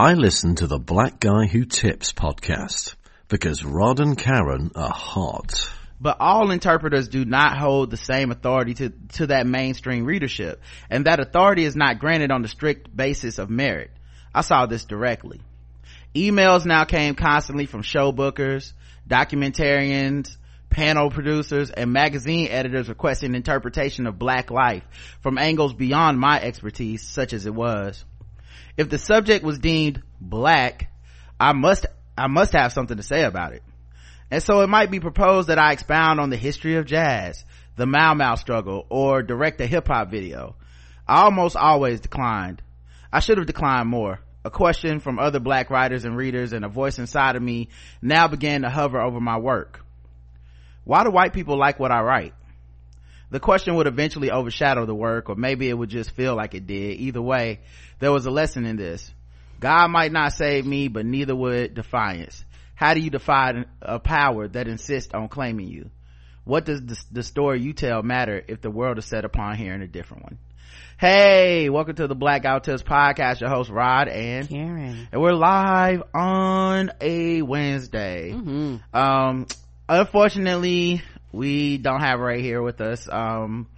[0.00, 2.94] I listen to the Black Guy Who Tips podcast
[3.28, 5.70] because Rod and Karen are hot.
[6.00, 11.04] But all interpreters do not hold the same authority to, to that mainstream readership, and
[11.04, 13.90] that authority is not granted on the strict basis of merit.
[14.34, 15.42] I saw this directly.
[16.14, 18.72] Emails now came constantly from show bookers,
[19.06, 20.34] documentarians,
[20.70, 24.84] panel producers, and magazine editors requesting interpretation of black life
[25.20, 28.02] from angles beyond my expertise, such as it was.
[28.76, 30.90] If the subject was deemed black,
[31.38, 33.62] I must, I must have something to say about it.
[34.30, 37.44] And so it might be proposed that I expound on the history of jazz,
[37.76, 40.56] the Mau Mau struggle, or direct a hip hop video.
[41.06, 42.62] I almost always declined.
[43.12, 44.20] I should have declined more.
[44.44, 47.68] A question from other black writers and readers and a voice inside of me
[48.00, 49.84] now began to hover over my work.
[50.84, 52.34] Why do white people like what I write?
[53.30, 56.66] The question would eventually overshadow the work, or maybe it would just feel like it
[56.66, 56.98] did.
[56.98, 57.60] Either way,
[58.00, 59.12] there was a lesson in this.
[59.60, 62.44] God might not save me, but neither would defiance.
[62.74, 65.90] How do you defy a power that insists on claiming you?
[66.44, 69.82] What does the, the story you tell matter if the world is set upon hearing
[69.82, 70.38] a different one?
[70.98, 73.40] Hey, welcome to the Black Guy Who podcast.
[73.40, 75.08] Your host Rod and Karen.
[75.12, 78.32] and we're live on a Wednesday.
[78.34, 78.96] Mm-hmm.
[78.96, 79.46] Um,
[79.88, 83.08] unfortunately, we don't have Rae here with us.
[83.10, 83.68] Um,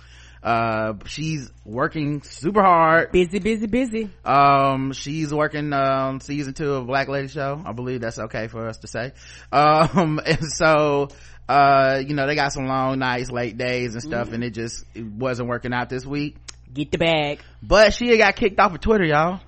[0.43, 3.13] uh, she's working super hard.
[3.13, 4.11] Busy, busy, busy.
[4.25, 7.63] Um, she's working on season two of Black Lady Show.
[7.65, 9.13] I believe that's okay for us to say.
[9.53, 11.09] Um, and so,
[11.49, 14.85] uh, you know, they got some long nights, late days and stuff, and it just
[14.95, 16.37] it wasn't working out this week.
[16.73, 17.41] Get the bag.
[17.63, 19.41] But she got kicked off of Twitter, y'all.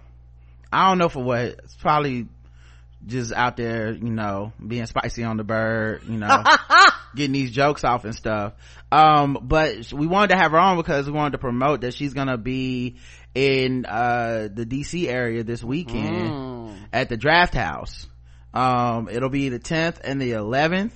[0.72, 1.40] I don't know for what.
[1.40, 2.28] It's probably
[3.06, 6.26] just out there, you know, being spicy on the bird, you know,
[7.14, 8.54] getting these jokes off and stuff.
[8.92, 12.14] Um, but we wanted to have her on because we wanted to promote that she's
[12.14, 12.96] gonna be
[13.34, 16.74] in, uh, the DC area this weekend Mm.
[16.92, 18.06] at the draft house.
[18.52, 20.92] Um, it'll be the 10th and the 11th,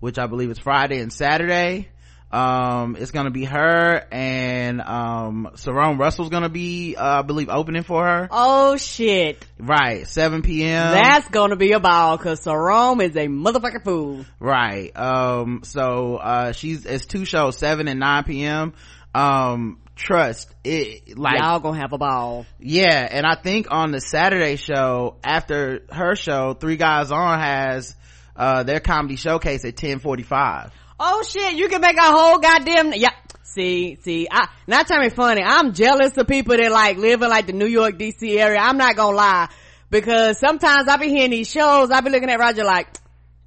[0.00, 1.88] which I believe is Friday and Saturday.
[2.32, 7.82] Um, it's gonna be her and, um, Sarone Russell's gonna be, uh, I believe opening
[7.82, 8.28] for her.
[8.30, 9.44] Oh shit.
[9.58, 10.92] Right, 7 p.m.
[10.92, 14.24] That's gonna be a ball cause Sarome is a motherfucking fool.
[14.40, 14.96] right.
[14.96, 18.72] Um, so, uh, she's, it's two shows, 7 and 9 p.m.
[19.14, 22.46] Um, trust it, like, Y'all gonna have a ball.
[22.58, 27.94] yeah, and I think on the Saturday show, after her show, Three Guys On has,
[28.34, 30.72] uh, their comedy showcase at 1045.
[31.04, 33.10] Oh shit, you can make a whole goddamn, yeah.
[33.42, 35.42] See, see, I, not trying to be funny.
[35.44, 38.60] I'm jealous of people that like live in like the New York, DC area.
[38.60, 39.48] I'm not gonna lie.
[39.90, 42.86] Because sometimes I be hearing these shows, I be looking at Roger like,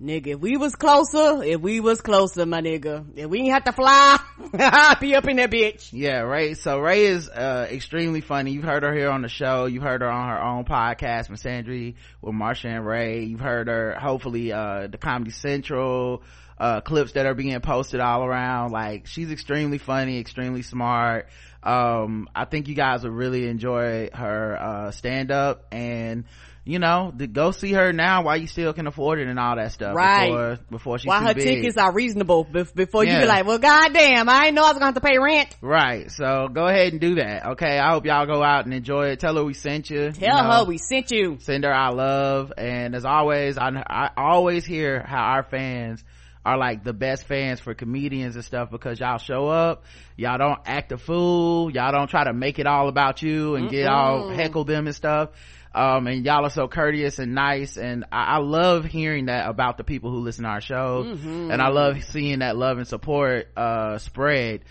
[0.01, 3.63] nigga, if we was closer, if we was closer, my nigga, if we ain't have
[3.63, 4.19] to fly,
[4.53, 5.91] I'd be up in that bitch.
[5.93, 6.55] Yeah, Rae.
[6.55, 8.51] So Rae is, uh, extremely funny.
[8.51, 9.65] You've heard her here on the show.
[9.65, 13.23] You've heard her on her own podcast, Miss Sandry with Marsha and Rae.
[13.23, 16.21] You've heard her, hopefully, uh, the Comedy Central,
[16.57, 18.71] uh, clips that are being posted all around.
[18.71, 21.27] Like, she's extremely funny, extremely smart.
[21.63, 26.25] Um, I think you guys would really enjoy her, uh, stand up and,
[26.63, 29.55] you know, to go see her now while you still can afford it and all
[29.55, 29.95] that stuff.
[29.95, 30.27] Right.
[30.29, 31.43] Before, before she's Why her big.
[31.43, 33.21] tickets are reasonable bef- before you Yeah.
[33.21, 35.55] be like, well, goddamn, I didn't know I was gonna have to pay rent.
[35.59, 36.11] Right.
[36.11, 37.45] So go ahead and do that.
[37.53, 37.79] Okay.
[37.79, 39.19] I hope y'all go out and enjoy it.
[39.19, 40.11] Tell her we sent you.
[40.11, 41.37] Tell you know, her we sent you.
[41.39, 42.53] send her our love.
[42.57, 46.03] And as always, I, I always hear how our fans
[46.45, 49.83] are like the best fans for comedians and stuff because y'all show up,
[50.15, 53.69] y'all don't act a fool, y'all don't try to make it all about you and
[53.69, 55.29] get all heckle them and stuff.
[55.73, 57.75] Um, and y'all are so courteous and nice.
[57.75, 61.07] And I, I love hearing that about the people who listen to our shows.
[61.51, 64.61] And I love seeing that love and support, uh, spread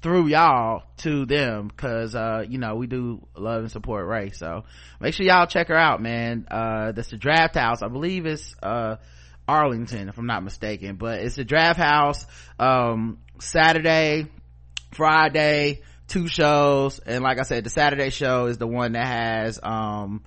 [0.00, 4.64] through y'all to them because uh you know we do love and support Rae so
[5.00, 8.54] make sure y'all check her out man uh that's the draft house i believe it's
[8.62, 8.96] uh
[9.48, 12.26] arlington if i'm not mistaken but it's the draft house
[12.58, 14.26] um saturday
[14.92, 19.58] friday two shows and like i said the saturday show is the one that has
[19.62, 20.22] um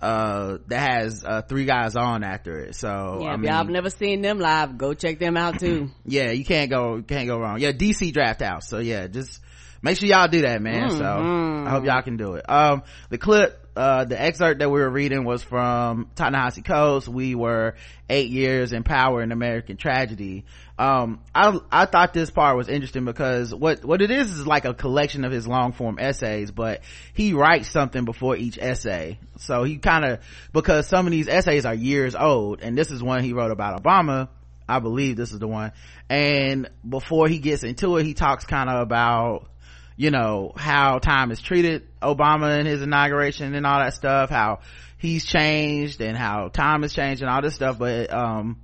[0.00, 3.56] uh that has uh three guys on after it so Yeah, I if mean, y'all
[3.58, 5.90] have never seen them live, go check them out too.
[6.04, 9.40] yeah you can't go can't go wrong yeah dc draft house so yeah just
[9.82, 11.66] make sure y'all do that man so Mhm.
[11.66, 14.90] i hope y'all can do it um the clip uh the excerpt that we were
[14.90, 17.74] reading was from Ta-Nehisi Coates we were
[18.08, 20.44] eight years in power in american tragedy
[20.78, 24.64] um i i thought this part was interesting because what what it is is like
[24.64, 26.80] a collection of his long form essays but
[27.14, 30.20] he writes something before each essay so he kind of
[30.52, 33.82] because some of these essays are years old and this is one he wrote about
[33.82, 34.28] obama
[34.68, 35.72] I believe this is the one.
[36.08, 39.48] And before he gets into it, he talks kind of about,
[39.96, 44.60] you know how time has treated obama and his inauguration and all that stuff how
[44.98, 48.60] he's changed and how time has changed and all this stuff but um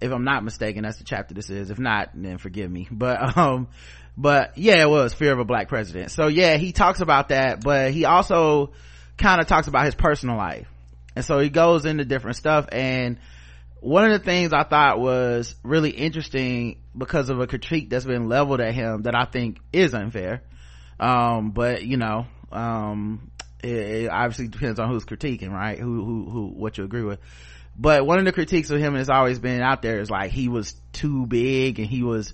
[0.00, 1.70] if i'm not mistaken that's the chapter this is.
[1.70, 2.88] If not then forgive me.
[2.96, 3.68] But um
[4.16, 6.10] but yeah it was fear of a black president.
[6.10, 8.72] So yeah he talks about that but he also
[9.16, 10.68] kind of talks about his personal life.
[11.14, 13.18] And so he goes into different stuff and
[13.80, 18.28] one of the things I thought was really interesting because of a critique that's been
[18.28, 20.42] leveled at him that I think is unfair.
[20.98, 23.30] Um, but you know, um,
[23.62, 25.78] it, it, obviously depends on who's critiquing, right?
[25.78, 27.20] Who, who, who, what you agree with.
[27.78, 30.48] But one of the critiques of him has always been out there is like he
[30.48, 32.32] was too big and he was,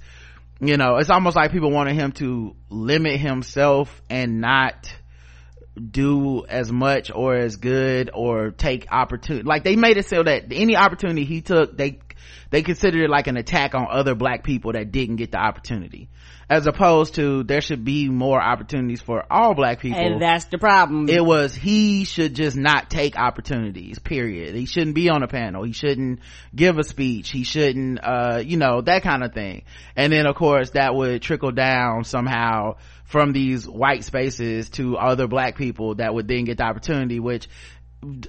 [0.60, 4.94] you know, it's almost like people wanted him to limit himself and not,
[5.74, 10.44] do as much or as good or take opportunity like they made it so that
[10.52, 11.98] any opportunity he took they
[12.50, 16.08] they considered it like an attack on other black people that didn't get the opportunity.
[16.50, 20.00] As opposed to there should be more opportunities for all black people.
[20.00, 21.08] and that's the problem.
[21.08, 24.54] It was he should just not take opportunities period.
[24.54, 25.62] He shouldn't be on a panel.
[25.64, 26.20] He shouldn't
[26.54, 27.30] give a speech.
[27.30, 29.64] He shouldn't uh you know that kind of thing.
[29.96, 35.26] And then of course that would trickle down somehow from these white spaces to other
[35.26, 37.48] black people that would then get the opportunity which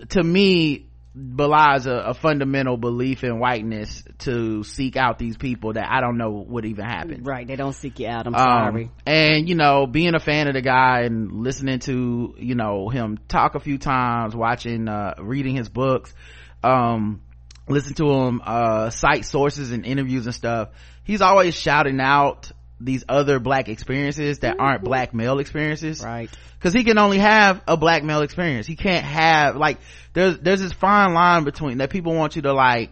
[0.10, 5.88] to me belies a, a, fundamental belief in whiteness to seek out these people that
[5.88, 7.24] I don't know would even happen.
[7.24, 7.46] Right.
[7.46, 8.26] They don't seek you out.
[8.26, 8.92] I'm um, sorry.
[9.06, 13.20] And, you know, being a fan of the guy and listening to, you know, him
[13.28, 16.14] talk a few times, watching, uh, reading his books,
[16.64, 17.22] um,
[17.68, 20.70] listen to him, uh, cite sources and interviews and stuff.
[21.04, 22.52] He's always shouting out
[22.84, 24.86] these other black experiences that aren't mm-hmm.
[24.86, 26.04] black male experiences.
[26.04, 26.30] Right.
[26.60, 28.68] Cause he can only have a black male experience.
[28.68, 29.80] He can't have, like,
[30.14, 32.92] there's, there's this fine line between that people want you to like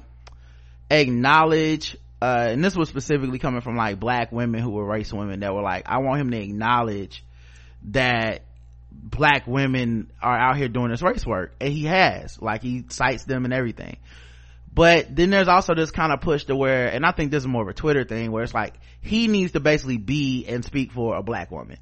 [0.90, 5.42] acknowledge, uh, and this was specifically coming from like black women who were race women
[5.42, 7.24] that were like, I want him to acknowledge
[7.92, 8.44] that
[8.92, 11.54] black women are out here doing this race work.
[11.62, 13.98] And he has, like he cites them and everything
[14.74, 17.48] but then there's also this kind of push to where and i think this is
[17.48, 20.92] more of a twitter thing where it's like he needs to basically be and speak
[20.92, 21.78] for a black woman.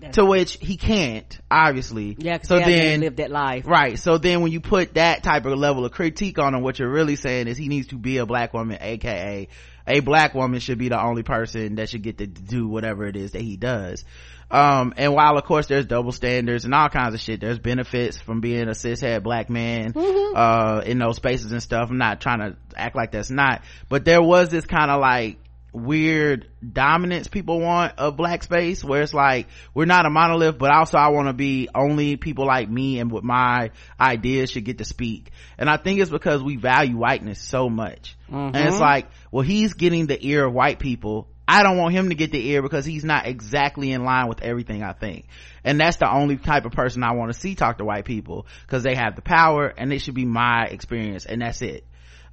[0.00, 2.16] That's to which he can't obviously.
[2.18, 3.66] Yeah so then live that life.
[3.66, 3.98] Right.
[3.98, 6.90] So then when you put that type of level of critique on him what you're
[6.90, 9.48] really saying is he needs to be a black woman aka
[9.86, 13.16] a black woman should be the only person that should get to do whatever it
[13.16, 14.04] is that he does
[14.50, 18.18] um, and while of course there's double standards and all kinds of shit, there's benefits
[18.18, 20.36] from being a cishet black man, mm-hmm.
[20.36, 21.90] uh, in those spaces and stuff.
[21.90, 25.38] I'm not trying to act like that's not, but there was this kind of like,
[25.74, 30.70] weird dominance people want of black space where it's like we're not a monolith but
[30.70, 33.70] also i want to be only people like me and with my
[34.00, 38.16] ideas should get to speak and i think it's because we value whiteness so much
[38.28, 38.36] mm-hmm.
[38.36, 38.84] and it's mm-hmm.
[38.84, 42.32] like well he's getting the ear of white people I don't want him to get
[42.32, 45.26] the ear because he's not exactly in line with everything I think.
[45.62, 48.46] And that's the only type of person I want to see talk to white people
[48.62, 51.84] because they have the power and it should be my experience and that's it.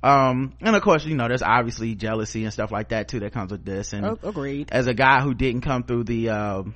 [0.04, 3.34] Um, and of course, you know, there's obviously jealousy and stuff like that too that
[3.34, 3.94] comes with this.
[3.94, 4.70] And oh, agreed.
[4.72, 6.76] As a guy who didn't come through the, um,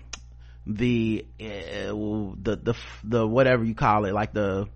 [0.67, 4.67] the, uh, the, the, the, whatever you call it, like the,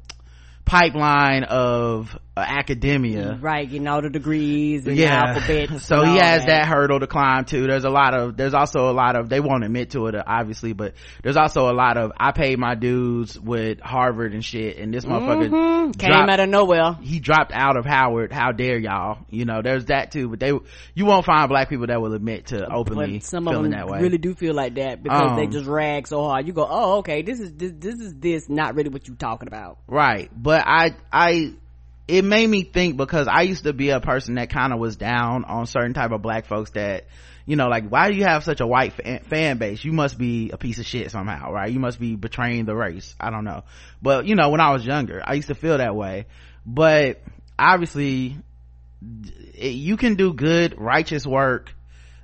[0.69, 3.37] pipeline of uh, academia.
[3.41, 5.33] Right getting all the degrees and yeah.
[5.33, 6.47] the so he has that.
[6.47, 6.67] that.
[6.67, 7.67] hurdle to climb too.
[7.67, 10.73] There's a lot of there's also a lot of they won't admit to it obviously
[10.73, 10.93] but
[11.23, 15.05] there's also a lot of i paid my dues with harvard and shit and this
[15.05, 15.91] motherfucker mm-hmm.
[15.91, 16.93] came out of nowhere.
[17.01, 18.31] He dropped out of howard.
[18.31, 19.25] How dare y'all?
[19.29, 20.51] You know there's that too but they
[20.93, 23.71] you won't find black people that will admit to openly but some feeling of them
[23.71, 24.01] that way.
[24.01, 26.47] really do feel like that because um, they just rag so hard.
[26.47, 29.47] You go oh okay this is this, this is this not really what you're talking
[29.47, 29.79] about.
[29.87, 31.53] Right but i i
[32.09, 34.95] it made me think because I used to be a person that kind of was
[34.95, 37.05] down on certain type of black folks that,
[37.45, 39.85] you know, like, why do you have such a white fan, fan base?
[39.85, 41.71] You must be a piece of shit somehow, right?
[41.71, 43.15] You must be betraying the race.
[43.19, 43.63] I don't know.
[44.01, 46.25] But, you know, when I was younger, I used to feel that way.
[46.65, 47.21] But
[47.59, 48.37] obviously,
[49.53, 51.71] it, you can do good, righteous work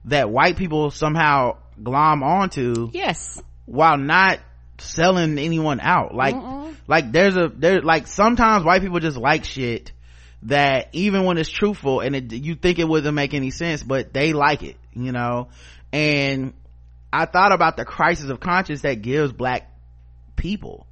[0.06, 2.90] that white people somehow glom onto.
[2.92, 3.40] Yes.
[3.66, 4.40] While not
[4.80, 6.16] selling anyone out.
[6.16, 6.36] Like,
[6.88, 9.92] like there's a, there, like sometimes white people just like shit
[10.44, 14.14] that even when it's truthful and it, you think it wouldn't make any sense, but
[14.14, 15.50] they like it, you know?
[15.92, 16.54] And
[17.12, 19.72] I thought about the crisis of conscience that gives black
[20.36, 20.86] people.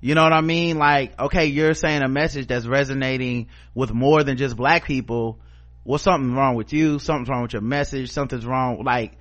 [0.00, 0.78] You know what I mean?
[0.78, 5.38] Like, okay, you're saying a message that's resonating with more than just black people.
[5.84, 6.98] Well, something's wrong with you.
[6.98, 8.10] Something's wrong with your message.
[8.10, 8.82] Something's wrong.
[8.82, 9.18] Like,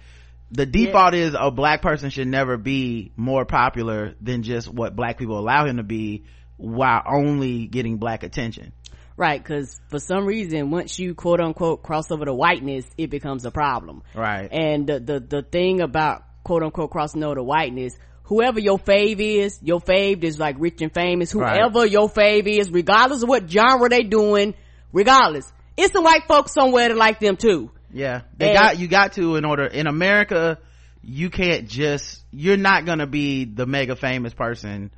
[0.52, 1.22] the default yeah.
[1.22, 5.66] is a black person should never be more popular than just what black people allow
[5.66, 6.24] him to be
[6.58, 8.74] while only getting black attention
[9.16, 13.46] right because for some reason once you quote unquote cross over to whiteness it becomes
[13.46, 17.94] a problem right and the the, the thing about quote unquote crossing over to whiteness
[18.24, 21.92] whoever your fave is your fave is like rich and famous whoever Right.
[21.92, 24.54] your fave is regardless of what genre they doing
[24.92, 28.22] regardless it's some white folks somewhere that like them too Yeah.
[28.38, 30.60] They And- got, you got to in order, in America,
[31.02, 34.92] you can't just, you're not gonna be the mega famous person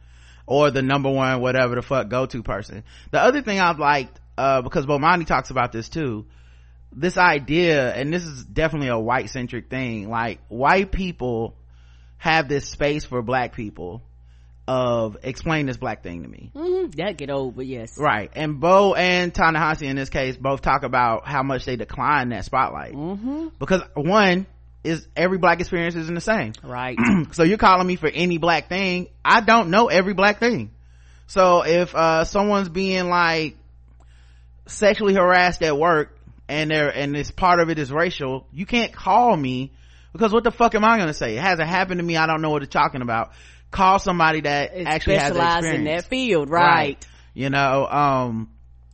[0.48, 2.84] or the number one, whatever the fuck go-to person.
[3.12, 6.26] The other thing I've liked, uh, because Bomani talks about this too,
[6.94, 11.56] this idea, and this is definitely a white centric thing, like white people
[12.18, 14.02] have this space for black people
[14.68, 16.52] of explain this black thing to me.
[16.56, 18.32] hmm that get over yes Right.
[18.36, 22.46] And Bo and Ta-Nehisi in this case both talk about how much they decline that
[22.46, 22.94] spotlight.
[22.94, 23.48] mm-hmm.
[23.60, 24.46] Because one
[24.84, 26.54] is every black experience isn't the same.
[26.64, 26.98] right
[27.32, 29.08] so you're calling me for any black thing.
[29.26, 30.72] I don't know every black thing.
[31.28, 33.58] So if, uh, someone's being like
[34.68, 38.94] sexually harassed at work and they're, and it's part of it is racial, you can't
[38.94, 39.72] call me
[40.14, 41.36] because what the fuck am I gonna say?
[41.38, 42.18] It hasn't happened to me.
[42.18, 43.32] I don't know what it's talking about.
[43.72, 48.52] Call somebody that It's actually has specialized in that field right, you know um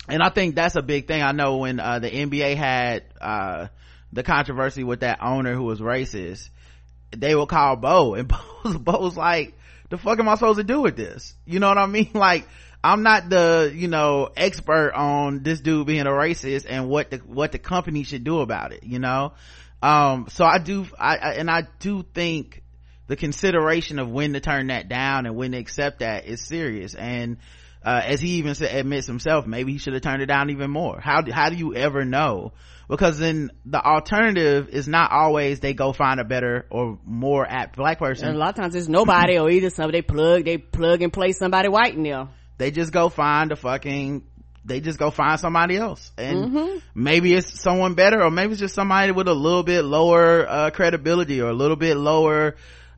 [0.07, 1.21] and i think that's a big thing.
[1.21, 3.67] I know when uh the nba had uh
[4.13, 6.49] the controversy with that owner who was racist
[7.11, 8.27] they would call bo and
[8.63, 9.53] bo bo was like
[9.89, 11.33] the fuck am i supposed to do with this?
[11.45, 12.11] You know what i mean?
[12.13, 12.47] Like
[12.83, 17.17] i'm not the you know expert on this dude being a racist and what the
[17.17, 19.33] what the company should do about it you know?
[19.81, 22.61] Um so i do i, I and i do think
[23.07, 26.93] the consideration of when to turn that down and when to accept that is serious
[26.95, 27.37] and
[27.87, 30.69] uh, as he even said, admits himself, maybe he should have turned it down even
[30.69, 30.99] more.
[30.99, 32.51] How do, how do you ever know?
[32.89, 37.77] Because then the alternative is not always they go find a better or more apt
[37.77, 38.27] black person.
[38.27, 41.13] and a lot of times it's nobody or either somebody they plug they plug and
[41.13, 44.23] play somebody white in there They just go find a fucking,
[44.65, 46.11] they just go find somebody else.
[46.17, 46.77] And Mm-hmm.
[46.95, 50.69] maybe it's someone better or maybe it's just somebody with a little bit lower, uh,
[50.71, 52.55] credibility or a little bit lower,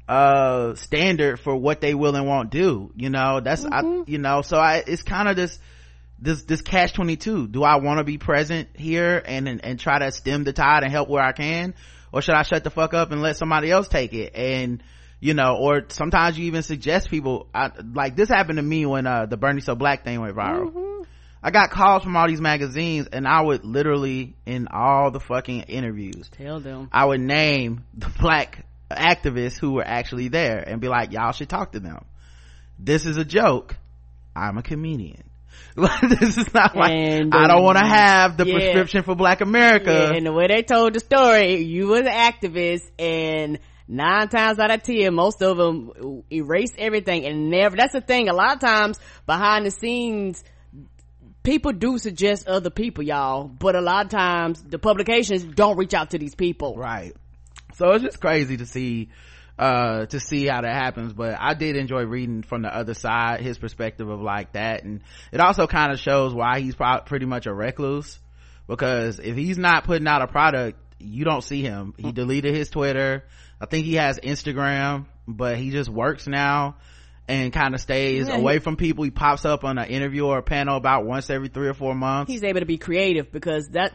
[0.09, 2.91] uh, standard for what they will and won't do.
[2.95, 5.59] You know, that's, I, you know, so I, it's kind of this,
[6.17, 7.47] this, this catch 22.
[7.47, 10.81] Do I want to be present here and, and, and try to stem the tide
[10.81, 11.75] and help where I can?
[12.11, 14.33] Or should I shut the fuck up and let somebody else take it?
[14.33, 14.81] And,
[15.19, 19.05] you know, or sometimes you even suggest people, I, like this happened to me when,
[19.05, 21.05] uh, the Bernie So Black thing went viral.
[21.43, 25.61] I got calls from all these magazines and I would literally, in all the fucking
[25.63, 30.87] interviews, tell them I would name the black activists who were actually there and be
[30.87, 32.05] like, y'all should talk to them.
[32.77, 33.75] This is a joke.
[34.35, 35.23] I'm a comedian.
[35.75, 38.53] this is not like, And, I don't um, want to have the yeah.
[38.53, 39.91] prescription for black America.
[39.91, 44.59] Yeah, and the way they told the story, you was an activist, and nine times
[44.59, 47.75] out of ten, most of them erase everything and never.
[47.77, 48.29] That's the thing.
[48.29, 50.43] A lot of times behind the scenes,
[51.43, 55.93] people do suggest other people, y'all, but a lot of times the publications don't reach
[55.93, 56.75] out to these people.
[56.75, 57.15] right
[57.75, 59.09] so it's just crazy to see
[59.57, 63.41] uh to see how that happens but i did enjoy reading from the other side
[63.41, 67.25] his perspective of like that and it also kind of shows why he's pro- pretty
[67.25, 68.19] much a recluse
[68.67, 71.93] because if he's not putting out a product you don't see him.
[71.97, 73.23] He deleted his twitter.
[73.61, 76.75] I think he has instagram but he just works now
[77.27, 79.03] and kind of stays Yeah, he- away from people.
[79.05, 81.93] He pops up on an interview or a panel about once every three or four
[81.95, 82.31] months.
[82.31, 83.93] He's able to be creative because that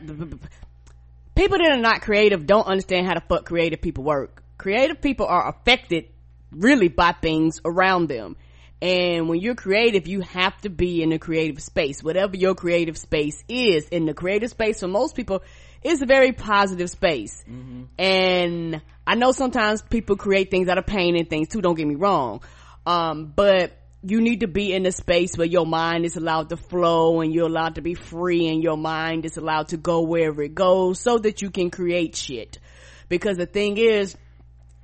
[1.35, 4.43] people that are not creative don't understand how the fuck creative people work.
[4.59, 6.07] Creative people are affected
[6.51, 8.37] really by things around them.
[8.83, 12.03] And when you're creative, you have to be in a creative space.
[12.03, 15.43] Whatever your creative space is, in the creative space for most people
[15.83, 17.43] is a very positive space.
[17.99, 21.87] And I know sometimes people create things out of pain and things too, don't get
[21.87, 22.43] me wrong.
[22.87, 23.73] Um, but
[24.07, 27.33] you need to be in a space where your mind is allowed to flow and
[27.33, 31.01] you're allowed to be free and your mind is allowed to go wherever it goes
[31.01, 32.59] so that you can create shit.
[33.09, 34.15] Because the thing is,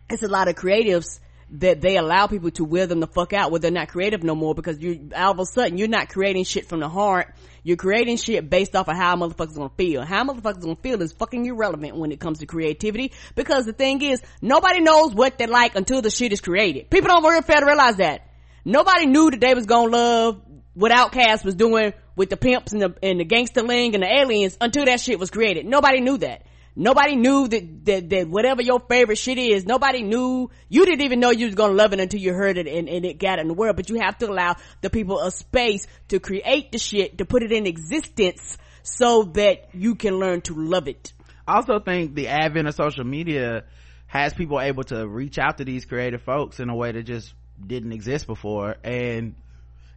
[0.09, 1.21] it's a lot of creatives
[1.53, 4.35] that they allow people to wear them the fuck out where they're not creative no
[4.35, 7.35] more because you all of a sudden you're not creating shit from the heart.
[7.63, 10.03] You're creating shit based off of how motherfuckers gonna feel.
[10.03, 14.01] How motherfuckers gonna feel is fucking irrelevant when it comes to creativity because the thing
[14.01, 16.89] is nobody knows what they like until the shit is created.
[16.89, 18.30] People don't really fail to realize that.
[18.65, 20.43] Nobody knew that they was gonna love
[20.75, 24.13] what Outkast was doing with the pimps and the and the gangster ling and the
[24.13, 25.67] aliens until that shit was created.
[25.67, 26.43] Nobody knew that.
[26.77, 31.19] Nobody knew that, that, that whatever your favorite shit is, nobody knew, you didn't even
[31.19, 33.49] know you was gonna love it until you heard it and, and it got in
[33.49, 37.19] the world, but you have to allow the people a space to create the shit,
[37.19, 41.13] to put it in existence so that you can learn to love it.
[41.47, 43.65] I also think the advent of social media
[44.07, 47.35] has people able to reach out to these creative folks in a way that just
[47.67, 49.35] didn't exist before and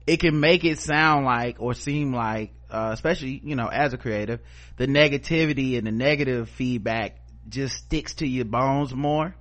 [0.05, 3.97] it can make it sound like or seem like uh, especially you know as a
[3.97, 4.39] creative
[4.77, 7.17] the negativity and the negative feedback
[7.47, 9.35] just sticks to your bones more.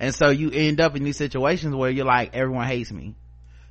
[0.00, 3.14] And so you end up in these situations where you're like everyone hates me.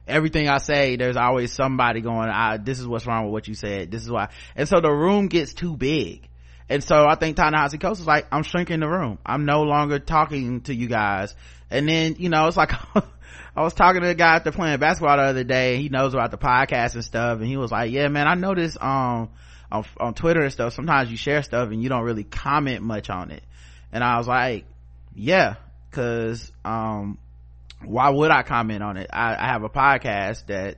[0.08, 2.30] Everything i say there's always somebody going
[2.64, 3.92] this is what's wrong with what you said.
[3.92, 4.30] This is why.
[4.56, 6.28] And so the room gets too big.
[6.70, 9.20] And so i think ta-nehisi is like i'm shrinking the room.
[9.26, 11.36] I'm no longer talking to you guys.
[11.70, 12.72] And then you know it's like
[13.56, 16.14] I was talking to the guy after playing basketball the other day and he knows
[16.14, 19.30] about the podcast and stuff and he was like, yeah, man, I noticed, um,
[19.72, 23.10] on, on Twitter and stuff, sometimes you share stuff and you don't really comment much
[23.10, 23.44] on it.
[23.92, 24.66] And I was like,
[25.16, 25.56] yeah,
[25.92, 27.18] cause, um,
[27.84, 29.10] why would I comment on it?
[29.12, 30.78] I, I have a podcast that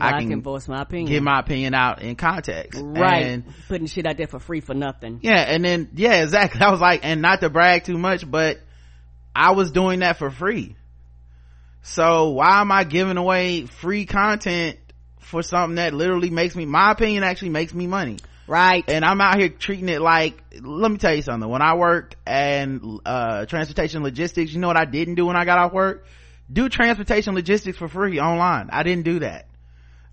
[0.00, 1.12] I, can I, can voice my opinion.
[1.12, 2.80] Get my opinion out in context.
[2.82, 3.26] Right.
[3.26, 5.20] And, Putting shit out there for free for nothing.
[5.22, 5.40] Yeah.
[5.40, 6.60] And then, yeah, exactly.
[6.64, 8.58] I was like, and not to brag too much, but
[9.34, 10.76] I was doing that for free
[11.86, 14.76] so why am I giving away free content
[15.20, 18.16] for something that literally makes me, my opinion actually makes me money?
[18.48, 18.84] Right.
[18.88, 21.48] And I'm out here treating it like, let me tell you something.
[21.48, 25.44] When I worked and, uh, transportation logistics, you know what I didn't do when I
[25.44, 26.04] got off work?
[26.52, 28.68] Do transportation logistics for free online.
[28.72, 29.46] I didn't do that.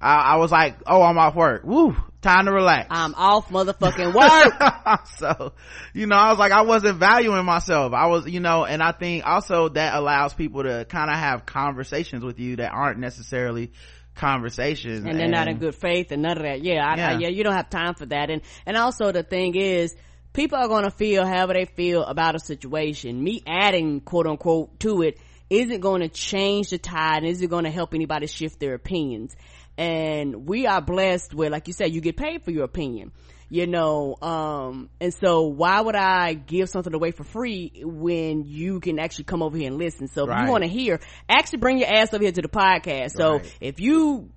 [0.04, 1.64] I, I was like, oh, I'm off work.
[1.64, 2.88] Woo, time to relax.
[2.90, 4.14] I'm off motherfucking
[4.94, 5.08] work.
[5.18, 5.54] so,
[5.94, 7.94] you know, I was like, I wasn't valuing myself.
[7.94, 11.46] I was, you know, and I think also that allows people to kind of have
[11.46, 13.72] conversations with you that aren't necessarily
[14.16, 17.10] conversations and they're not in good faith and none of that yeah, I, yeah.
[17.10, 19.96] I, yeah you don't have time for that and and also the thing is
[20.34, 24.80] people are going to feel however they feel about a situation me adding quote unquote
[24.82, 25.18] to it
[25.50, 29.36] isn't going to change the tide and isn't going to help anybody shift their opinions
[29.78, 33.12] and we are blessed where like you said you get paid for your opinion
[33.50, 38.80] you know um and so why would i give something away for free when you
[38.80, 40.40] can actually come over here and listen so right.
[40.40, 41.00] if you want to hear
[41.30, 43.58] actually bring your ass over here to the podcast so right.
[43.62, 44.30] if you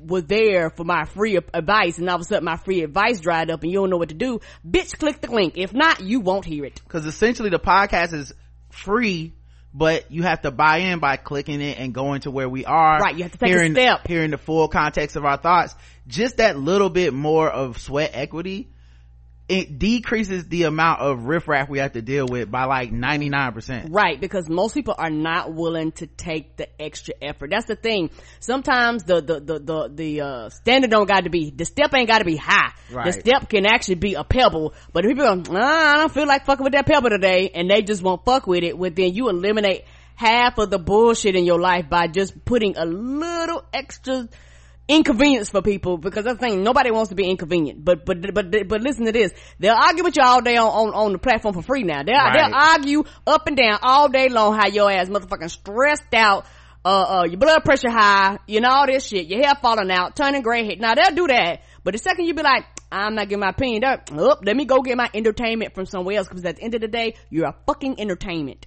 [0.00, 3.48] were there for my free advice and all of a sudden my free advice dried
[3.48, 6.20] up and you don't know what to do bitch click the link if not you
[6.20, 8.32] won't hear it because essentially the podcast is
[8.70, 9.32] free
[9.74, 12.98] but you have to buy in by clicking it and going to where we are.
[12.98, 13.16] Right.
[13.16, 14.06] You have to take hearing, a step.
[14.06, 15.74] Hearing the full context of our thoughts.
[16.06, 18.68] Just that little bit more of sweat equity
[19.46, 23.88] it decreases the amount of riffraff we have to deal with by like 99%.
[23.90, 27.50] Right, because most people are not willing to take the extra effort.
[27.50, 28.10] That's the thing.
[28.40, 32.08] Sometimes the, the, the, the, the uh, standard don't got to be, the step ain't
[32.08, 32.72] got to be high.
[32.90, 33.06] Right.
[33.06, 36.26] The step can actually be a pebble, but if people go, ah, I don't feel
[36.26, 39.12] like fucking with that pebble today, and they just won't fuck with it, well then
[39.12, 44.28] you eliminate half of the bullshit in your life by just putting a little extra
[44.88, 47.84] inconvenience for people because that's the thing nobody wants to be inconvenient.
[47.84, 49.32] But but but but listen to this.
[49.58, 52.02] They'll argue with you all day on on, on the platform for free now.
[52.02, 52.34] They'll, right.
[52.34, 56.46] they'll argue up and down all day long how your ass motherfucking stressed out
[56.84, 60.16] uh uh your blood pressure high you know all this shit your hair falling out
[60.16, 60.80] turning gray head.
[60.80, 61.62] Now they'll do that.
[61.82, 64.66] But the second you be like I'm not giving my opinion up, oh, let me
[64.66, 67.46] go get my entertainment from somewhere else because at the end of the day, you're
[67.46, 68.66] a fucking entertainment.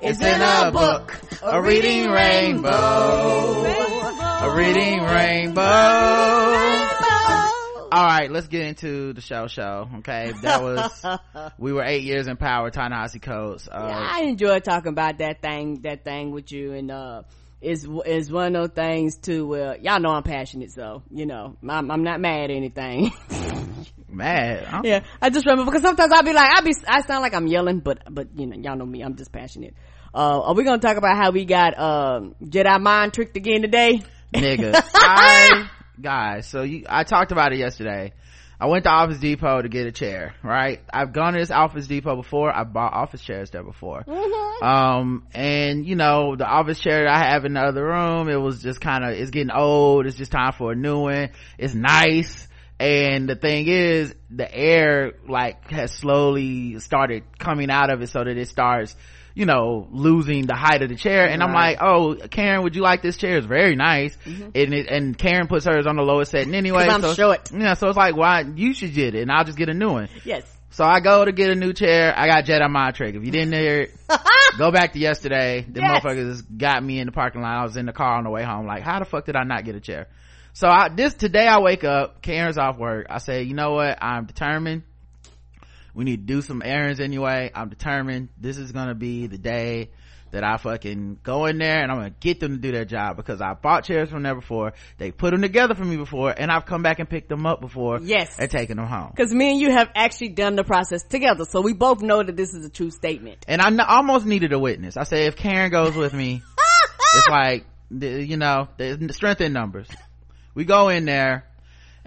[0.00, 1.18] it's in a book.
[1.42, 3.64] A reading rainbow.
[3.64, 5.62] A reading rainbow.
[7.90, 9.88] All right, let's get into the show show.
[9.98, 10.32] Okay.
[10.42, 13.66] That was, we were eight years in power, Ta-Nehisi Coates.
[13.66, 17.22] Uh, yeah, I enjoy talking about that thing, that thing with you and, uh,
[17.60, 21.56] is is one of those things too where y'all know I'm passionate, so you know
[21.68, 23.10] I'm, I'm not mad at anything.
[24.08, 24.64] mad?
[24.64, 24.84] I'm...
[24.84, 27.48] Yeah, I just remember because sometimes I'll be like I be I sound like I'm
[27.48, 29.74] yelling, but but you know y'all know me, I'm just passionate.
[30.14, 34.02] Uh, are we gonna talk about how we got, um, Jedi mind tricked again today?
[34.34, 34.74] Nigga.
[34.94, 35.68] I,
[36.00, 38.12] guys, so you, I talked about it yesterday.
[38.60, 40.80] I went to Office Depot to get a chair, right?
[40.92, 42.54] I've gone to this Office Depot before.
[42.54, 44.02] I bought office chairs there before.
[44.02, 44.64] Mm-hmm.
[44.64, 48.34] Um, and you know, the office chair that I have in the other room, it
[48.34, 50.06] was just kind of, it's getting old.
[50.06, 51.30] It's just time for a new one.
[51.56, 52.48] It's nice.
[52.80, 58.24] And the thing is, the air like has slowly started coming out of it so
[58.24, 58.96] that it starts
[59.38, 61.28] you know, losing the height of the chair.
[61.28, 61.48] And right.
[61.48, 63.36] I'm like, oh, Karen, would you like this chair?
[63.36, 64.16] It's very nice.
[64.26, 64.50] Mm-hmm.
[64.52, 66.88] And it, and Karen puts hers on the lowest setting anyway.
[66.88, 67.48] I'm so, short.
[67.52, 69.90] Yeah, so it's like, why, you should get it and I'll just get a new
[69.90, 70.08] one.
[70.24, 70.42] Yes.
[70.70, 72.12] So I go to get a new chair.
[72.18, 73.14] I got Jedi mind trick.
[73.14, 73.92] If you didn't hear it,
[74.58, 75.64] go back to yesterday.
[75.70, 76.02] The yes.
[76.02, 77.60] motherfuckers got me in the parking lot.
[77.60, 78.66] I was in the car on the way home.
[78.66, 80.08] Like, how the fuck did I not get a chair?
[80.52, 83.06] So I, this, today I wake up, Karen's off work.
[83.08, 84.02] I say, you know what?
[84.02, 84.82] I'm determined
[85.98, 89.90] we need to do some errands anyway i'm determined this is gonna be the day
[90.30, 93.16] that I fucking go in there and I'm gonna get them to do their job
[93.16, 94.74] because I bought chairs from there before.
[94.98, 97.60] They put them together for me before and I've come back and picked them up
[97.60, 97.98] before.
[98.02, 98.38] Yes.
[98.38, 99.12] And taken them home.
[99.16, 101.44] Cause me and you have actually done the process together.
[101.48, 103.44] So we both know that this is a true statement.
[103.48, 104.96] And I n- almost needed a witness.
[104.96, 106.42] I said, if Karen goes with me,
[107.14, 109.88] it's like, you know, the strength in numbers.
[110.54, 111.47] We go in there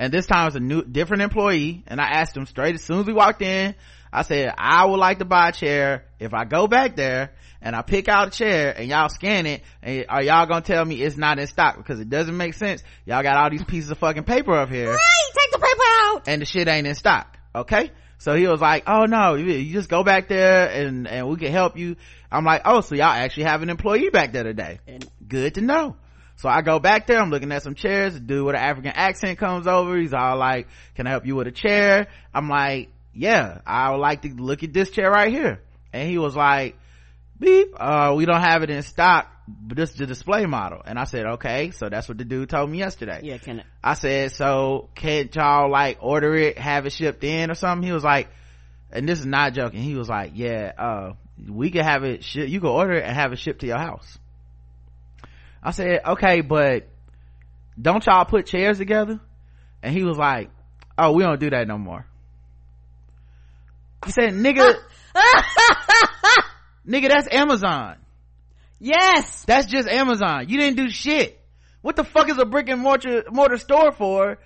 [0.02, 3.02] and this time it's a new, different employee and I asked him straight as soon
[3.02, 3.76] as we walked in,
[4.12, 6.06] I said, I would like to buy a chair.
[6.20, 9.62] If I go back there and I pick out a chair and y'all scan it,
[9.84, 11.78] and are y'all gonna tell me it's not in stock?
[11.78, 12.82] Because it doesn't make sense.
[13.06, 14.90] Y'all got all these pieces of fucking paper up here.
[14.90, 16.28] Right, take the paper out.
[16.28, 17.38] And the shit ain't in stock.
[17.54, 17.92] Okay?
[18.18, 21.52] So he was like, oh no, you just go back there and, and we can
[21.52, 21.96] help you.
[22.32, 24.80] I'm like, oh, so y'all actually have an employee back there today.
[24.88, 25.96] And good to know.
[26.41, 28.93] So I go back there, I'm looking at some chairs, the dude with an African
[28.95, 32.08] accent comes over, he's all like, can I help you with a chair?
[32.34, 35.62] I'm like, yeah, I would like to look at this chair right here.
[35.93, 36.80] And he was like,
[37.38, 40.82] beep, uh, we don't have it in stock, but this is the display model.
[40.84, 43.19] And I said, okay, so that's what the dude told me yesterday.
[43.21, 43.67] Yeah, can it?
[43.84, 47.86] I said, so can't y'all like order it, have it shipped in or something?
[47.86, 48.30] He was like,
[48.91, 49.82] and this is not joking.
[49.82, 51.13] He was like, yeah, uh,
[51.47, 53.77] we can have it ship, you can order it and have it shipped to your
[53.77, 54.17] house.
[55.63, 56.88] I said, okay, but
[57.80, 59.19] don't y'all put chairs together?
[59.84, 60.50] And he was like,
[60.97, 62.06] oh, we don't do that no more.
[64.06, 64.76] He said, nigga,
[66.88, 67.97] nigga, that's Amazon.
[68.80, 69.45] Yes.
[69.45, 70.50] That's just Amazon.
[70.50, 71.39] You didn't do shit.
[71.82, 74.39] What the fuck is a brick and mortar, mortar store for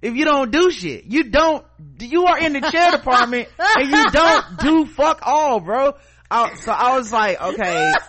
[0.00, 1.04] if you don't do shit?
[1.04, 1.64] You don't,
[1.98, 5.94] you are in the chair department and you don't do fuck all, bro.
[6.30, 7.92] I, so I was like, okay.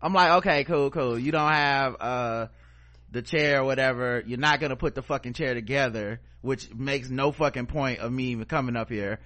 [0.00, 1.18] I'm like, okay, cool, cool.
[1.18, 2.46] You don't have, uh,
[3.16, 4.22] the chair or whatever.
[4.26, 8.24] You're not gonna put the fucking chair together, which makes no fucking point of me
[8.24, 9.20] even coming up here.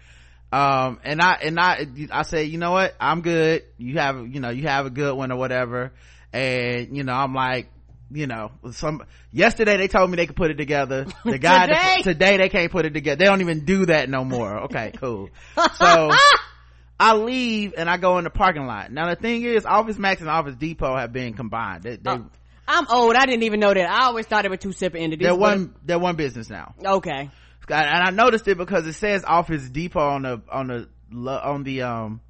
[0.52, 2.94] Um and i and i i say you know what?
[3.00, 3.64] I'm good.
[3.78, 5.92] You have you know you have a good one or whatever.
[6.32, 7.68] And you know i'm like
[8.12, 9.02] you know some
[9.32, 11.06] yesterday they told me they could put it together.
[11.24, 12.02] The guy today?
[12.02, 13.16] today they can't put it together.
[13.18, 14.64] They don't even do that no more.
[14.64, 15.30] Okay cool.
[15.74, 16.10] So
[17.00, 18.92] I leave and I go in the parking lot.
[18.92, 21.82] Now the thing is, Office Max and Office Depot have been combined.
[21.82, 22.26] They, they, Oh,
[22.68, 23.16] I'm old.
[23.16, 23.90] I didn't even know that.
[23.90, 25.24] I always thought they were two separate entities.
[25.24, 26.74] they're one, they're one business now.
[26.84, 27.30] Okay.
[27.68, 31.82] and I noticed it because it says Office Depot on the on the on the
[31.82, 32.20] um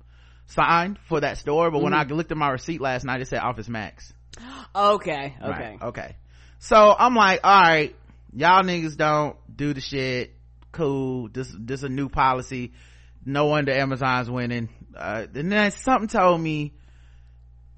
[0.46, 3.40] sign for that store, but when I looked at my receipt last night, it said
[3.40, 4.12] Office Max.
[4.74, 5.34] Okay.
[5.42, 5.50] Okay.
[5.50, 6.16] Right, okay.
[6.60, 7.96] So I'm like, all right,
[8.32, 10.34] y'all niggas don't do the shit.
[10.72, 11.28] Cool.
[11.28, 12.72] This this a new policy.
[13.32, 14.68] No wonder Amazon's winning.
[14.96, 16.72] Uh, and then something told me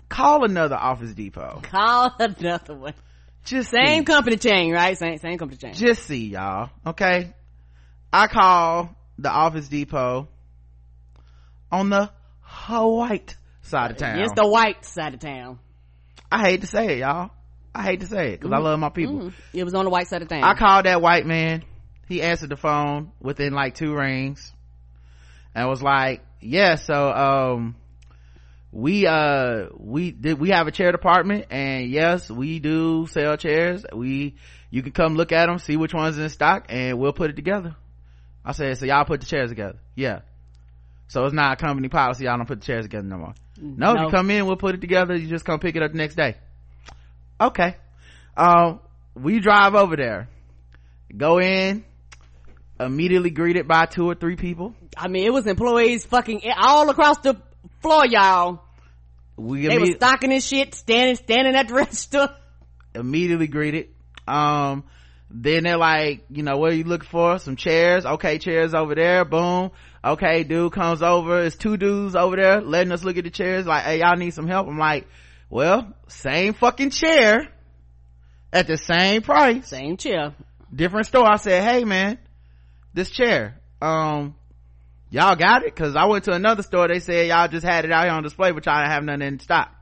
[0.09, 1.61] call another Office Depot.
[1.63, 2.95] Call another one.
[3.45, 4.05] Just Same see.
[4.05, 4.97] company chain, right?
[4.97, 5.75] Same same company chain.
[5.75, 7.33] just see y'all okay
[8.13, 10.29] i call the office depot
[11.73, 12.11] on the
[12.45, 15.59] white side of town It's the white side of town.
[16.31, 17.31] i hate to say it y'all
[17.75, 19.33] i hate to say it because i love my people Mm.
[19.55, 20.45] It was on the white side of town.
[20.45, 21.65] i called that white man
[22.09, 24.53] he answered the phone within like two rings
[25.55, 27.77] and was like yeah so um
[28.73, 33.85] we uh we did we have a chair department and yes we do sell chairs.
[33.95, 34.37] We
[34.71, 37.37] you can come look at them see which ones in stock and we'll put it
[37.37, 37.77] together.
[38.45, 39.79] I said so y'all put the chairs together.
[39.95, 40.21] Yeah.
[41.09, 43.35] So it's not a company policy y'all don't put the chairs together no more.
[43.61, 44.05] No, No.
[44.05, 46.15] you come in we'll put it together you just come pick it up the next
[46.15, 46.37] day.
[47.39, 47.77] Okay.
[48.37, 48.81] Um
[49.15, 50.29] we drive over there.
[51.15, 51.85] Go in
[52.85, 54.75] immediately greeted by two or three people?
[54.97, 57.41] I mean, it was employees fucking all across the
[57.81, 58.63] floor, y'all.
[59.37, 62.29] we They imme- stocking this shit, standing, standing at the register.
[62.95, 63.89] immediately greeted.
[64.29, 64.85] Um
[65.35, 67.39] then they're like you know what are you looking for?
[67.39, 68.05] Some chairs.
[68.05, 69.25] Okay chairs over there.
[69.25, 69.71] Boom.
[70.05, 71.41] Okay dude comes over.
[71.41, 73.67] It's two dudes over there letting us look at the chairs.
[73.67, 74.69] Like hey y'all need some help?
[74.69, 75.07] I'm like
[75.49, 77.49] well same fucking chair
[78.53, 79.69] at the same price.
[79.69, 80.35] Same chair.
[80.73, 81.27] different store.
[81.27, 82.19] I said hey man
[82.95, 83.61] this chair.
[83.81, 84.35] Um
[85.11, 86.89] y'all got it because i went to another store.
[86.89, 89.23] They said y'all just had it out here on display but y'all didn't have nothing
[89.23, 89.75] in stock.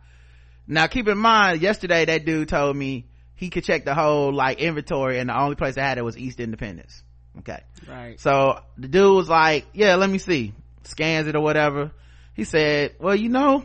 [0.67, 4.59] Now keep in mind yesterday that dude told me he could check the whole like
[4.59, 7.03] inventory and the only place that had it was east independence.
[7.39, 7.61] Okay.
[7.89, 8.19] Right.
[8.19, 10.55] so the dude was like yeah let me see.
[10.85, 11.93] Scans it or whatever.
[12.35, 13.65] He said well you know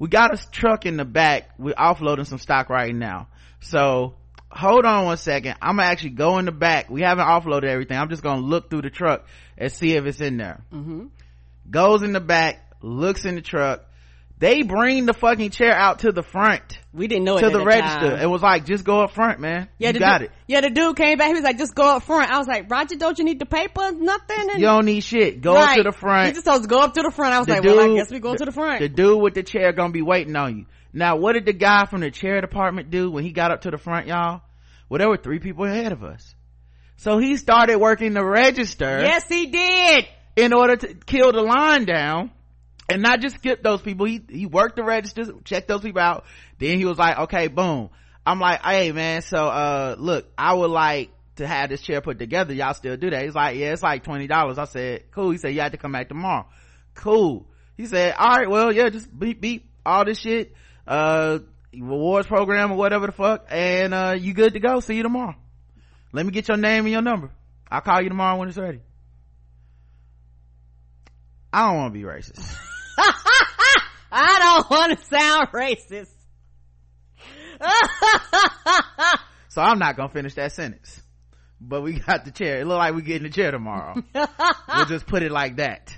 [0.00, 1.50] we got a truck in the back.
[1.58, 3.28] We're offloading some stock right now.
[3.60, 4.14] So
[4.50, 7.96] hold on one second i'm gonna actually go in the back we haven't offloaded everything
[7.96, 9.24] i'm just gonna look through the truck
[9.56, 11.06] and see if it's in there Mm-hmm.
[11.70, 13.84] goes in the back looks in the truck
[14.38, 17.52] they bring the fucking chair out to the front we didn't know it to at
[17.52, 18.00] the register.
[18.10, 18.18] time.
[18.20, 19.68] It was like, just go up front, man.
[19.78, 20.34] yeah, you got dude, it.
[20.48, 21.28] Yeah, the dude came back.
[21.28, 23.46] He was like, "Just go up front." I was like, "Roger, don't you need the
[23.46, 23.92] paper?
[23.92, 25.40] Nothing." And You don't need shit.
[25.40, 26.26] Go up to the front.
[26.26, 27.32] he just supposed to go up to the front.
[27.32, 29.34] I was The like, "Well, I guess we go to the front." The dude with
[29.34, 30.66] the chair gonna be waiting on you.
[30.92, 33.70] Now, what did the guy from the chair department do when he got up to
[33.70, 34.42] the front, y'all?
[34.88, 36.34] Well, there were three people ahead of us.
[36.96, 40.06] So he started working the register yes, he did.
[40.36, 42.30] in order to kill the line down
[42.90, 44.06] and not just skip those people.
[44.06, 46.24] He, he worked the registers, checked those people out.
[46.58, 47.90] Then he was like, okay, boom.
[48.26, 52.18] I'm like, hey man, so, uh, look, I would like to have this chair put
[52.18, 52.52] together.
[52.52, 53.24] Y'all still do that?
[53.24, 54.58] He's like, yeah, it's like $20.
[54.58, 55.30] I said, cool.
[55.30, 56.46] He said, you have to come back tomorrow.
[56.94, 57.46] Cool.
[57.76, 60.54] He said, all right, well, yeah, just beep, beep, all this shit,
[60.86, 61.38] uh,
[61.72, 63.46] rewards program or whatever the fuck.
[63.50, 64.80] And, uh, you good to go.
[64.80, 65.34] See you tomorrow.
[66.12, 67.30] Let me get your name and your number.
[67.70, 68.80] I'll call you tomorrow when it's ready.
[71.52, 72.56] I don't want to be racist.
[74.12, 76.10] I don't want to sound racist.
[79.50, 81.02] So I'm not gonna finish that sentence.
[81.60, 82.60] But we got the chair.
[82.60, 84.00] It look like we getting the chair tomorrow.
[84.14, 85.94] we'll just put it like that.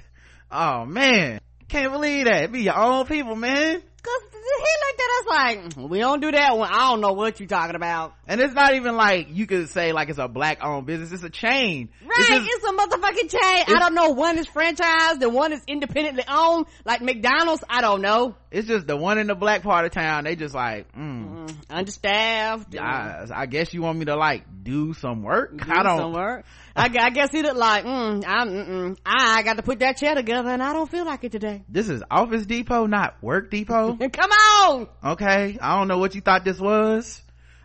[0.51, 1.39] Oh man.
[1.69, 2.51] Can't believe that.
[2.51, 3.83] Be your own people, man.
[4.03, 6.69] Cause he looked at us like, we don't do that one.
[6.73, 8.15] I don't know what you're talking about.
[8.27, 11.13] And it's not even like you could say like it's a black owned business.
[11.13, 11.91] It's a chain.
[12.03, 13.65] Right, It's just- it's a motherfucking chain.
[13.77, 14.11] I don't know.
[14.11, 17.63] One is franchised and one is independently owned, like McDonald's.
[17.69, 18.35] I don't know.
[18.51, 20.25] it's just the one in the black part of town.
[20.25, 22.77] They just like, mm, Mm, understaffed.
[22.79, 25.57] I, I guess you want me to like do some work.
[25.57, 25.99] do I don't.
[25.99, 26.45] some work.
[26.75, 28.97] I, I guess he looked like, mm, I'm, mm-mm.
[29.05, 31.65] I got to put that chair together and I don't feel like it today.
[31.69, 33.97] This is Office Depot, not Work Depot.
[34.13, 34.89] Come on!
[35.13, 37.21] Okay, I don't know what you thought this was.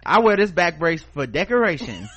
[0.05, 2.07] I wear this back brace for decoration,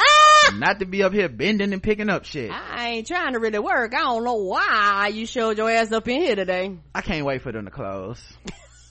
[0.54, 2.50] not to be up here bending and picking up shit.
[2.50, 3.94] I ain't trying to really work.
[3.94, 6.76] I don't know why you showed your ass up in here today.
[6.94, 8.20] I can't wait for them to close.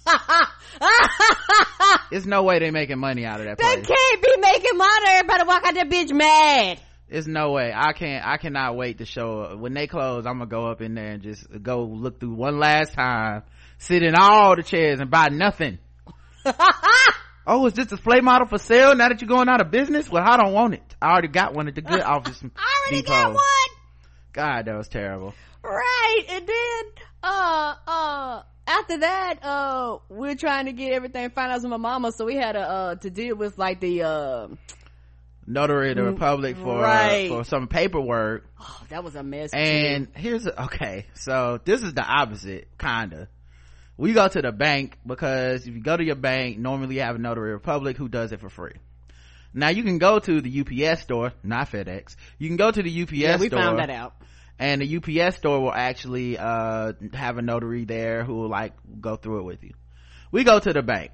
[2.10, 3.88] There's no way they making money out of that They place.
[3.88, 5.06] can't be making money.
[5.10, 6.80] Everybody walk out that bitch mad.
[7.10, 7.72] There's no way.
[7.76, 8.26] I can't.
[8.26, 9.60] I cannot wait to show up.
[9.60, 12.60] When they close, I'm gonna go up in there and just go look through one
[12.60, 13.44] last time,
[13.78, 15.80] sit in all the chairs and buy nothing.
[17.48, 20.10] oh, is this a display model for sale now that you're going out of business?
[20.10, 20.96] Well, I don't want it.
[21.02, 22.42] I already got one at the good office.
[22.44, 23.14] I already Depot.
[23.14, 23.44] got one.
[24.34, 25.34] God, that was terrible.
[25.64, 26.22] Right.
[26.30, 26.84] And then,
[27.24, 32.12] uh, uh, after that, uh, we're trying to get everything finalized with my mama.
[32.12, 34.48] So we had a, uh, to deal with like the, uh,
[35.50, 37.30] Notary of the Republic for Right.
[37.30, 38.46] for some paperwork.
[38.60, 39.52] oh, that was a mess.
[39.54, 43.30] And here's a, okay, so this is the opposite, kinda.
[43.98, 47.16] We go to the bank because if you go to your bank, normally you have
[47.16, 48.74] a notary republic who does it for free.
[49.54, 52.16] Now you can go to the UPS store, not FedEx.
[52.38, 53.60] You can go to the UPS yeah, we store.
[53.60, 54.14] found that out.
[54.60, 59.16] And the UPS store will actually, uh, have a notary there who will like go
[59.16, 59.74] through it with you.
[60.32, 61.12] We go to the bank.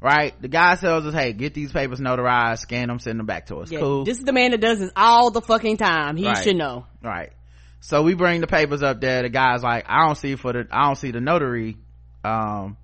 [0.00, 0.34] Right?
[0.42, 3.56] The guy tells us, hey, get these papers notarized, scan them, send them back to
[3.56, 3.70] us.
[3.70, 4.04] Yeah, cool.
[4.04, 6.16] This is the man that does this all the fucking time.
[6.16, 6.36] He Right.
[6.36, 6.84] should know.
[7.02, 7.32] Right.
[7.80, 9.22] So we bring the papers up there.
[9.22, 11.78] The guy's like, I don't see for the, I don't see the notary,
[12.24, 12.76] um,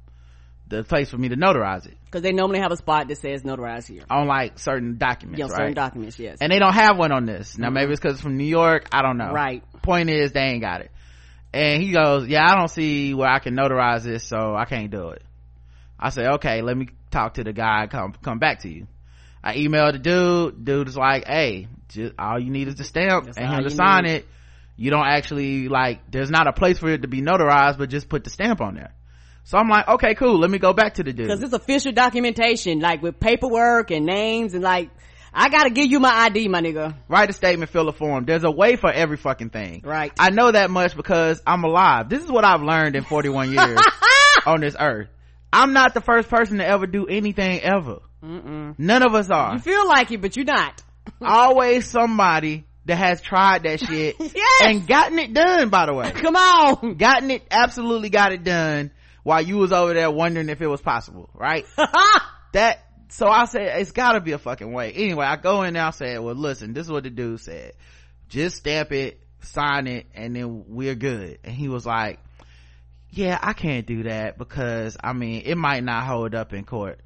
[0.68, 3.42] the place for me to notarize it Cause they normally have a spot that says
[3.42, 4.03] notarize here.
[4.11, 5.57] on like certain documents, Yeah, right?
[5.57, 6.38] certain documents, yes.
[6.40, 7.57] and they don't have one on this.
[7.57, 8.87] Now maybe it's cause it's from New York.
[8.92, 9.31] I don't know.
[9.33, 9.62] Right.
[9.83, 10.90] Point is they ain't got it.
[11.53, 14.90] And he goes, yeah, I don't see where I can notarize this, so I can't
[14.90, 15.22] do it.
[15.98, 18.87] I say, okay, let me talk to the guy, come, come back to you.
[19.42, 20.64] I emailed the dude.
[20.64, 23.70] Dude is like, hey, just, all you need is the stamp That's and him to
[23.70, 24.12] sign need.
[24.12, 24.29] it.
[24.76, 28.09] You don't actually like, there's not a place for it to be notarized, but just
[28.09, 28.94] put the stamp on there.
[29.44, 30.38] So I'm like, okay, cool.
[30.38, 31.29] Let me go back to the dude.
[31.29, 34.90] Cause it's official documentation, like with paperwork and names and like,
[35.33, 36.94] I gotta give you my ID, my nigga.
[37.09, 38.24] write a statement, fill a form.
[38.24, 39.83] There's a way for every fucking thing.
[39.85, 40.12] Right.
[40.18, 42.09] I know that much because I'm alive.
[42.09, 43.81] This is what I've learned in 41 years
[44.44, 45.09] on this earth.
[45.53, 48.00] I'm not the first person to ever do anything ever.
[48.24, 48.74] Mm-mm.
[48.79, 49.55] None of us are.
[49.55, 50.83] You feel like it, but you're not.
[51.22, 54.62] Always somebody that has tried that shit Yes.
[54.62, 56.11] and gotten it done, by the way.
[56.12, 56.94] Come on.
[56.96, 58.90] Gotten it, absolutely got it done
[59.22, 61.66] while you was over there wondering if it was possible, right?
[62.52, 65.85] that so i said it's gotta be a fucking way anyway i go in there
[65.85, 67.72] i said well listen this is what the dude said
[68.28, 72.18] just stamp it sign it and then we're good and he was like
[73.11, 77.00] yeah i can't do that because i mean it might not hold up in court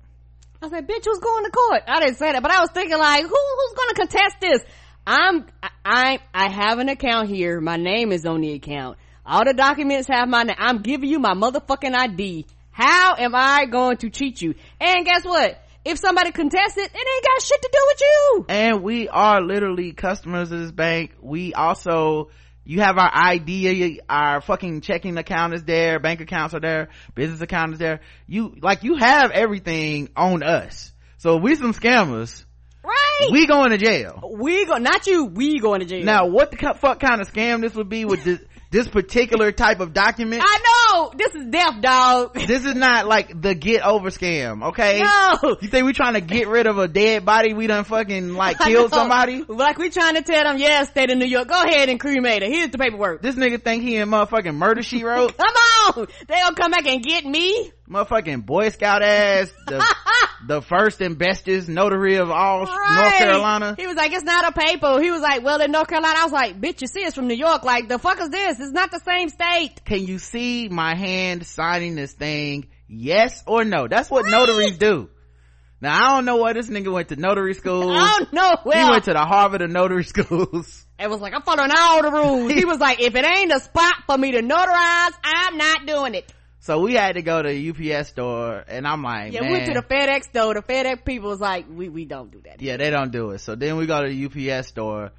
[0.63, 1.83] I said, bitch, who's going to court?
[1.87, 4.63] I didn't say that, but I was thinking like, who, who's going to contest this?
[5.07, 7.61] I'm, I, I, I have an account here.
[7.61, 8.97] My name is on the account.
[9.27, 10.57] All the documents have my name.
[10.59, 12.47] I'm giving you my motherfucking ID.
[12.71, 14.55] How am I going to cheat you?
[14.81, 15.61] And guess what?
[15.85, 18.47] If somebody contests it, it ain't got shit to do with you.
[18.49, 22.31] and we are literally customers of this bank we also
[22.65, 27.43] you have our ID, our fucking checking account is there, bank accounts are there, business
[27.43, 28.01] account is there.
[28.27, 30.93] You, like, you have everything on us.
[31.19, 32.45] So we some scammers.
[32.83, 33.29] Right.
[33.31, 34.31] We going to jail.
[34.39, 36.05] We go, not you, we going to jail.
[36.05, 38.41] Now, what the fuck kind of scam this would be with this,
[38.75, 40.43] this particular type of document?
[40.45, 41.13] I know!
[41.17, 42.35] This is death, dog.
[42.35, 45.01] This is not like the get over scam, okay?
[45.01, 45.57] No.
[45.63, 47.55] You think we trying to get rid of a dead body?
[47.55, 49.45] We done fucking like killed somebody?
[49.47, 52.43] Like we trying to tell them, yeah, state of New York, go ahead and cremate
[52.43, 52.49] her.
[52.49, 53.23] Here's the paperwork.
[53.23, 55.37] This nigga think he in motherfucking murder she wrote?
[55.39, 55.55] Come
[55.97, 56.07] on!
[56.27, 57.71] They gonna come back and get me?
[57.89, 59.85] Motherfucking Boy Scout ass, the,
[60.47, 63.75] the first and bestest notary of all North Carolina.
[63.79, 65.01] He was like, it's not a paper.
[65.01, 67.29] He was like, well, in North Carolina, I was like, bitch, you see, it's from
[67.29, 67.65] New York.
[67.65, 68.61] Like, the fuck is this?
[68.61, 69.85] It's not the same state.
[69.85, 72.69] Can you see my hand signing this thing?
[72.89, 73.89] Yes or no?
[73.89, 75.09] That's what notaries do.
[75.81, 77.91] Now I don't know where this nigga went to notary school.
[77.93, 78.73] I don't know.
[78.73, 80.87] He went to the Harvard of notary schools.
[80.99, 82.53] it was like, I'm following all the rules.
[82.53, 86.15] He was like, if it ain't a spot for me to notarize, I'm not doing
[86.15, 86.33] it.
[86.65, 89.51] So we had to go to the UPS store and I'm like, Yeah, man.
[89.51, 90.55] we went to the FedEx store.
[90.55, 92.63] The FedEx people was like, we, we don't do that.
[92.63, 93.41] yeah, they don't do it.
[93.41, 95.11] So then we go to the UPS store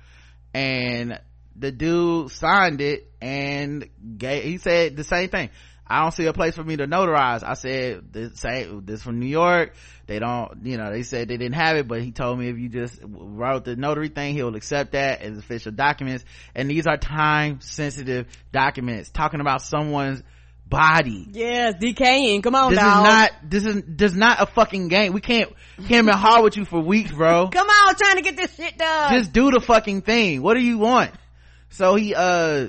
[0.56, 1.20] and
[1.56, 5.52] the dude signed it and gave, he said the same thing.
[5.86, 7.44] I don't see a place for me to notarize.
[7.44, 9.76] I said, this, say, this from New York.
[10.08, 12.58] They don't, you know, they said they didn't have it, but he told me if
[12.58, 16.26] you just wrote the notary thing, he'll accept that as official documents.
[16.56, 20.24] And these are time sensitive documents talking about someone's
[20.68, 21.28] body.
[21.34, 22.42] It's decaying.
[22.42, 22.98] Come on, This dog.
[23.06, 25.14] is not, this is, this is not a fucking game.
[25.14, 25.52] We can't,
[25.88, 27.48] can't been hard with you for weeks, bro.
[27.52, 29.14] Come on, trying to get this shit done.
[29.14, 31.12] just do the fucking thing what do you want
[31.70, 32.68] so he uh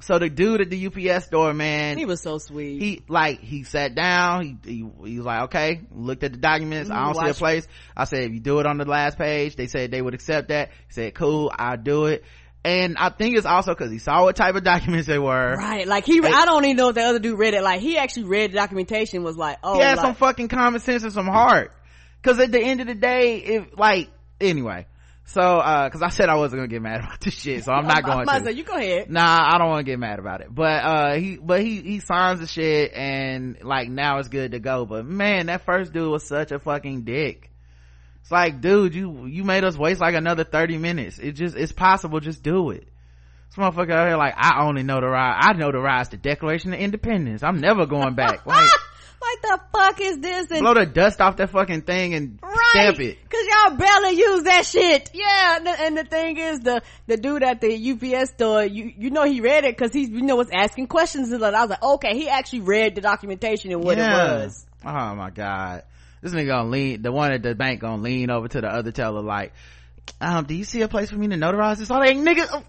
[0.00, 2.80] so the dude at the ups store man he was so sweet.
[2.80, 6.90] he like he sat down he, he he was like okay looked at the documents
[6.90, 9.56] i don't see a place i said if you do it on the last page
[9.56, 12.24] they said they would accept that he said cool i'll do it
[12.64, 15.86] and i think it's also because he saw what type of documents they were Right,
[15.86, 17.62] like he, I don't even know if the other dude read it.
[17.62, 19.22] Like he actually read the documentation.
[19.22, 21.72] Was like, oh, he had like, some fucking common sense and some heart
[22.24, 24.86] because at the end of the day if like anyway
[25.26, 27.86] so uh because i said i wasn't gonna get mad about this shit so i'm
[27.86, 29.10] not going to said, you go ahead.
[29.10, 32.00] nah i don't want to get mad about it but uh he but he he
[32.00, 36.10] signs the shit and like now it's good to go but man that first dude
[36.10, 37.50] was such a fucking dick
[38.24, 41.72] it's like dude you you made us waste like another 30 minutes it just it's
[41.72, 42.88] possible just do it
[43.50, 46.80] this motherfucker out here like i only know the ride i know the declaration of
[46.80, 48.70] independence i'm never going back like
[49.24, 50.50] Like the fuck is this?
[50.50, 54.16] And blow the dust off that fucking thing and right, stamp it cause y'all barely
[54.16, 55.10] use that shit.
[55.14, 58.92] Yeah, and the, and the thing is, the the dude at the UPS store, you
[58.96, 61.70] you know he read it because he's you know was asking questions and I was
[61.70, 64.66] like, okay, he actually read the documentation and what it was.
[64.84, 65.84] Oh my god.
[66.24, 68.92] This nigga gonna lean, the one at the bank gonna lean over to the other
[68.92, 69.52] teller like,
[70.22, 71.90] um, do you see a place for me to notarize this?
[71.90, 72.64] all like, nigga, oh,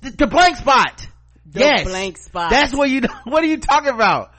[0.00, 1.06] the, the blank spot.
[1.44, 1.84] The yes.
[1.84, 2.48] blank spot.
[2.48, 4.30] That's what you, what are you talking about?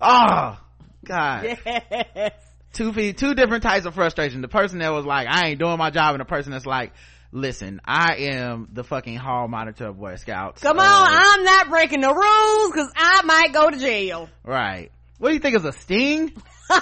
[0.00, 0.58] Oh,
[1.04, 1.58] God.
[1.66, 2.32] Yes.
[2.72, 4.40] Two feet, two different types of frustration.
[4.40, 6.92] The person that was like, I ain't doing my job and the person that's like,
[7.32, 10.62] listen, I am the fucking hall monitor of Boy Scouts.
[10.62, 14.30] Come Uh, on, I'm not breaking the rules because I might go to jail.
[14.42, 14.90] Right.
[15.18, 16.32] What do you think is a sting?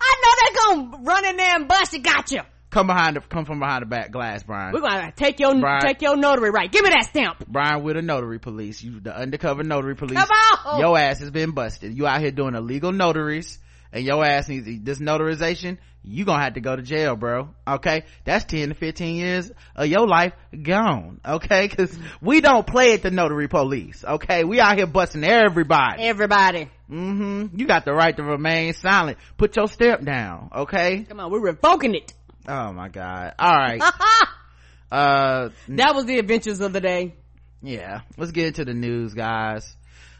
[0.00, 2.02] I know they're gonna run in there and bust it.
[2.02, 2.46] Gotcha.
[2.70, 4.72] Come behind the, come from behind the back glass, Brian.
[4.72, 5.80] We're gonna take your Right.
[5.82, 6.70] take your notary right.
[6.70, 7.44] Give me that stamp.
[7.46, 8.82] Brian with a notary police.
[8.82, 10.18] You the undercover notary police.
[10.18, 10.28] Come
[10.66, 10.80] on.
[10.80, 11.96] Your ass has been busted.
[11.96, 13.58] You out here doing illegal notaries
[13.96, 15.78] and your ass needs this notarization.
[16.02, 17.48] You gonna have to go to jail, bro.
[17.66, 18.04] Okay?
[18.24, 21.18] That's 10 to 15 years of your life gone.
[21.26, 21.68] Okay?
[21.68, 24.04] Cause we don't play at the notary police.
[24.04, 24.44] Okay?
[24.44, 26.02] We out here busting everybody.
[26.02, 27.58] Everybody, mm-hmm.
[27.58, 29.16] You got the right to remain silent.
[29.38, 30.50] Put your step down.
[30.54, 31.04] Okay?
[31.04, 32.12] come on, we're revoking it.
[32.46, 33.34] Oh my god.
[33.40, 33.80] Alright.
[34.92, 37.14] uh, that was the adventures of the day.
[37.62, 39.74] yeah let's get into the news guys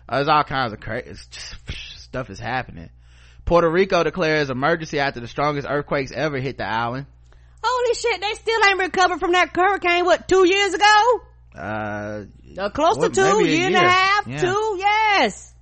[0.08, 1.14] uh, there's all kinds of crazy
[2.06, 2.88] stuff is happening
[3.46, 7.06] puerto rico declares emergency after the strongest earthquakes ever hit the island
[7.68, 10.04] Holy shit, they still ain't recovered from that hurricane.
[10.04, 11.20] What two years ago?
[11.56, 12.24] uh
[12.58, 14.38] Uh, close to two, a year and a half, Yeah.
[14.38, 14.76] two.
[14.78, 15.52] Yes.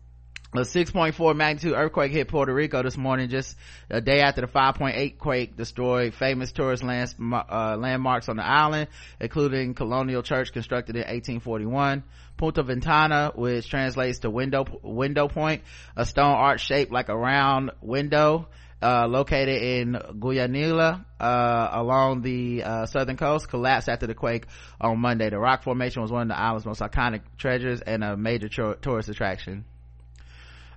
[0.55, 3.57] a 6.4 magnitude earthquake hit Puerto Rico this morning, just
[3.91, 8.89] a day after the 5.8 quake destroyed famous tourist lands, uh, landmarks on the island,
[9.19, 12.05] including Colonial Church constructed in 1841.
[12.45, 15.63] Punta Ventana, which translates to window, window point,
[15.97, 18.49] a stone arch shaped like a round window,
[18.83, 24.45] uh, located in Guayanilla, uh, along the, uh, southern coast, collapsed after the quake
[24.79, 25.31] on Monday.
[25.31, 29.09] The rock formation was one of the island's most iconic treasures and a major tourist
[29.09, 29.65] attraction.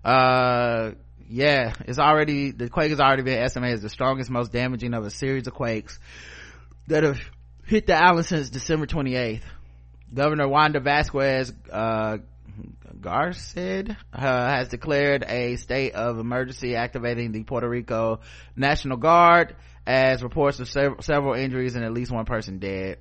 [0.05, 0.91] Uh
[1.29, 5.03] yeah it's already the quake has already been estimated as the strongest most damaging of
[5.03, 5.99] a series of quakes
[6.87, 7.19] that have
[7.65, 9.41] hit the island since december 28th
[10.13, 12.17] Governor Wanda Vasquez, uh,
[12.99, 18.21] Garced, uh, has declared a state of emergency activating the Puerto Rico
[18.55, 19.55] National Guard
[19.85, 22.97] as reports of sev- several injuries and at least one person dead.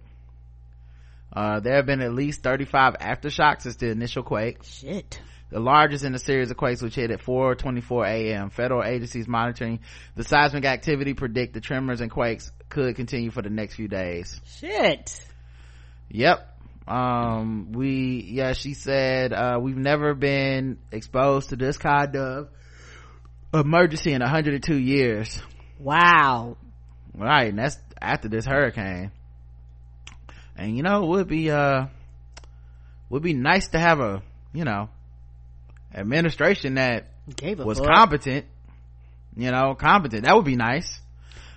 [1.32, 4.62] Uh, there have been at least 35 aftershocks since the initial quake.
[4.62, 5.20] Shit.
[5.50, 8.50] The largest in a series of quakes which hit at 4:24 a.m.
[8.50, 9.80] Federal agencies monitoring
[10.16, 14.40] the seismic activity predict the tremors and quakes could continue for the next few days.
[14.59, 15.24] Shit.
[16.09, 16.55] Yep.
[16.87, 22.49] Um, we, yeah, she said, uh, we've never been exposed to this kind of
[23.53, 25.43] emergency in 102 years.
[25.80, 26.57] Wow.
[27.14, 27.49] Right.
[27.49, 29.11] And that's after this hurricane.
[30.57, 31.87] And you know, it would be, uh,
[33.11, 34.22] would be nice to have a,
[34.53, 34.89] you know,
[35.95, 37.89] administration that Gave was fuck.
[37.89, 38.47] competent,
[39.37, 40.24] you know, competent.
[40.24, 41.01] That would be nice.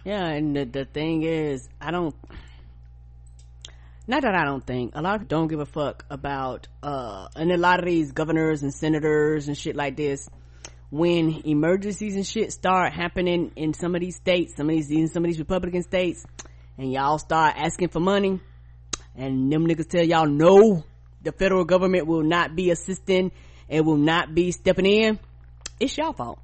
[0.04, 2.16] Yeah, and the, the thing is, I don't.
[4.10, 7.28] Not that I don't think a lot of people don't give a fuck about, uh,
[7.36, 10.28] and a lot of these governors and senators and shit like this.
[10.90, 15.10] When emergencies and shit start happening in some of these states, some of these in
[15.10, 16.26] some of these Republican states,
[16.76, 18.42] and y'all start asking for money,
[19.16, 20.84] and them niggas tell y'all no,
[21.22, 23.32] the federal government will not be assisting
[23.70, 25.20] and will not be stepping in.
[25.80, 26.40] It's y'all fault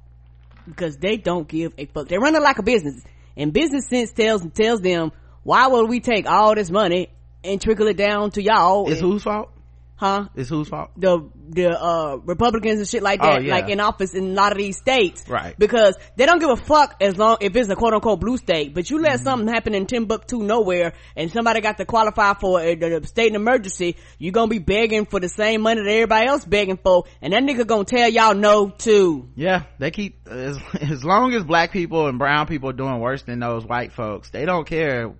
[0.68, 2.06] because they don't give a fuck.
[2.06, 3.02] They run it like a business,
[3.36, 5.10] and business sense tells tells them
[5.42, 7.08] why would we take all this money
[7.46, 8.90] and trickle it down to y'all?
[8.90, 9.50] It's And- whose fault?
[9.98, 10.26] huh?
[10.34, 10.90] It's whose fault?
[10.98, 13.54] The the uh Republicans and shit like that, Oh, yeah.
[13.54, 15.54] like in office in a lot of these states, Right.
[15.58, 18.74] Because they don't give a fuck as long if it's a quote unquote blue state.
[18.74, 19.22] But you let Mm-hmm.
[19.24, 23.96] something happen in Timbuktu nowhere, and somebody got to qualify for a, a state emergency,
[24.18, 27.42] you're gonna be begging for the same money that everybody else begging for, and that
[27.42, 29.28] nigga gonna tell y'all no too.
[29.34, 33.22] Yeah, they keep as as long as black people and brown people are doing worse
[33.22, 35.14] than those white folks, they don't care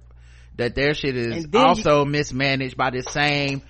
[0.56, 3.62] that their shit is then you- also mismanaged by the same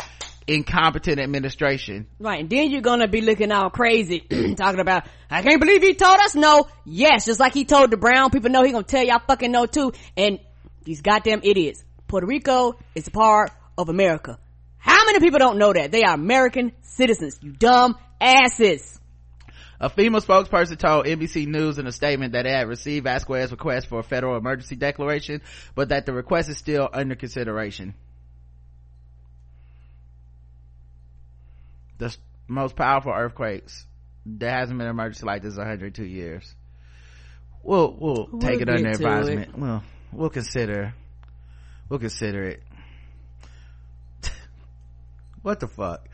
[0.46, 2.06] incompetent administration.
[2.20, 4.20] Right, and then you're gonna be looking all crazy,
[4.56, 6.68] talking about, I can't believe he told us no.
[6.84, 9.66] Yes, just like he told the brown people no, he gonna tell y'all fucking no
[9.66, 9.92] too.
[10.16, 10.38] And
[10.84, 11.82] these goddamn idiots.
[12.06, 14.38] Puerto Rico is a part of America.
[14.78, 15.90] How many people don't know that?
[15.90, 19.00] They are American citizens, you dumb asses.
[19.78, 23.88] A FEMA spokesperson told NBC News in a statement that it had received Vasquez's request
[23.88, 25.42] for a federal emergency declaration,
[25.74, 27.94] but that the request is still under consideration.
[31.98, 32.16] The
[32.48, 33.86] most powerful earthquakes,
[34.24, 36.54] there hasn't been an emergency like this in 102 years.
[37.62, 39.58] We'll, we'll, We'll take it under advisement.
[39.58, 40.94] Well, we'll consider,
[41.88, 42.62] we'll consider it.
[45.42, 46.08] what the fuck?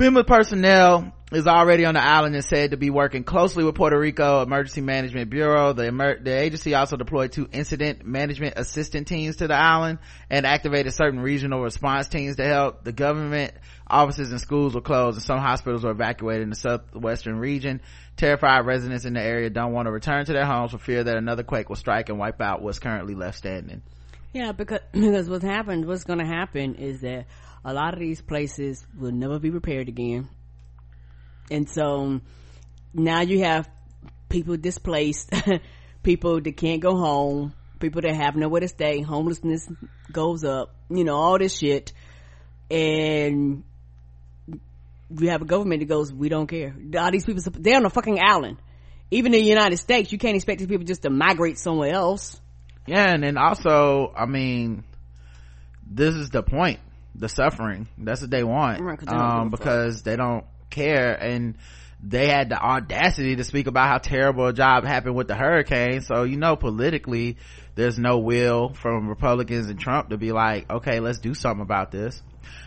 [0.00, 4.00] FEMA personnel is already on the island and said to be working closely with Puerto
[4.00, 5.74] Rico Emergency Management Bureau.
[5.74, 9.98] The, emer- the agency also deployed two incident management assistant teams to the island
[10.30, 12.82] and activated certain regional response teams to help.
[12.82, 13.52] The government
[13.86, 17.82] offices and schools were closed and some hospitals were evacuated in the southwestern region.
[18.16, 21.18] Terrified residents in the area don't want to return to their homes for fear that
[21.18, 23.82] another quake will strike and wipe out what's currently left standing.
[24.32, 27.26] Yeah, because, because what's happened, what's gonna happen is that
[27.64, 30.28] a lot of these places will never be repaired again.
[31.50, 32.20] And so
[32.94, 33.68] now you have
[34.28, 35.30] people displaced,
[36.02, 39.68] people that can't go home, people that have nowhere to stay, homelessness
[40.12, 41.92] goes up, you know, all this shit.
[42.70, 43.64] And
[45.18, 46.74] you have a government that goes, we don't care.
[46.98, 48.58] All these people, they're on a fucking island.
[49.10, 52.40] Even in the United States, you can't expect these people just to migrate somewhere else.
[52.86, 54.84] Yeah, and then also, I mean,
[55.84, 56.78] this is the point.
[57.14, 57.88] The suffering.
[57.98, 58.80] That's what they want.
[58.80, 61.56] Right, they um, because they don't care and
[62.02, 66.00] they had the audacity to speak about how terrible a job happened with the hurricane.
[66.00, 67.36] So, you know, politically,
[67.74, 71.90] there's no will from Republicans and Trump to be like, okay, let's do something about
[71.90, 72.22] this.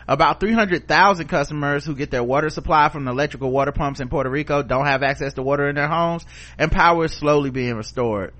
[0.06, 4.30] About 300,000 customers who get their water supply from the electrical water pumps in Puerto
[4.30, 6.24] Rico don't have access to water in their homes
[6.58, 8.32] and power is slowly being restored.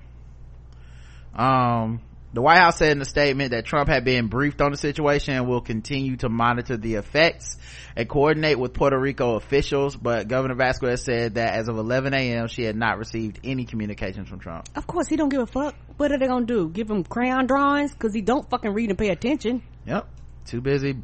[1.33, 2.01] Um,
[2.35, 5.35] the White House said in a statement that Trump had been briefed on the situation
[5.35, 7.57] and will continue to monitor the effects
[7.95, 9.95] and coordinate with Puerto Rico officials.
[9.95, 14.27] But Governor Vasquez said that as of 11 a.m., she had not received any communications
[14.27, 14.67] from Trump.
[14.75, 15.75] Of course, he don't give a fuck.
[15.95, 16.67] What are they gonna do?
[16.67, 17.93] Give him crayon drawings?
[17.93, 19.63] Cause he don't fucking read and pay attention.
[19.85, 20.05] Yep.
[20.45, 20.97] Too busy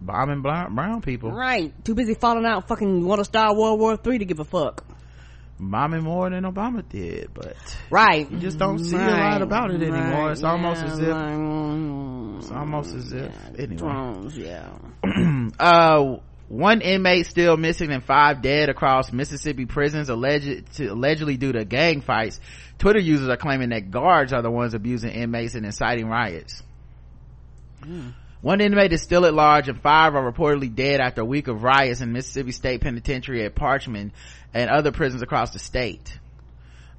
[0.00, 1.32] bombing brown, people.
[1.32, 1.72] Right.
[1.84, 4.84] Too busy falling out fucking want to start World War Three to give a fuck.
[5.60, 7.56] Bombing more than Obama did, but
[7.90, 8.30] Right.
[8.30, 10.30] you just don't see a lot about it anymore.
[10.30, 12.38] It's almost as if, mm, mm.
[12.38, 13.76] it's almost as if, anyway.
[13.76, 14.68] Drones, yeah.
[15.58, 16.16] uh
[16.48, 21.62] one inmate still missing and five dead across mississippi prisons alleged to, allegedly due to
[21.66, 22.40] gang fights
[22.78, 26.62] twitter users are claiming that guards are the ones abusing inmates and inciting riots
[27.84, 28.08] hmm.
[28.40, 31.64] One inmate is still at large and five are reportedly dead after a week of
[31.64, 34.12] riots in Mississippi State Penitentiary at Parchman
[34.54, 36.18] and other prisons across the state.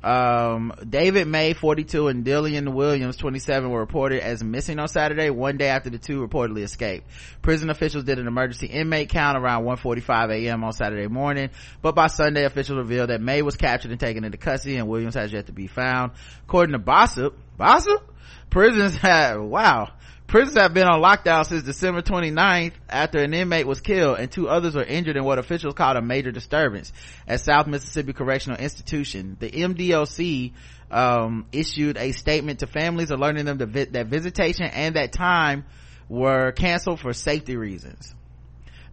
[0.02, 5.58] Um, David May, 42, and Dillion Williams, 27, were reported as missing on Saturday, one
[5.58, 7.06] day after the two reportedly escaped.
[7.42, 10.64] Prison officials did an emergency inmate count around 1.45 a.m.
[10.64, 11.50] on Saturday morning,
[11.82, 15.16] but by Sunday, officials revealed that May was captured and taken into custody and Williams
[15.16, 16.14] has yet to be found.
[16.44, 18.02] According to Bossip, Bossip?
[18.50, 19.92] Prisons have, wow,
[20.30, 24.48] Prisons have been on lockdown since December 29th after an inmate was killed and two
[24.48, 26.94] others were injured in what officials called a major disturbance
[27.28, 29.38] at South Mississippi Correctional Institution.
[29.40, 30.54] The MDOC
[30.92, 35.66] um, issued a statement to families alerting them vi- that visitation and that time
[36.08, 38.14] were canceled for safety reasons.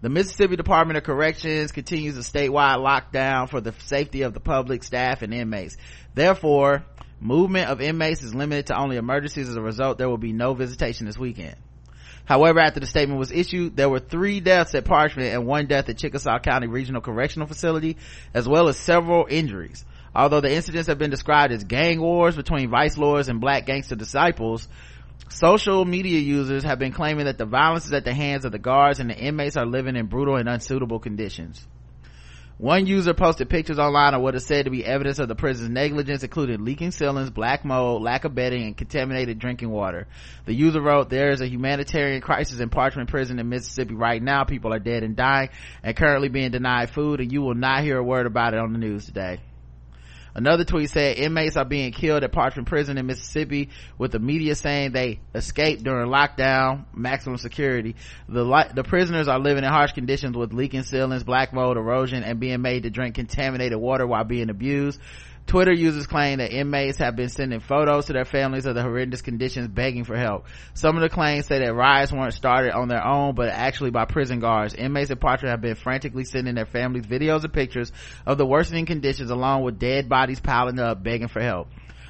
[0.00, 4.82] The Mississippi Department of Corrections continues a statewide lockdown for the safety of the public,
[4.82, 5.76] staff, and inmates.
[6.14, 6.86] Therefore,
[7.20, 9.48] Movement of inmates is limited to only emergencies.
[9.48, 11.56] As a result, there will be no visitation this weekend.
[12.26, 15.88] However, after the statement was issued, there were three deaths at Parchman and one death
[15.88, 17.96] at Chickasaw County Regional Correctional Facility,
[18.34, 19.84] as well as several injuries.
[20.14, 23.94] Although the incidents have been described as gang wars between vice lords and black gangster
[23.94, 24.66] disciples,
[25.28, 28.58] social media users have been claiming that the violence is at the hands of the
[28.58, 31.64] guards and the inmates are living in brutal and unsuitable conditions.
[32.58, 35.68] One user posted pictures online of what is said to be evidence of the prison's
[35.68, 40.06] negligence, including leaking ceilings, black mold, lack of bedding, and contaminated drinking water.
[40.46, 44.44] The user wrote, there is a humanitarian crisis in Parchman Prison in Mississippi right now.
[44.44, 45.50] People are dead and dying
[45.82, 48.72] and currently being denied food, and you will not hear a word about it on
[48.72, 49.38] the news today.
[50.36, 54.54] Another tweet said inmates are being killed at Parchman Prison in Mississippi with the media
[54.54, 57.96] saying they escaped during lockdown, maximum security.
[58.28, 62.38] The, the prisoners are living in harsh conditions with leaking ceilings, black mold, erosion, and
[62.38, 65.00] being made to drink contaminated water while being abused.
[65.46, 69.22] Twitter users claim that inmates have been sending photos to their families of the horrendous
[69.22, 70.46] conditions begging for help.
[70.74, 74.06] Some of the claims say that riots weren't started on their own, but actually by
[74.06, 74.74] prison guards.
[74.74, 77.92] Inmates at Parchman have been frantically sending their families videos and pictures
[78.26, 81.68] of the worsening conditions along with dead bodies piling up begging for help.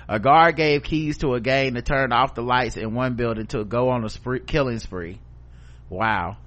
[0.09, 3.49] A guard gave keys to a gang to turn off the lights in one building
[3.49, 5.21] to go on a spree, killing spree.
[5.91, 6.39] Wow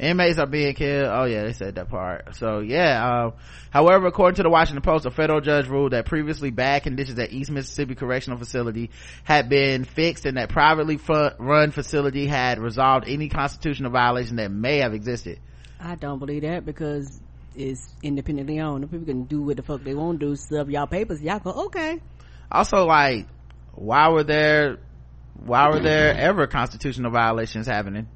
[0.00, 1.08] inmates are being killed.
[1.10, 2.34] Oh yeah they said that part.
[2.36, 3.30] So yeah uh,
[3.70, 7.32] however according to the washington post a federal judge ruled that previously bad conditions at
[7.32, 8.90] east mississippi correctional facility
[9.24, 10.98] had been fixed and that privately
[11.38, 15.38] run facility had resolved any constitutional violation that may have existed.
[15.78, 17.20] I don't believe that because
[17.56, 18.90] it's independently owned.
[18.90, 21.50] People can do what the fuck they want to do sub y'all papers y'all go
[21.66, 22.00] okay.
[22.50, 23.26] Also like
[23.72, 24.78] why were there
[25.34, 28.08] why were there ever constitutional violations happening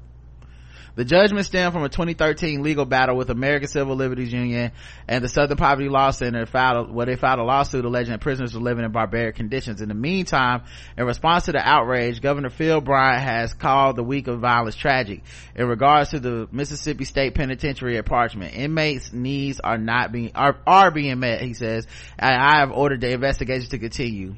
[0.95, 4.71] the judgment stemmed from a 2013 legal battle with American Civil Liberties Union
[5.07, 8.53] and the Southern Poverty Law Center filed, where they filed a lawsuit alleging that prisoners
[8.53, 9.81] were living in barbaric conditions.
[9.81, 10.63] In the meantime,
[10.97, 15.23] in response to the outrage, Governor Phil Bryant has called the week of violence tragic.
[15.55, 20.57] In regards to the Mississippi State Penitentiary at Parchman, inmates' needs are not being, are,
[20.65, 21.87] are being met, he says,
[22.17, 24.35] and I have ordered the investigation to continue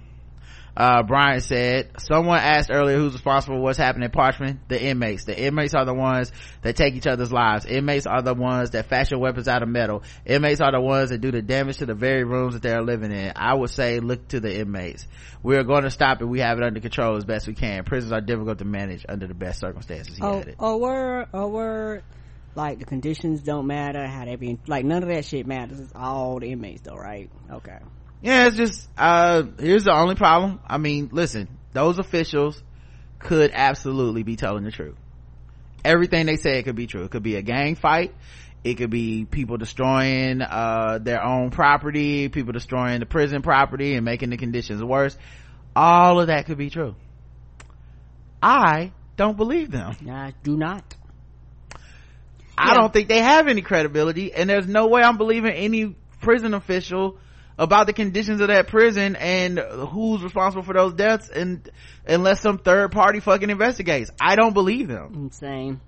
[0.78, 4.60] uh, Bryant said, someone asked earlier who's responsible for what's happening at Parchman?
[4.68, 5.24] The inmates.
[5.24, 7.66] The inmates are the ones that take each other's lives.
[7.66, 10.04] Inmates are the ones that fashion weapons out of metal.
[10.24, 13.12] Inmates are the ones that do the damage to the very rooms that they're living
[13.12, 13.34] in.
[13.36, 15.08] I would say look to the inmates.
[15.42, 16.26] We're going to stop it.
[16.26, 17.84] We have it under control as best we can.
[17.84, 20.18] Prisons are difficult to manage under the best circumstances.
[20.18, 20.58] He oh, added.
[20.60, 22.04] A word, a word.
[22.54, 25.80] Like the conditions don't matter, how they be, like none of that shit matters.
[25.80, 27.32] It's all the inmates though, right?
[27.52, 27.80] Okay
[28.22, 30.60] yeah it's just uh here's the only problem.
[30.68, 32.62] I mean listen those officials
[33.20, 34.96] could absolutely be telling the truth.
[35.86, 37.04] Everything they say could be true.
[37.04, 38.14] It could be a gang fight.
[38.64, 44.04] It could be people destroying uh their own property people destroying the prison property and
[44.04, 45.18] making the conditions worse.
[45.76, 46.96] All of that could be true.
[48.42, 49.96] I don't believe them.
[50.10, 50.96] I do not.
[52.58, 52.74] I yeah.
[52.76, 57.18] don't think they have any credibility and there's no way i'm believing any prison official
[57.58, 61.70] about the conditions of that prison and who's responsible for those deaths and
[62.06, 64.12] unless some third party fucking investigates.
[64.22, 65.14] I don't believe them.
[65.16, 65.82] Insane.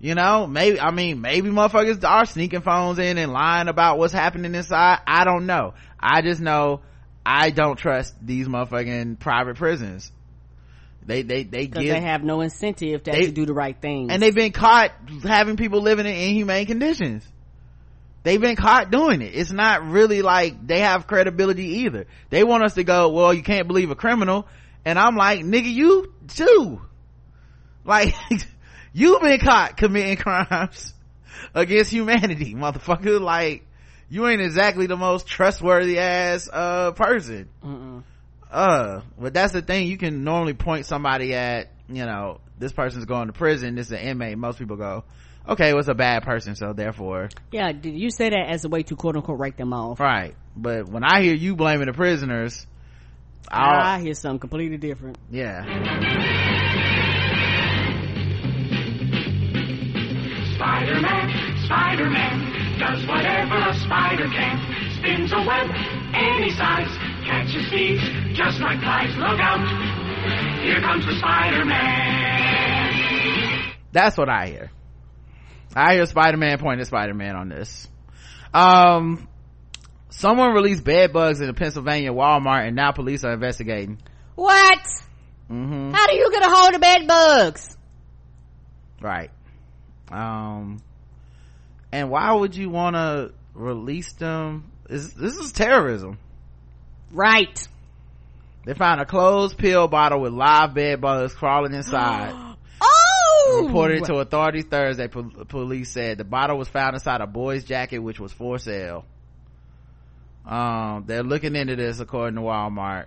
[0.00, 4.12] You know maybe i mean maybe motherfuckers are sneaking phones in and lying about what's
[4.12, 4.98] happening inside.
[5.06, 5.74] I don't know.
[6.00, 6.80] I just know
[7.24, 10.10] i don't trust these motherfucking private prisons.
[11.04, 14.22] They they they give they have no incentive to they, do the right thing and
[14.22, 14.92] they've been caught
[15.22, 17.24] having people living in inhumane conditions
[18.22, 19.34] they've been caught doing it.
[19.34, 22.06] It's not really like they have credibility either.
[22.30, 24.46] They want us to go, well, you can't believe a criminal.
[24.84, 26.80] And I'm like, nigga, you too.
[27.84, 28.14] Like,
[28.92, 30.94] you've been caught committing crimes
[31.54, 33.20] against humanity, motherfucker.
[33.20, 33.66] Like,
[34.08, 37.48] you ain't exactly the most trustworthy ass, uh, person.
[37.64, 38.02] Mm-mm.
[38.50, 39.86] Uh, but that's the thing.
[39.86, 43.92] You can normally point somebody at, you know, this person's going to prison this is
[43.92, 45.04] an inmate most people go
[45.48, 48.68] okay it was a bad person so therefore yeah did you say that as a
[48.68, 51.92] way to quote unquote write them off right but when i hear you blaming the
[51.92, 52.66] prisoners
[53.48, 55.64] i hear something completely different yeah
[60.62, 61.26] Spider-Man,
[61.64, 64.60] Spider-Man, does whatever a spider can.
[64.98, 65.68] Spins a web
[66.14, 66.86] any size,
[67.26, 68.00] catches thieves
[68.36, 69.10] just like flies.
[69.16, 69.58] Look out,
[70.62, 73.72] here comes the Spider-Man.
[73.90, 74.70] That's what I hear.
[75.74, 77.88] I hear Spider-Man pointing at Spider-Man on this.
[78.52, 79.28] Um,
[80.10, 83.98] someone released bed bugs in a Pennsylvania Walmart and now police are investigating.
[84.34, 84.78] What?
[85.50, 85.92] Mm-hmm.
[85.92, 87.76] How do you get a hold of bed bugs?
[89.00, 89.30] Right.
[90.10, 90.82] Um,
[91.90, 94.70] and why would you want to release them?
[94.88, 96.18] Is, this is terrorism.
[97.10, 97.66] Right.
[98.66, 102.32] They found a closed pill bottle with live bed bugs crawling inside.
[103.62, 107.98] Reported to authorities Thursday, po- police said the bottle was found inside a boy's jacket,
[107.98, 109.04] which was for sale.
[110.46, 113.06] Um, they're looking into this according to Walmart.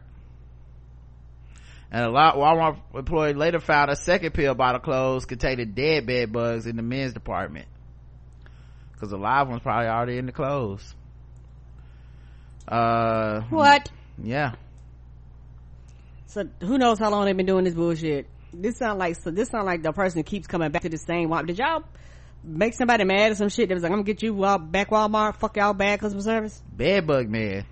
[1.91, 6.31] And a lot Walmart employee later found a second pill bottle closed containing dead bed
[6.31, 7.67] bugs in the men's department.
[8.99, 10.95] Cause the live one's probably already in the clothes.
[12.67, 13.91] Uh, What?
[14.21, 14.53] yeah.
[16.27, 18.27] So who knows how long they've been doing this bullshit?
[18.61, 19.31] This sound like so.
[19.31, 21.29] This sound like the person who keeps coming back to the same.
[21.29, 21.47] Walmart.
[21.47, 21.83] Did y'all
[22.43, 23.69] make somebody mad or some shit?
[23.69, 25.35] That was like, I'm gonna get you uh, back Walmart.
[25.37, 26.61] Fuck y'all bad customer service.
[26.71, 27.65] Bed bug man.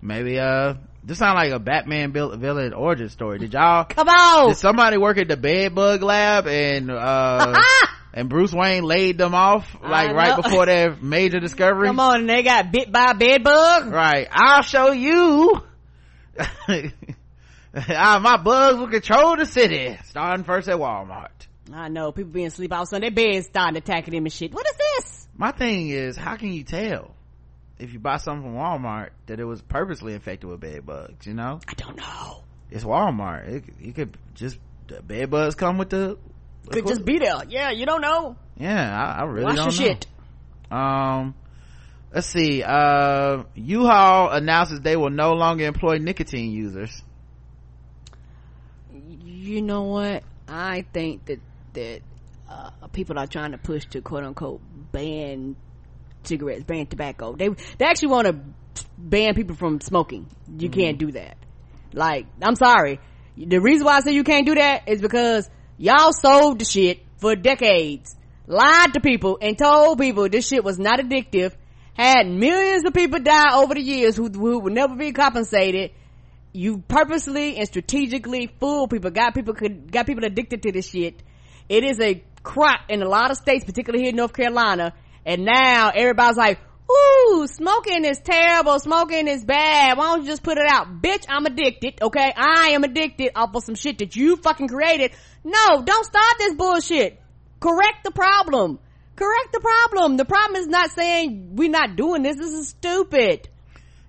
[0.00, 3.38] Maybe uh, this sound like a Batman built villain origin story.
[3.38, 3.84] Did y'all?
[3.88, 4.48] Come on.
[4.48, 7.60] Did somebody work at the bed bug lab and uh
[8.14, 11.88] and Bruce Wayne laid them off like right before their major discovery?
[11.88, 13.92] Come on, and they got bit by a bed bug.
[13.92, 14.28] Right.
[14.30, 15.62] I'll show you.
[17.88, 19.96] ah, my bugs will control the city.
[20.04, 21.30] Starting first at Walmart.
[21.72, 24.52] I know people being asleep out, so their beds starting attacking them and shit.
[24.52, 25.28] What is this?
[25.36, 27.14] My thing is, how can you tell
[27.78, 31.26] if you buy something from Walmart that it was purposely infected with bed bugs?
[31.26, 32.44] You know, I don't know.
[32.70, 33.48] it's Walmart.
[33.48, 34.58] It, you could just
[34.88, 36.18] the bed bugs come with the.
[36.70, 37.42] Could just be there.
[37.48, 38.36] Yeah, you don't know.
[38.56, 39.94] Yeah, I, I really Wash don't your know.
[39.94, 40.06] shit.
[40.70, 41.34] Um,
[42.14, 42.62] let's see.
[42.62, 47.02] Uh, U-Haul announces they will no longer employ nicotine users.
[49.42, 50.22] You know what?
[50.46, 51.40] I think that
[51.72, 52.00] that
[52.48, 54.60] uh, people are trying to push to quote unquote
[54.92, 55.56] ban
[56.22, 57.34] cigarettes, ban tobacco.
[57.34, 60.28] They they actually want to ban people from smoking.
[60.56, 61.38] You can't do that.
[61.92, 63.00] Like, I'm sorry.
[63.36, 67.04] The reason why I say you can't do that is because y'all sold the shit
[67.16, 68.14] for decades,
[68.46, 71.52] lied to people, and told people this shit was not addictive.
[71.94, 75.90] Had millions of people die over the years who, who would never be compensated
[76.52, 81.22] you purposely and strategically fool people got people could got people addicted to this shit.
[81.68, 84.94] It is a crop in a lot of states particularly here in north carolina.
[85.24, 86.58] And now everybody's like
[86.90, 88.78] ooh smoking is terrible.
[88.78, 89.96] Smoking is bad.
[89.96, 91.00] Why don't you just put it out?
[91.00, 92.32] Bitch i'm addicted okay?
[92.36, 95.12] I am addicted off of some shit that you fucking created.
[95.44, 97.20] No don't start this bullshit.
[97.60, 98.78] Correct the problem.
[99.14, 100.16] Correct the problem.
[100.16, 102.36] The problem is not saying we're not doing this.
[102.36, 103.48] This is stupid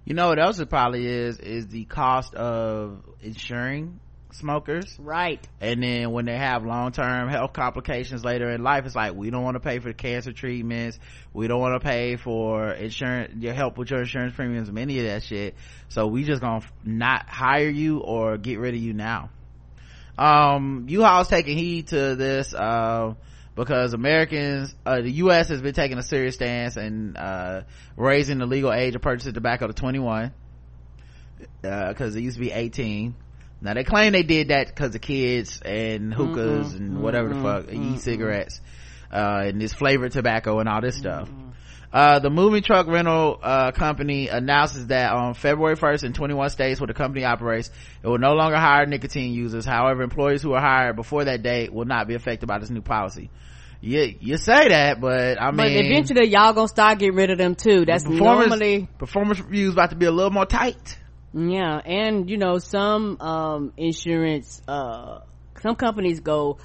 [0.06, 1.40] You know what else it probably is?
[1.40, 4.00] Is the cost of insuring
[4.36, 4.98] smokers.
[5.00, 9.30] right And then when they have long-term health complications later in life, it's like, we
[9.30, 11.00] don't want to pay for the cancer treatments.
[11.34, 15.06] We don't want to pay for insurance, your help with your insurance premiums, any of
[15.06, 15.56] that shit.
[15.90, 19.30] So we just gonna not hire you or get rid of you now.
[20.18, 23.16] Um, U-Haul's taking heed to this, uh,
[23.56, 25.50] because Americans, uh, the U.S.
[25.50, 27.62] has been taking a serious stance and, uh,
[27.96, 30.34] raising the legal age of purchasing tobacco to 21.
[31.64, 33.16] Uh, cause it used to be 18.
[33.62, 37.74] Now they claim they did that because of kids and hookahs and whatever the fuck,
[37.74, 38.60] e-cigarettes,
[39.12, 41.30] uh, and this flavored tobacco and all this stuff.
[41.94, 46.80] Uh, the moving truck rental, uh, company announces that on February 1st in 21 states
[46.82, 47.70] where the company operates,
[48.02, 49.64] it will no longer hire nicotine users.
[49.64, 52.82] However, employees who are hired before that date will not be affected by this new
[52.82, 53.30] policy.
[53.80, 57.38] You, you say that, but I mean, But eventually y'all gonna start getting rid of
[57.38, 57.86] them too.
[57.86, 60.98] That's performance, normally, performance reviews about to be a little more tight.
[61.34, 61.78] yeah.
[61.86, 65.20] And you know, some, um, insurance, uh,
[65.62, 66.58] some companies go,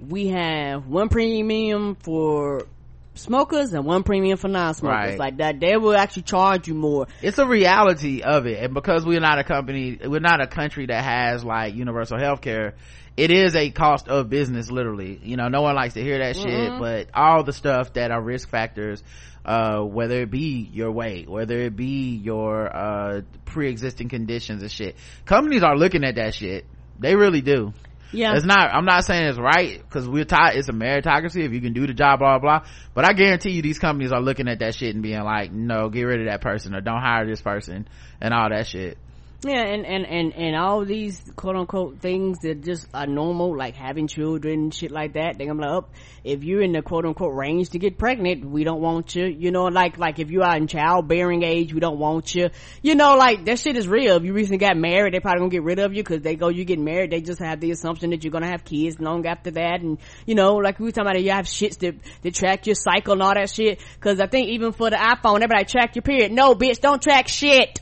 [0.00, 2.66] we have one premium for
[3.14, 5.10] smokers and one premium for non-smokers.
[5.10, 5.18] Right.
[5.18, 7.06] Like that, they will actually charge you more.
[7.22, 10.86] it's a reality of it and because we're not a company we're not a country
[10.86, 12.74] that has like universal health care
[13.16, 16.36] it is a cost of business literally you know no one likes to hear that
[16.36, 19.02] shit but all the stuff that are risk factors
[19.44, 24.96] uh, whether it be your weight whether it be your uh, pre-existing conditions and shit
[25.24, 26.64] companies are looking at that shit
[26.98, 27.72] they really do
[28.12, 28.34] Yeah.
[28.34, 31.60] It's not, I'm not saying it's right because we're tied, it's a meritocracy if you
[31.60, 32.68] can do the job, blah, blah, blah.
[32.94, 35.88] But I guarantee you these companies are looking at that shit and being like, no,
[35.88, 37.88] get rid of that person or don't hire this person
[38.20, 38.98] and all that shit.
[39.46, 43.76] Yeah, and, and, and, and all these quote unquote things that just are normal, like
[43.76, 45.86] having children shit like that, they I'm like, oh,
[46.24, 49.26] if you're in the quote unquote range to get pregnant, we don't want you.
[49.26, 52.48] You know, like, like if you are in childbearing age, we don't want you.
[52.80, 54.16] You know, like that shit is real.
[54.16, 56.48] If you recently got married, they probably gonna get rid of you because they go,
[56.48, 59.50] you get married, they just have the assumption that you're gonna have kids long after
[59.50, 59.82] that.
[59.82, 62.76] And, you know, like we were talking about, you have shits that, that track your
[62.76, 63.84] cycle and all that shit.
[64.00, 66.32] Cause I think even for the iPhone, everybody track your period.
[66.32, 67.80] No, bitch, don't track shit.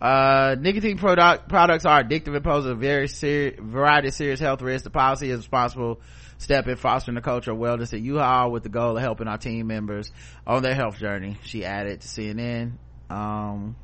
[0.00, 4.62] Uh, nicotine product, products are addictive and pose a very serious, variety of serious health
[4.62, 4.84] risks.
[4.84, 6.00] The policy is a responsible
[6.38, 9.36] step in fostering the culture of wellness at U-Haul with the goal of helping our
[9.36, 10.10] team members
[10.46, 11.36] on their health journey.
[11.44, 12.72] She added to CNN.
[13.10, 13.76] Um,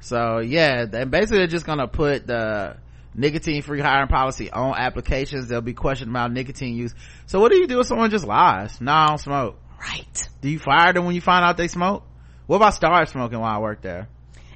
[0.00, 2.78] so yeah, and basically they're just gonna put the
[3.14, 5.48] nicotine free hiring policy on applications.
[5.48, 6.94] There'll be questions about nicotine use.
[7.26, 8.80] So what do you do if someone just lies?
[8.80, 9.58] No, I don't smoke.
[9.78, 10.28] Right.
[10.40, 12.04] Do you fire them when you find out they smoke?
[12.46, 14.08] What about start smoking while I work there?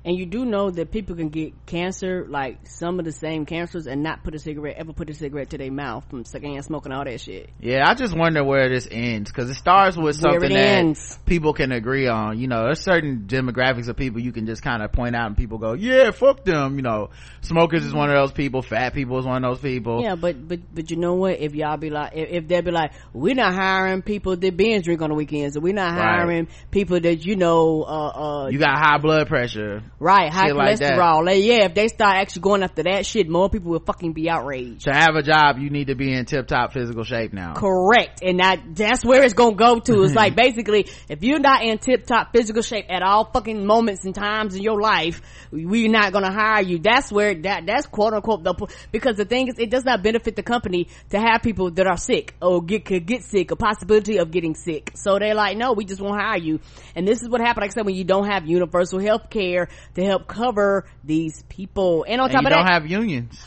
[0.05, 3.86] And you do know that people can get cancer like some of the same cancers
[3.86, 6.64] and not put a cigarette ever put a cigarette to their mouth from second hand
[6.64, 7.50] smoking all that shit.
[7.61, 11.18] Yeah i just wonder where this ends because it starts with something that ends.
[11.26, 12.38] people can agree on.
[12.38, 15.36] You know there's certain demographics of people you can just kind of point out and
[15.36, 17.11] people go yeah fuck them you know.
[17.42, 20.03] Smokers is one of those people fat people is one of those people.
[20.03, 21.38] Yeah but but but you know what?
[21.40, 24.84] If y'all be like if, if they'll be like we're not hiring people that binge
[24.84, 26.18] drink on the weekends we're not Right.
[26.18, 30.78] hiring people that you know uh uh you got high blood pressure right high like
[30.78, 31.24] cholesterol.
[31.24, 34.28] Like, yeah if they start actually going after that shit more people will fucking be
[34.28, 34.84] outraged.
[34.84, 37.55] To have a job you need to be in tip-top physical shape now.
[37.55, 38.22] Correct.
[38.22, 40.03] And that that's where it's gonna go to.
[40.03, 44.05] It's like basically if you're not in tip top physical shape at all fucking moments
[44.05, 45.22] and times in your life
[45.53, 46.78] we're not gonna hire you.
[46.78, 48.55] That's where that that's quote unquote the
[48.90, 51.96] because the thing is it does not benefit the company to have people that are
[51.96, 54.92] sick or get could get sick a possibility of getting sick.
[54.96, 56.59] So they're like no we just won't hire you.
[56.96, 59.68] And this is what happened like i said when you don't have universal health care
[59.95, 62.05] to help cover these people.
[62.09, 63.38] And on and top you of don't that have unions.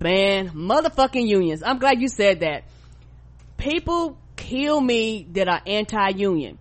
[0.00, 1.62] Man motherfucking unions.
[1.64, 2.64] I'm glad you said that.
[3.56, 6.58] People kill me that are anti-union.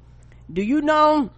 [0.52, 1.32] Do you know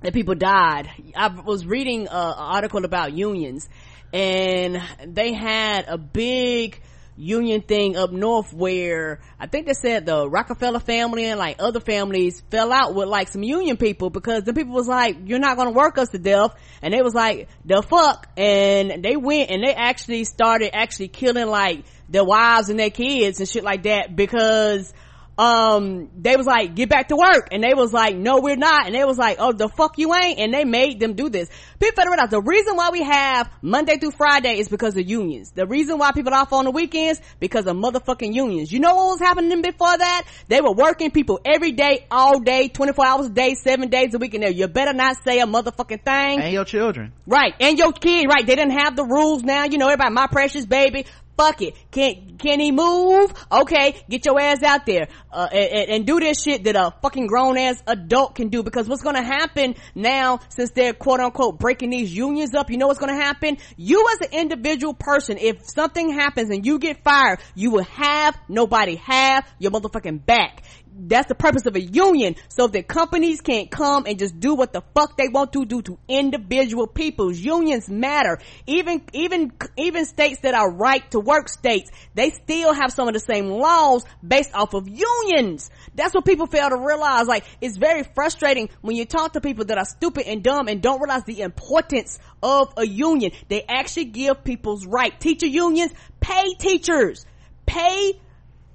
[0.00, 0.88] that people died?
[1.14, 3.68] I was reading a, an article about unions
[4.12, 6.80] and they had a big
[7.18, 11.80] union thing up north where I think they said the Rockefeller family and like other
[11.80, 15.56] families fell out with like some union people because the people was like, you're not
[15.56, 16.54] gonna work us to death.
[16.80, 18.28] And they was like, the fuck.
[18.36, 23.40] And they went and they actually started actually killing like their wives and their kids
[23.40, 24.92] and shit like that because
[25.38, 27.48] um they was like get back to work.
[27.52, 28.86] And they was like no we're not.
[28.86, 30.38] And they was like oh the fuck you ain't.
[30.38, 31.48] And they made them do this.
[31.78, 35.52] People better realize the reason why we have monday through friday is because of unions.
[35.52, 38.72] The reason why people are off on the weekends because of motherfucking unions.
[38.72, 40.24] You know what was happening before that?
[40.48, 44.18] They were working people every day all day 24 hours a day seven days a
[44.18, 44.50] week and there.
[44.50, 46.40] You better not say a motherfucking thing.
[46.40, 47.12] And your children.
[47.26, 47.54] Right.
[47.60, 48.46] And your kid, right.
[48.46, 49.64] They didn't have the rules now.
[49.64, 51.06] You know, everybody, my precious baby.
[51.38, 51.76] Fuck it.
[51.92, 53.32] Can, can he move?
[53.50, 54.02] Okay.
[54.10, 55.06] Get your ass out there.
[55.32, 58.88] Uh, and, and do this shit that a fucking grown ass adult can do because
[58.88, 62.98] what's gonna happen now since they're quote unquote breaking these unions up, you know what's
[62.98, 63.56] gonna happen?
[63.76, 68.36] You as an individual person, if something happens and you get fired, you will have
[68.48, 70.64] nobody have your motherfucking back
[70.98, 72.34] that's the purpose of a union.
[72.48, 75.82] So that companies can't come and just do what the fuck they want to do
[75.82, 78.38] to individual peoples unions matter.
[78.66, 83.14] Even even even states that are right to work states they still have some of
[83.14, 85.70] the same laws based off of unions.
[85.94, 87.26] That's what people fail to realize.
[87.26, 90.82] Like it's very frustrating when you talk to people that are stupid and dumb and
[90.82, 93.32] don't realize the importance of a union.
[93.48, 95.18] They actually give people's right.
[95.20, 97.24] Teacher unions pay teachers.
[97.66, 98.18] Pay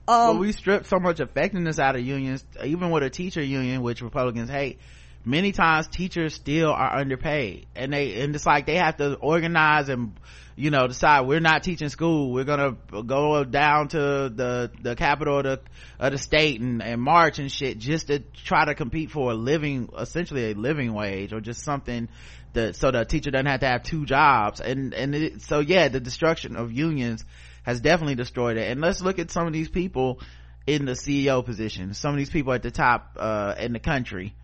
[0.07, 3.81] um but we strip so much effectiveness out of unions even with a teacher union
[3.81, 4.79] which republicans hate.
[5.25, 7.67] Many times teachers still are underpaid.
[7.75, 10.19] And they and it's like they have to organize and
[10.57, 12.33] you know decide we're not teaching school.
[12.33, 12.75] We're gonna
[13.05, 15.61] go down to the the capital of the,
[15.97, 19.33] of the state and, and march and shit just to try to compete for a
[19.33, 22.09] living essentially a living wage or just something
[22.51, 24.59] that so the teacher doesn't have to have two jobs.
[24.59, 27.23] And and it, so yeah the destruction of unions
[27.63, 28.69] has definitely destroyed it.
[28.69, 30.19] And let's look at some of these people
[30.67, 31.93] in the ceo position.
[31.93, 34.35] Some of these people at the top uh in the country.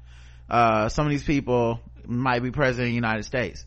[0.50, 3.66] Uh some of these people might be president of the united states.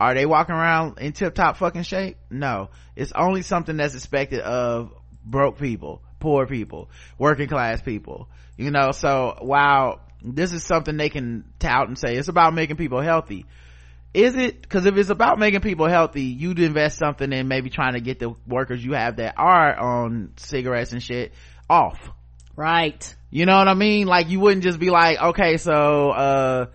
[0.00, 2.16] Are they walking around in tip top fucking shape?
[2.30, 2.70] No.
[2.96, 4.92] It's only something that's expected of
[5.24, 6.88] broke people poor people
[7.18, 8.28] working class people.
[8.56, 12.76] You know so while this is something they can tout and say it's about making
[12.76, 13.46] people healthy
[14.14, 17.94] is it because if it's about making people healthy you'd invest something in maybe trying
[17.94, 21.32] to get the workers you have that are on cigarettes and shit
[21.68, 21.98] off.
[22.56, 23.14] Right.
[23.30, 24.06] You know what i mean?
[24.06, 26.66] Like you wouldn't just be like okay so uh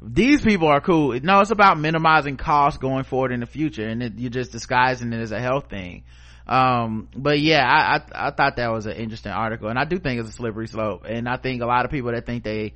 [0.00, 1.18] these people are cool.
[1.22, 5.12] No it's about minimizing costs going forward in the future and it, you're just disguising
[5.12, 6.04] it as a health thing.
[6.46, 9.98] Um but yeah I, I i thought that was an interesting article and i do
[9.98, 12.74] think it's a slippery slope and i think a lot of people that think they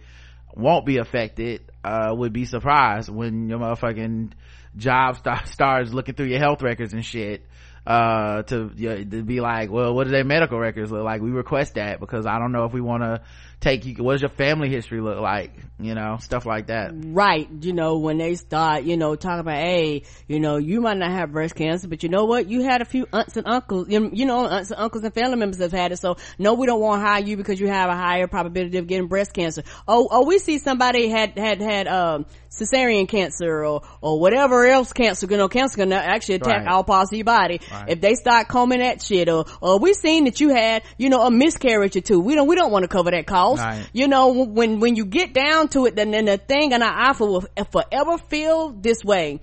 [0.54, 4.32] won't be affected uh would be surprised when your motherfucking
[4.76, 7.46] job st- starts looking through your health records and shit
[7.86, 11.22] uh to, you know, to be like well what do their medical records look like?
[11.22, 13.22] We request that because i don't know if we want to
[13.60, 15.52] take you what does your family history look like?
[15.78, 16.92] You know stuff like that.
[16.94, 20.96] Right you know when they start you know talking about hey you know you might
[20.98, 22.48] not have breast cancer but you know what?
[22.48, 25.60] You had a few aunts and uncles you know aunts and uncles and family members
[25.60, 27.96] have had it so no we don't want to hire you because you have a
[27.96, 29.62] higher probability of getting breast cancer.
[29.88, 34.92] Oh oh we see somebody had had had um cesarean cancer or or whatever else
[34.92, 36.66] cancer you know cancer gonna actually attack Right.
[36.68, 37.60] all parts of your body.
[37.88, 41.22] If they start combing that shit or or we seen that you had you know
[41.22, 43.26] a miscarriage or two we don't we don't want to cover that
[43.56, 43.88] cost Right.
[43.92, 47.08] you know when when you get down to it then, then the thing and i
[47.08, 49.40] offer will forever feel this way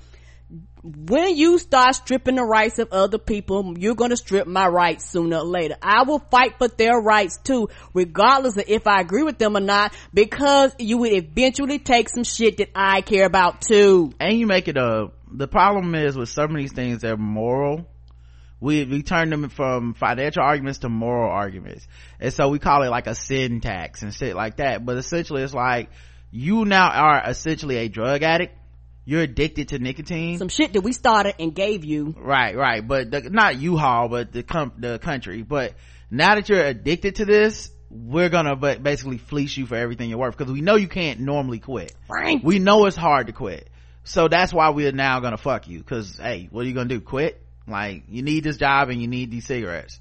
[0.84, 5.38] when you start stripping the rights of other people, you're gonna strip my rights sooner
[5.38, 5.76] or later.
[5.82, 9.62] I will fight for their rights too, regardless of if I agree with them or
[9.62, 14.14] not, because you would eventually take some shit that I care about too.
[14.20, 17.86] and you make it a the problem is with some of these things they're moral
[18.60, 21.88] we we turn them from financial arguments to moral arguments.
[22.20, 24.86] And so we call it like a sin tax and shit like that.
[24.86, 25.89] But essentially it's like
[26.32, 28.55] you now are essentially a drug addict.
[29.05, 30.38] You're addicted to nicotine.
[30.38, 32.14] Some shit that we started and gave you.
[32.18, 32.86] right right.
[32.86, 35.43] But the, not u-haul but the com- the country.
[35.43, 35.76] But
[36.10, 40.20] now that you're addicted to this we're gonna ba- basically fleece you for everything you're
[40.20, 40.36] worth.
[40.36, 41.93] Because we know you can't normally quit.
[42.10, 42.43] Right.
[42.43, 43.70] we know it's hard to quit.
[44.03, 45.78] So that's why we're now gonna fuck you.
[45.78, 49.07] Because hey what are you gonna do quit like you need this job and you
[49.07, 49.99] need these cigarettes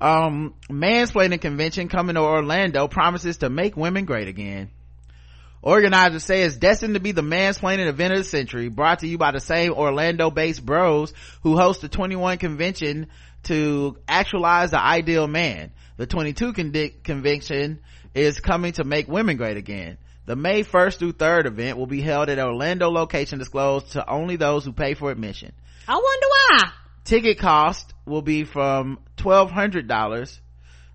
[0.00, 4.70] um mansplaining convention coming to orlando promises to make women great again
[5.66, 9.18] Organizers say it's destined to be the mansplaining event of the century, brought to you
[9.18, 13.08] by the same Orlando-based bros who host the 21 convention
[13.44, 15.72] to actualize the ideal man.
[15.96, 17.80] The 22 con- convention
[18.14, 19.98] is coming to make women great again.
[20.26, 24.08] The May 1st through 3rd event will be held at an Orlando location disclosed to
[24.08, 25.52] only those who pay for admission.
[25.88, 26.72] I wonder why.
[27.06, 30.40] Ticket cost will be from $1,200,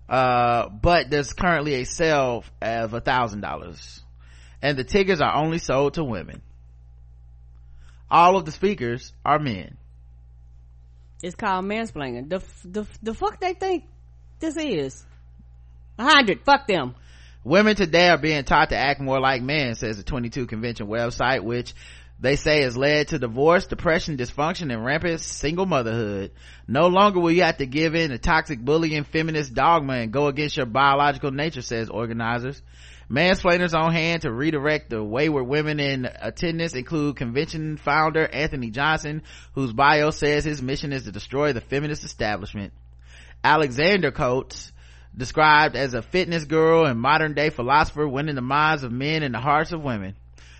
[0.08, 4.02] uh, but there's currently a sale of a $1,000
[4.62, 6.40] and the tickets are only sold to women.
[8.10, 9.76] All of the speakers are men.
[11.22, 12.28] It's called mansplaining.
[12.28, 13.84] The, the, the fuck they think
[14.38, 15.04] this is?
[15.98, 16.44] A hundred.
[16.44, 16.94] Fuck them.
[17.44, 21.42] Women today are being taught to act more like men, says the 22 convention website,
[21.42, 21.74] which
[22.22, 26.30] they say has led to divorce, depression, dysfunction, and rampant single motherhood.
[26.68, 30.28] No longer will you have to give in to toxic bullying feminist dogma and go
[30.28, 32.62] against your biological nature, says organizers.
[33.10, 39.22] Mansplainers on hand to redirect the wayward women in attendance include convention founder Anthony Johnson,
[39.54, 42.72] whose bio says his mission is to destroy the feminist establishment.
[43.42, 44.70] Alexander Cortes,
[45.16, 49.34] described as a fitness guru and modern day philosopher winning the minds of men and
[49.34, 50.14] the hearts of women.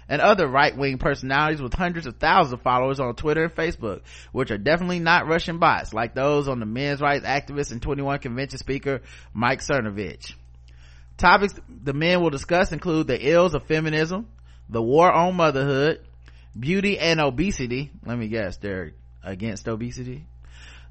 [0.08, 4.50] And other right-wing personalities with hundreds of thousands of followers on Twitter and Facebook, which
[4.50, 8.58] are definitely not Russian bots, like those on the men's rights activist and 21 convention
[8.58, 9.00] speaker
[9.32, 10.34] Mike Cernovich.
[11.16, 14.28] Topics the men will discuss include the ills of feminism,
[14.68, 16.00] the war on motherhood,
[16.58, 17.90] beauty and obesity.
[18.04, 18.92] Let me guess, they're
[19.22, 20.26] against obesity.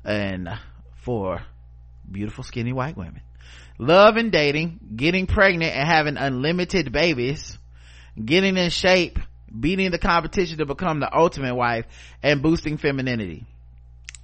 [0.04, 0.50] And
[0.96, 1.42] for
[2.10, 3.22] beautiful skinny white women.
[3.78, 7.58] Love and dating, getting pregnant and having unlimited babies,
[8.24, 9.20] getting in shape,
[9.60, 11.86] beating the competition to become the ultimate wife,
[12.24, 13.46] and boosting femininity.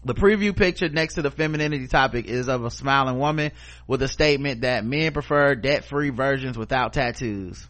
[0.05, 3.51] The preview picture next to the femininity topic is of a smiling woman
[3.88, 7.67] with a statement that men prefer debt-free versions without tattoos.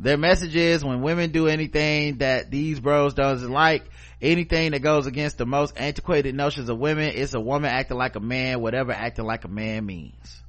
[0.00, 3.84] Their message is when women do anything that these bros doesn't like,
[4.20, 8.16] anything that goes against the most antiquated notions of women, it's a woman acting like
[8.16, 10.42] a man, whatever acting like a man means.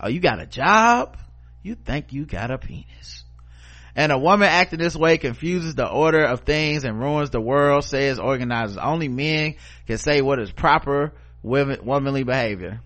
[0.00, 1.16] Oh, you got a job?
[1.62, 3.23] You think you got a penis.
[3.96, 7.84] And a woman acting this way confuses the order of things and ruins the world,
[7.84, 8.76] says organizers.
[8.76, 9.54] Only men
[9.86, 12.80] can say what is proper womanly behavior.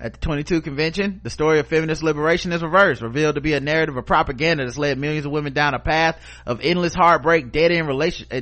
[0.00, 3.60] At the 22 convention, the story of feminist liberation is reversed, revealed to be a
[3.60, 7.70] narrative of propaganda that's led millions of women down a path of endless heartbreak, dead
[7.70, 7.86] end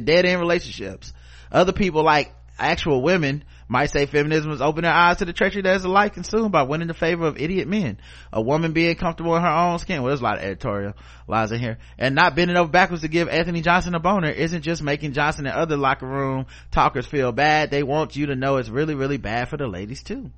[0.07, 1.13] dead end relationships.
[1.53, 5.77] Other people like actual women might say feminism is opening eyes to the treachery that
[5.77, 7.99] is alike consumed by winning the favor of idiot men.
[8.33, 10.03] A woman being comfortable in her own skin.
[10.03, 10.95] Well, there's a lot of editorial
[11.29, 11.79] lies in here.
[11.97, 15.47] And not bending over backwards to give Anthony Johnson a boner isn't just making Johnson
[15.47, 17.71] and other locker room talkers feel bad.
[17.71, 20.33] They want you to know it's really, really bad for the ladies too.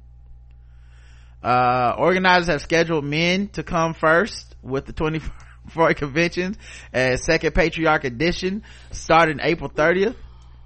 [1.43, 6.59] Uh, organizers have scheduled men to come first with the 24 conventions
[6.93, 10.17] as second patriarch edition starting April 30th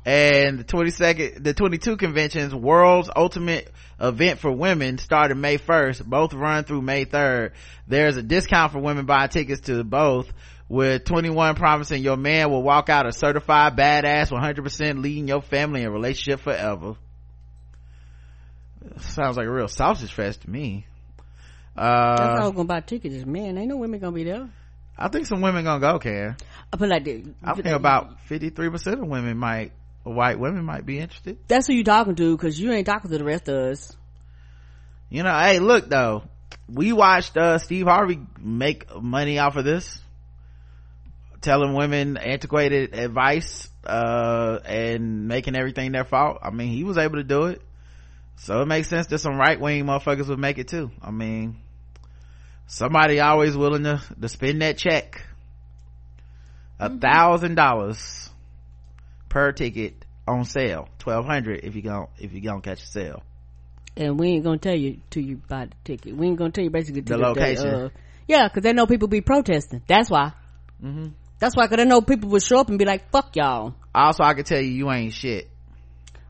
[0.06, 6.32] and the 22nd the 22 conventions world's ultimate event for women started may 1st both
[6.32, 7.50] run through may 3rd
[7.88, 10.32] there's a discount for women buying tickets to both
[10.68, 15.82] with 21 promising your man will walk out a certified badass 100% leading your family
[15.82, 16.94] and relationship forever
[18.98, 20.86] sounds like a real sausage fest to me
[21.74, 23.58] That's uh all gonna buy tickets is men.
[23.58, 24.48] Ain't no women gonna be there.
[24.96, 26.36] i think some women gonna go Karen.
[26.72, 27.26] I put like this.
[27.42, 29.72] i think about 53% of women might
[30.10, 31.38] white women might be interested.
[31.48, 33.96] That's who you talking to, cause you ain't talking to the rest of us.
[35.10, 36.22] you know hey look though.
[36.68, 40.00] We watched uh steve harvey make money off of this.
[41.40, 46.38] Telling women antiquated advice uh and making everything their fault.
[46.42, 47.62] I mean he was able to do it.
[48.36, 50.90] So it makes sense that some right-wing motherfuckers would make it too.
[51.02, 51.56] I mean
[52.66, 55.22] somebody always willing to to spend that check.
[56.78, 58.30] A thousand dollars
[59.36, 59.92] per ticket
[60.26, 63.22] on sale 1200 if you don't if you don't catch a sale
[63.94, 66.16] And we ain't gonna tell you till you buy the ticket.
[66.16, 67.66] We ain't gonna tell you basically till The location.
[67.66, 67.88] uh,
[68.26, 69.82] yeah, cause they know people be protesting.
[69.86, 70.32] That's why.
[70.82, 71.08] Mm-hmm.
[71.38, 73.74] That's why, cause they know people will show up and be like, fuck y'all.
[73.94, 75.50] also i can tell you you ain't shit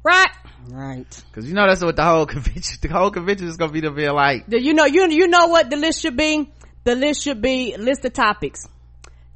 [0.02, 0.32] Right?
[0.68, 1.24] Right.
[1.32, 3.92] Cause you know that's what the whole convention, the whole convention is gonna be to
[3.92, 6.50] be like, Do you know, you, you know what the list should be?
[6.82, 8.66] The list should be list of topics.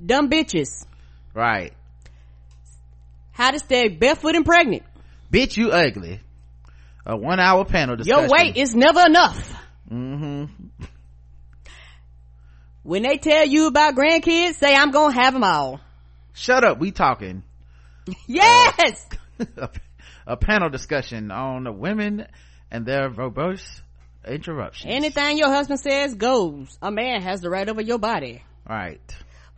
[0.05, 0.85] Dumb bitches.
[1.35, 1.73] right,
[3.41, 4.83] How to stay barefoot and pregnant.
[5.33, 6.21] bitch, you ugly.
[7.07, 8.29] A one hour panel discussion.
[8.29, 9.51] Your weight is never enough.
[9.89, 10.45] hmm
[12.83, 15.81] When they tell you about grandkids, say I'm gonna have them all.
[16.35, 17.43] Shut up, we talking.
[18.27, 19.09] Yes!
[19.57, 19.71] a,
[20.27, 22.27] a panel discussion on women
[22.71, 23.81] and their verbose
[24.29, 24.93] interruptions.
[24.95, 26.77] Anything your husband says goes.
[26.83, 28.43] A man has the right over your body.
[28.69, 29.01] Right.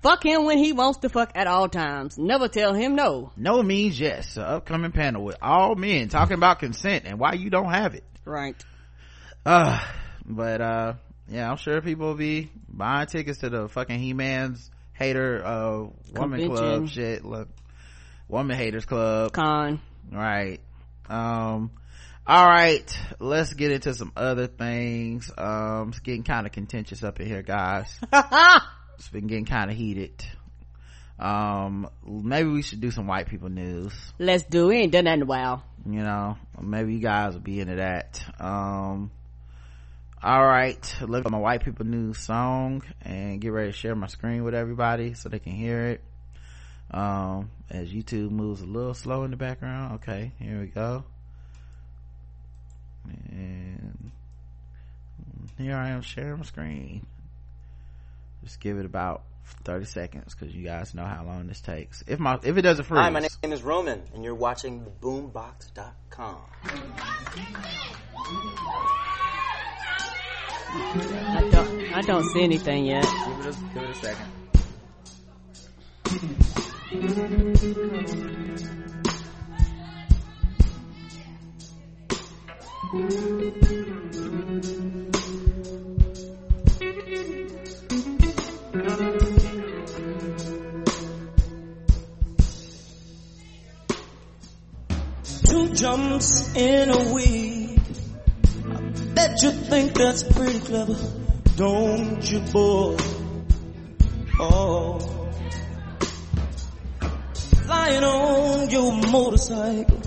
[0.03, 2.18] Fuck him when he wants to fuck at all times.
[2.18, 3.30] Never tell him no.
[3.36, 4.36] No means yes.
[4.36, 8.05] An upcoming panel with all men talking about consent and why you don't have it.
[8.24, 8.57] Right.
[9.46, 9.80] Uh,
[10.26, 10.94] but uh,
[11.28, 16.40] yeah, I'm sure people will be buying tickets to the fucking He-Man's hater, uh, woman
[16.40, 16.48] Convention.
[16.57, 17.24] club shit.
[17.24, 17.48] Look,
[18.28, 19.32] woman haters club.
[19.32, 19.80] Con.
[20.11, 20.61] Right.
[21.09, 21.70] Um,
[22.26, 22.98] all right.
[23.20, 25.30] Let's get into some other things.
[25.38, 27.96] Um, it's getting kind of contentious up in here, guys.
[29.03, 30.24] it's been getting kind of heated.
[31.18, 34.76] Um, maybe we should do some white people news Let's do it.
[34.76, 35.64] Ain't done that in a while.
[35.84, 39.11] you know maybe you guys will be into that um
[40.22, 44.07] all right look at my white people news song and get ready to share my
[44.07, 46.00] screen with everybody so they can hear it
[46.92, 51.05] um as youtube moves a little slow in the background okay here we go
[53.30, 54.11] and
[55.59, 57.05] here i am sharing my screen
[58.43, 59.22] just give it about
[59.64, 62.84] 30 seconds because you guys know how long this takes if my if it doesn't
[62.84, 66.36] freeze Hi, my name is Roman, and you're watching Boombox.com.
[70.74, 73.05] I don't, I don't see anything yet.
[73.05, 74.32] give it a, give it a second
[88.72, 88.80] Two
[95.74, 97.78] jumps in a week.
[98.64, 98.80] I
[99.12, 100.96] bet you think that's pretty clever,
[101.56, 102.96] don't you, boy?
[104.40, 104.98] Oh.
[107.66, 110.00] Flying on your motorcycle,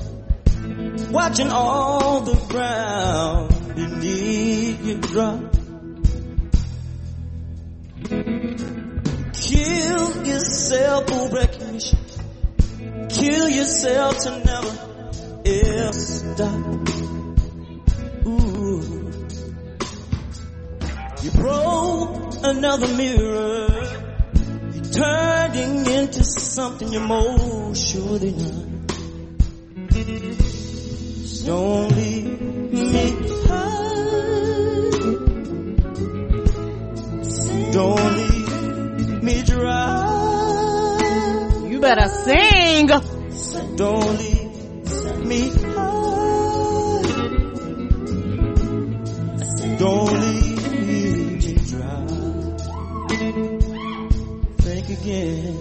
[1.11, 5.64] watching all the ground beneath you drop.
[8.07, 8.21] Kill
[10.27, 11.97] yourself for recognition.
[13.09, 14.77] Kill yourself to never
[15.45, 16.65] ever stop.
[18.27, 19.11] Ooh.
[21.23, 23.69] You broke another mirror.
[24.73, 28.65] You're turning into something you're surely not.
[31.45, 32.41] Don't leave
[32.71, 33.34] me
[37.75, 40.97] Don't leave me dry.
[41.67, 42.87] You better sing.
[43.75, 47.01] Don't leave me high.
[49.77, 50.71] Don't leave
[51.43, 52.05] me dry.
[54.61, 55.55] Think again.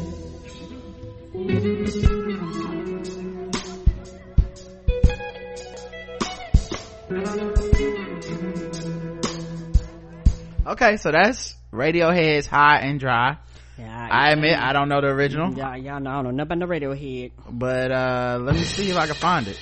[10.64, 13.36] Okay, so that's Radiohead's High and Dry.
[13.76, 16.62] Yeah, I admit I don't know the original, Yeah, y'all know, I don't know nothing
[16.62, 17.32] about the Radiohead.
[17.50, 19.58] but uh let me see if I can find it.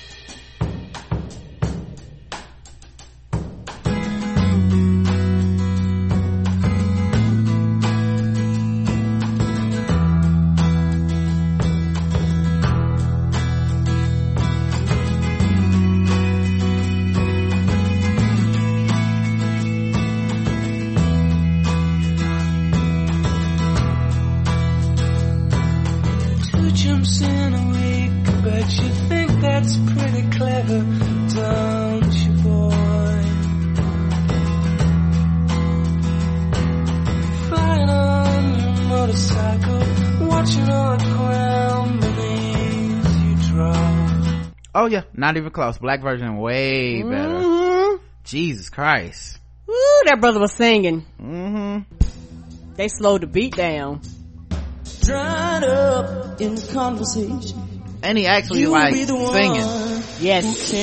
[45.23, 45.77] Not even close.
[45.77, 47.35] Black version way better.
[47.35, 48.03] Mm-hmm.
[48.25, 49.39] Jesus Christ.
[49.65, 49.73] Woo,
[50.05, 51.05] that brother was singing.
[51.17, 51.79] hmm
[52.75, 54.01] They slowed the beat down.
[55.01, 57.57] Dried up in conversation.
[58.03, 59.61] And he actually You like be the singing.
[59.61, 60.73] who Yes.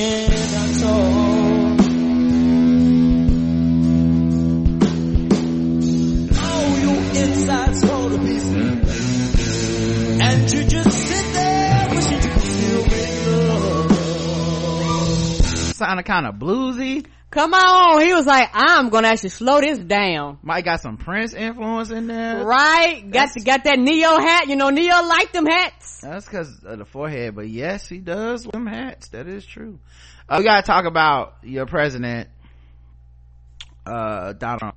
[15.81, 17.07] Sounded kind of bluesy.
[17.31, 18.03] Come on.
[18.03, 20.37] He was like, I'm gonna actually slow this down.
[20.43, 22.45] Might got some Prince influence in there.
[22.45, 23.01] Right?
[23.01, 24.47] Got That's- the, got that Neo hat.
[24.47, 26.01] You know, Neo liked them hats.
[26.01, 29.07] That's because of the forehead, but yes, he does them hats.
[29.07, 29.79] That is true.
[30.29, 32.29] Uh, we gotta talk about your president,
[33.87, 34.75] uh, Donald Trump,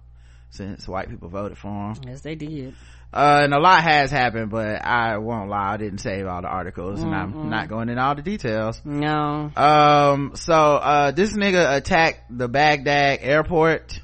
[0.48, 1.96] since white people voted for him.
[2.06, 2.74] Yes, they did.
[3.14, 6.48] Uh, and a lot has happened, but I won't lie, I didn't save all the
[6.48, 8.80] articles, and I'm not going in all the details.
[8.84, 9.52] No.
[9.56, 14.00] Um, so, uh, this nigga attacked the Baghdad airport.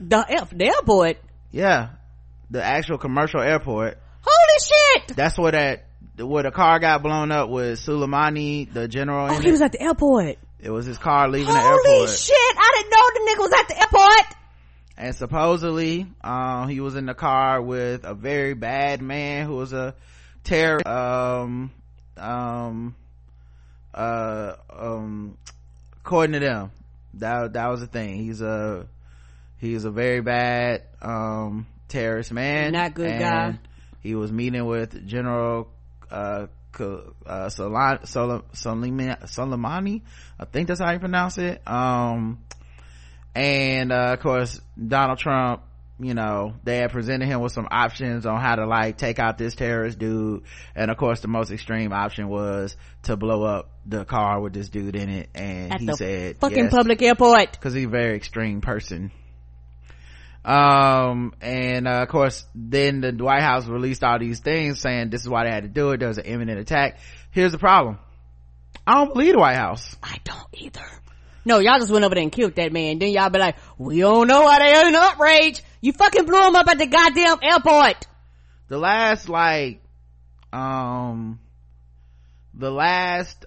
[0.00, 1.16] The, F- the airport.
[1.50, 1.90] Yeah.
[2.50, 3.96] The actual commercial airport.
[4.20, 4.60] Holy
[5.06, 5.16] shit!
[5.16, 5.84] That's where that,
[6.18, 9.50] where the car got blown up with Soleimani, the general Oh, he it.
[9.50, 10.36] was at the airport.
[10.62, 11.80] It was his car leaving the airport.
[11.86, 12.34] Holy shit!
[12.36, 14.36] I didn't know the nigga was at the airport.
[15.00, 19.72] And supposedly, um, he was in the car with a very bad man who was
[19.72, 19.94] a
[20.44, 20.86] terrorist.
[20.86, 21.72] Um,
[22.18, 22.94] um,
[23.94, 25.38] uh, um,
[26.04, 26.70] according to them,
[27.14, 28.16] that, that was the thing.
[28.16, 28.86] He's a,
[29.56, 32.72] he's a very bad, um, terrorist man.
[32.72, 33.58] Not good guy.
[34.02, 35.70] He was meeting with General,
[36.10, 36.48] uh,
[36.78, 37.00] uh,
[37.48, 40.02] Soleimani,
[40.38, 41.66] I think that's how you pronounce it.
[41.66, 42.44] Um,
[43.34, 45.62] and uh, of course donald trump
[46.00, 49.36] you know they had presented him with some options on how to like take out
[49.38, 50.42] this terrorist dude.
[50.74, 54.68] And of course the most extreme option was to blow up the car with this
[54.68, 55.28] dude in it.
[55.34, 57.52] And At he the said fucking yes, public airport.
[57.52, 59.12] because he's a very extreme person.
[60.42, 65.20] Um and uh, of course then the white house released all these things saying this
[65.20, 65.98] is why they had to do it.
[65.98, 66.98] There was an imminent attack.
[67.30, 67.98] Here's the problem.
[68.86, 69.96] I don't believe the white house.
[70.02, 70.86] I don't either.
[71.44, 72.98] No, y'all just went over there and killed that man.
[72.98, 75.62] Then y'all be like, we don't know why they in outrage.
[75.80, 78.06] You fucking blew him up at the goddamn airport.
[78.68, 79.82] the last like
[80.52, 81.38] um
[82.54, 83.46] the last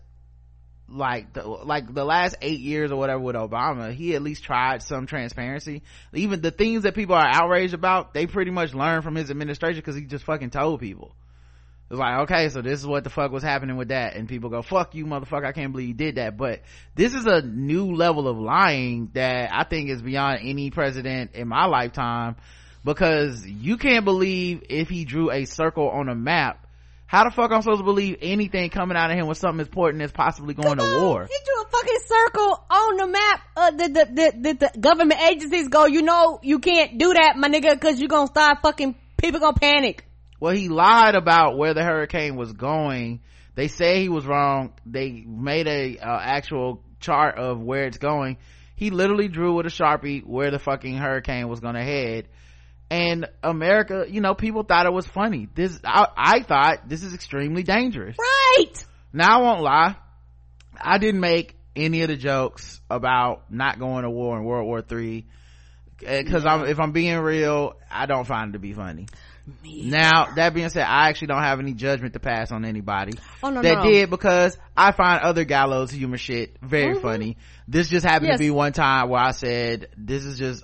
[0.90, 4.82] like the, like the last eight years or whatever with obama he at least tried
[4.82, 5.82] some transparency
[6.14, 9.80] even the things that people are outraged about they pretty much learned from his administration
[9.80, 11.16] because he just fucking told people
[11.94, 14.50] it's like okay so this is what the fuck was happening with that and people
[14.50, 16.62] go fuck you motherfucker i can't believe you did that but
[16.96, 21.48] this is a new level of lying that i think is beyond any president in
[21.48, 22.36] my lifetime
[22.84, 26.66] because you can't believe if he drew a circle on a map
[27.06, 29.68] how the fuck i'm supposed to believe anything coming out of him with something as
[29.68, 33.42] important that's possibly going to war He drew a fucking circle on the map.
[33.56, 37.36] Uh, the, the, the, the, the government agencies go, you know, you can't do that,
[37.38, 40.06] my nigga, cause you're gonna start fucking, people gonna panic.
[40.44, 43.22] Well he lied about where the hurricane was going.
[43.56, 44.74] They say he was wrong.
[44.86, 48.36] They made a uh, actual chart of where it's going.
[48.76, 52.28] He literally drew with a sharpie where the fucking hurricane was gonna head.
[52.90, 55.48] And america you know people thought it was funny.
[55.56, 58.18] This i, I thought this is extremely dangerous.
[58.20, 58.86] Right!
[59.14, 59.96] now i won't lie.
[60.78, 64.82] I didn't make any of the jokes about not going to war in world war
[64.82, 65.26] three.
[66.00, 69.08] Because i'm if i'm being real i don't find it to be funny
[69.66, 73.50] Now, that being said, I actually don't have any judgment to pass on anybody Oh,
[73.50, 73.84] no, that no.
[73.84, 77.38] did because I find other gallows humor shit very funny.
[77.68, 78.32] This just happened Mm-hmm.
[78.32, 78.38] Yes.
[78.40, 80.64] to be one time where I said, this is just,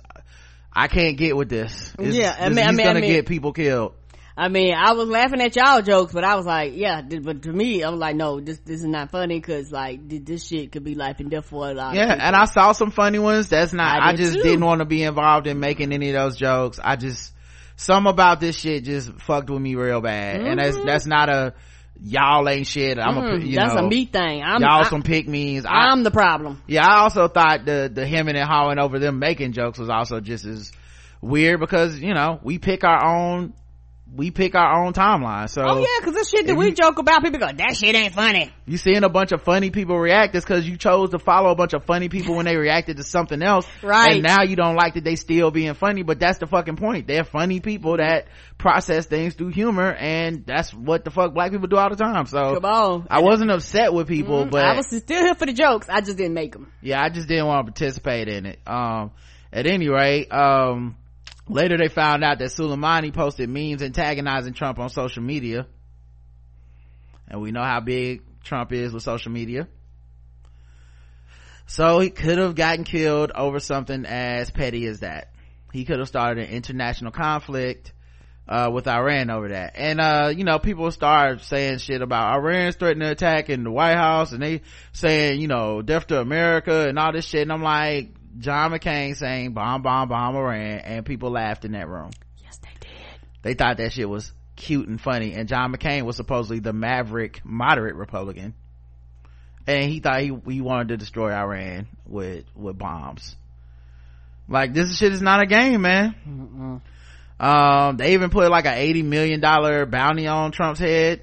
[0.72, 1.92] I can't get with this.
[1.98, 3.94] It's- Yeah, I this- mean- I mean- I gonna mean- get people killed.
[4.36, 7.52] I mean, I was laughing at y'all jokes, but I was like, yeah, but to
[7.52, 10.84] me, I was like, no, this, this is not funny because like, this shit could
[10.84, 13.50] be life and death for a lot of Yeah, and I saw some funny ones.
[13.50, 14.42] That's not, I I, did just too.
[14.42, 16.80] didn't want to be involved in making any of those jokes.
[16.82, 17.34] I just,
[17.80, 20.42] some about this shit just fucked with me real bad.
[20.42, 21.54] And that's, that's not a,
[22.02, 22.98] y'all ain't shit.
[22.98, 24.42] I'm a, Mm, you that's know, a me thing.
[24.42, 25.64] I'm, y'all I, some pick me's.
[25.64, 26.62] I, I'm the problem.
[26.66, 30.20] yeah, I also thought the, the hemming and hawing over them making jokes was also
[30.20, 30.72] just as
[31.22, 33.54] weird because, you know, we pick our own,
[34.14, 35.48] we pick our own timeline.
[35.48, 35.62] So.
[35.64, 38.12] Oh yeah, cause this shit that we you- joke about, people go, that shit ain't
[38.12, 38.52] funny.
[38.66, 41.54] you seeing a bunch of funny people react is because you chose to follow a
[41.54, 44.14] bunch of funny people when they reacted to something else Right.
[44.14, 47.06] and now you don't like that they still being funny but that's the fucking point
[47.06, 48.26] they're funny people that
[48.58, 52.26] process things through humor and that's what the fuck black people do all the time
[52.26, 53.06] so Come on.
[53.10, 55.88] i wasn't upset with people but I was still here for the jokes.
[55.88, 56.72] I just didn't make them.
[56.82, 59.12] yeah i just didn't want to participate in it um
[59.52, 60.96] at any rate um
[61.50, 65.66] later they found out that Soleimani posted memes antagonizing trump on social media
[67.28, 69.68] and we know how big trump is with social media
[71.66, 75.32] so he could have gotten killed over something as petty as that
[75.72, 77.92] he could have started an international conflict
[78.50, 79.74] uh, with Iran over that.
[79.76, 83.70] And, uh, you know, people start saying shit about Iran's threatening to attack in the
[83.70, 84.62] White House and they
[84.92, 87.42] saying, you know, death to America and all this shit.
[87.42, 91.88] And I'm like, John McCain saying bomb, bomb, bomb Iran and people laughed in that
[91.88, 92.10] room.
[92.42, 92.90] Yes, they did.
[93.42, 95.34] They thought that shit was cute and funny.
[95.34, 98.54] And John McCain was supposedly the maverick moderate Republican.
[99.66, 103.36] And he thought he, he wanted to destroy Iran with, with bombs.
[104.48, 106.82] Like this shit is not a game, man.
[107.38, 111.22] Um, they even put like a eighty million dollar bounty on Trump's head.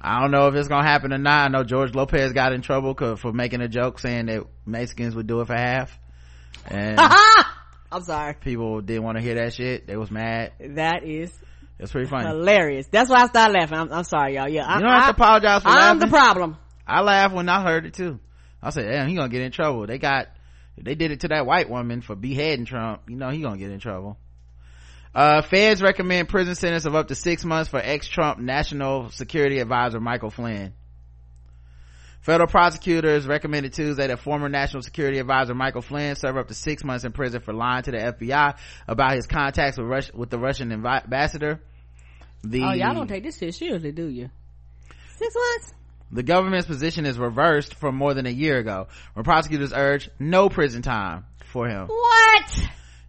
[0.00, 1.46] I don't know if it's gonna happen or not.
[1.46, 5.26] I know George Lopez got in trouble for making a joke saying that Mexicans would
[5.26, 5.98] do it for half,
[6.66, 6.98] and
[7.90, 8.34] I'm sorry.
[8.34, 9.86] people didn't want to hear that shit.
[9.86, 10.52] They was mad.
[10.60, 11.32] That is
[11.78, 12.28] It's pretty funny.
[12.28, 12.86] hilarious.
[12.90, 13.78] That's why I started laughing.
[13.78, 14.48] I'm, I'm sorry, y'all.
[14.48, 15.98] Yeah, You don't have to apologize for I'm laughing.
[16.00, 16.56] the problem.
[16.86, 18.20] I laughed when I heard it too.
[18.62, 20.28] I said, "Damn, he gonna get in trouble." They got,
[20.76, 23.02] they did it to that white woman for beheading Trump.
[23.08, 24.16] You know he gonna get in trouble.
[25.14, 30.00] Uh, feds recommend prison sentence of up to six months for ex-Trump National Security Advisor
[30.00, 30.74] Michael Flynn.
[32.20, 36.84] Federal prosecutors recommended Tuesday that former National Security Advisor Michael Flynn serve up to six
[36.84, 40.38] months in prison for lying to the FBI about his contacts with, Rus- with the
[40.38, 41.60] Russian ambassador.
[42.44, 44.30] The Oh, y'all don't take this shit seriously, do you?
[45.16, 45.72] Six months?
[46.10, 50.48] the government's position is reversed from more than a year ago when prosecutors urged no
[50.48, 51.86] prison time for him.
[51.86, 52.68] What?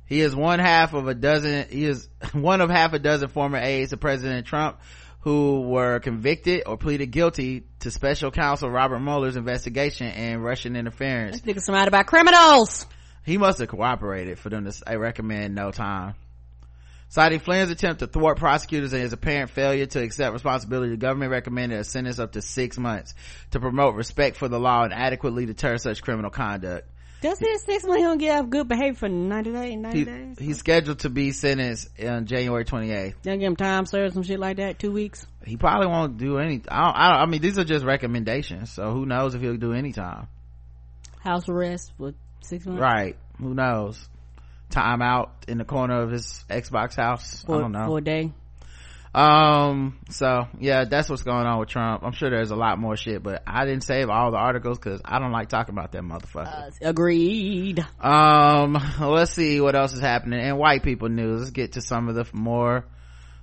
[0.09, 3.59] He is one half of a dozen, he is one of half a dozen former
[3.59, 4.79] aides to President Trump
[5.21, 11.33] who were convicted or pleaded guilty to special counsel Robert Mueller's investigation and Russian interference.
[11.33, 12.87] Let's think somebody about criminals.
[13.25, 16.15] He must have cooperated for them to I recommend no time.
[17.09, 21.31] Citing Flynn's attempt to thwart prosecutors and his apparent failure to accept responsibility, the government
[21.31, 23.13] recommended a sentence up to six months
[23.51, 26.87] to promote respect for the law and adequately deter such criminal conduct.
[27.21, 29.77] Does this six months he don't get good behavior for 90 days?
[29.77, 30.39] 90 He, days?
[30.39, 33.15] he's scheduled to be sentenced on January 28th.
[33.23, 35.25] Don't give him time served, some shit like that, two weeks.
[35.45, 36.61] He probably won't do any.
[36.69, 39.73] I I, don't, I mean, these are just recommendations, so who knows if he'll do
[39.73, 40.27] any time.
[41.19, 42.81] House arrest for six months.
[42.81, 43.17] Right?
[43.39, 44.07] Who knows?
[44.69, 47.43] Time out in the corner of his Xbox house.
[47.43, 47.87] For, I don't know.
[47.87, 48.31] For a day.
[49.15, 52.03] Um so yeah that's what's going on with trump.
[52.03, 55.01] I'm sure there's a lot more shit but i didn't save all the articles because
[55.03, 56.67] i don't like talking about that motherfucker.
[56.67, 57.83] Uh, agreed.
[57.99, 61.39] um let's see what else is happening in white people news.
[61.39, 62.85] Let's get to some of the more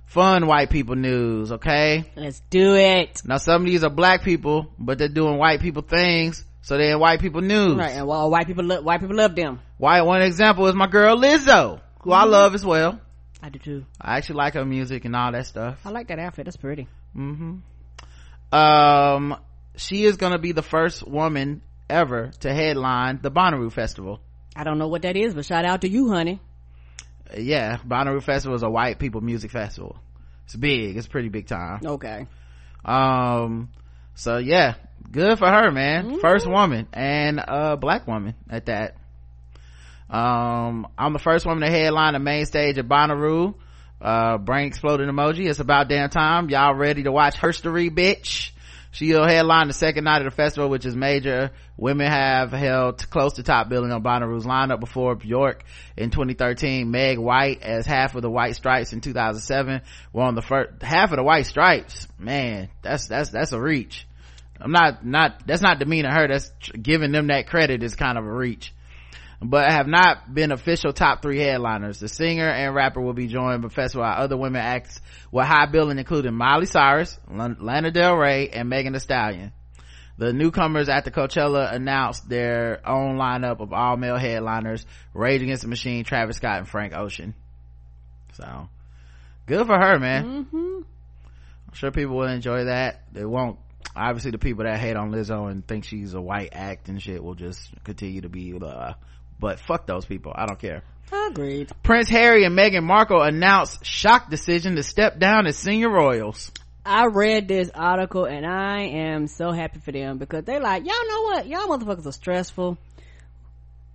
[0.05, 2.05] fun white people news okay?
[2.15, 3.21] Let's do it.
[3.25, 6.91] now some of these are black people but they're doing white people things so they're
[6.93, 7.75] in white people news.
[7.77, 9.59] Right, and well, white people, lo- white people love them.
[9.77, 13.01] white one example is my girl lizzo who i love as well
[13.41, 13.85] I do too.
[14.01, 16.45] i actually like her music and all that stuff I like that outfit.
[16.45, 16.87] That's pretty.
[17.15, 17.61] Mhm.
[18.51, 19.37] um
[19.75, 24.19] she is gonna be the first woman ever to headline the Bonnaroo Festival.
[24.55, 26.41] I don't know what that is, but shout out to you, honey.
[27.37, 29.97] Yeah, Bonnaroo Festival is a white people music festival.
[30.45, 30.97] It's big.
[30.97, 31.81] It's pretty big time.
[31.85, 32.25] Okay.
[32.83, 33.69] Um,
[34.15, 34.75] so yeah,
[35.11, 36.19] good for her, man.
[36.19, 38.95] First woman and a black woman at that.
[40.09, 43.55] Um, I'm the first woman to headline the main stage at Bonnaroo.
[43.99, 45.49] Uh, brain exploding emoji.
[45.49, 46.49] It's about damn time.
[46.49, 48.51] Y'all ready to watch Herstory, bitch?
[48.91, 51.51] She'll headline the second night of the festival, which is major.
[51.75, 55.61] Women have held close to top billing on Bonnaroo's lineup before Björk
[55.97, 56.89] in 2013.
[56.89, 59.81] Meg White as half of the White Stripes in 2007
[60.13, 62.07] were on the first half of the White Stripes.
[62.17, 64.07] Man, that's that's that's a reach.
[64.59, 66.27] I'm not not that's not demeaning her.
[66.27, 66.51] That's
[66.81, 68.73] giving them that credit is kind of a reach
[69.41, 71.99] but have not been official top three headliners.
[71.99, 74.99] The singer and rapper will be joined by festival by other women acts
[75.31, 79.51] with high billing including Miley Cyrus, Lana Del Rey, and Megan Thee Stallion.
[80.17, 84.83] The newcomers at the Coachella announced their own lineup of all male headliners,
[85.13, 87.35] Rage Against the Machine, Travis Scott, and Frank Ocean.
[88.33, 88.67] So,
[89.45, 90.45] good for her, man.
[90.45, 90.81] Mm-hmm.
[91.67, 93.03] I'm sure people will enjoy that.
[93.13, 93.59] They won't
[93.95, 97.23] obviously the people that hate on Lizzo and think she's a white act and shit
[97.23, 98.93] will just continue to be uh,
[99.39, 100.31] but fuck those people.
[100.35, 100.83] I don't care.
[101.11, 101.71] Agreed.
[101.83, 106.51] Prince Harry and Meghan Markle announced shock decision to step down as senior royals.
[106.85, 111.07] I read this article and I am so happy for them because they're like, y'all
[111.07, 111.47] know what?
[111.47, 112.77] Y'all motherfuckers are stressful.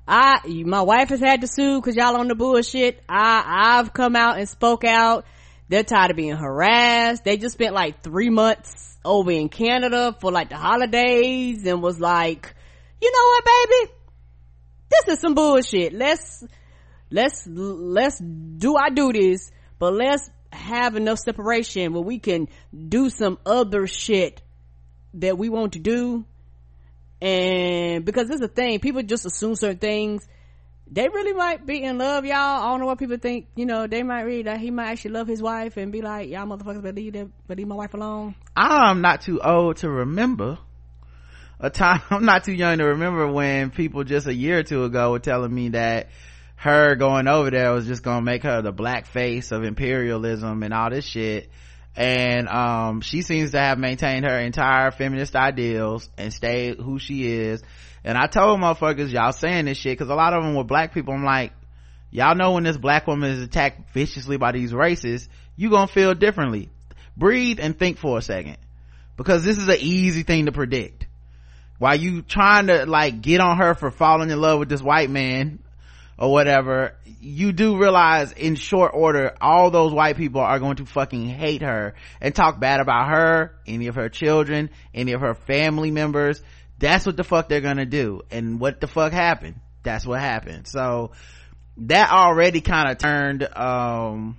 [0.07, 3.03] I, my wife has had to sue cause y'all on the bullshit.
[3.09, 5.25] I, I've come out and spoke out.
[5.69, 7.25] They're tired of being harassed.
[7.25, 11.99] They just spent like three months over in Canada for like the holidays and was
[11.99, 12.55] like,
[13.01, 13.93] you know what, baby?
[14.93, 15.93] This is some bullshit.
[15.93, 16.45] Let's,
[17.11, 22.49] let's, let's do our duties, but let's have enough separation where we can
[22.89, 24.43] do some other shit
[25.15, 26.25] that we want to do.
[27.21, 30.27] And because this is a thing, people just assume certain things.
[30.91, 32.37] They really might be in love, y'all.
[32.37, 33.47] I don't know what people think.
[33.57, 36.29] You know, they might read that he might actually love his wife and be like,
[36.29, 38.35] y'all motherfuckers leave, them, better leave my wife alone.
[38.55, 40.59] I'm not too old to remember
[41.63, 44.85] a time i'm not too young to remember when people just a year or two
[44.85, 46.09] ago were telling me that
[46.63, 50.73] her going over there was just gonna make her the black face of imperialism and
[50.73, 51.51] all this shit.
[51.97, 57.27] And um, she seems to have maintained her entire feminist ideals and stayed who she
[57.27, 57.63] is.
[58.05, 60.95] And i told motherfuckers y'all saying this shit because a lot of them were black
[60.95, 61.15] people.
[61.15, 61.53] I'm like
[62.13, 65.27] y'all know when this black woman is attacked viciously by these racists
[65.57, 66.71] you gonna feel differently.
[67.17, 68.59] Breathe and think for a second.
[69.17, 71.02] Because this is an easy thing to predict
[71.83, 75.11] while you trying to like get on her for falling in love with this white
[75.11, 75.59] man
[76.17, 80.87] or whatever, you do realize in short order, all those white people are going to
[80.87, 85.35] fucking hate her and talk bad about her, any of her children, any of her
[85.35, 86.41] family members.
[86.79, 88.21] That's what the fuck they're gonna do.
[88.31, 89.57] And what the fuck happened?
[89.83, 90.69] That's what happened.
[90.69, 91.11] So,
[91.79, 94.37] that already kind of turned, um,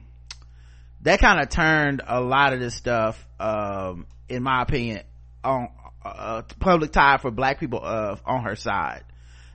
[1.02, 5.02] that kind of turned a lot of this stuff, um, in my opinion,
[5.44, 5.68] on,
[6.06, 9.04] uh, public tide for black people uh, on her side.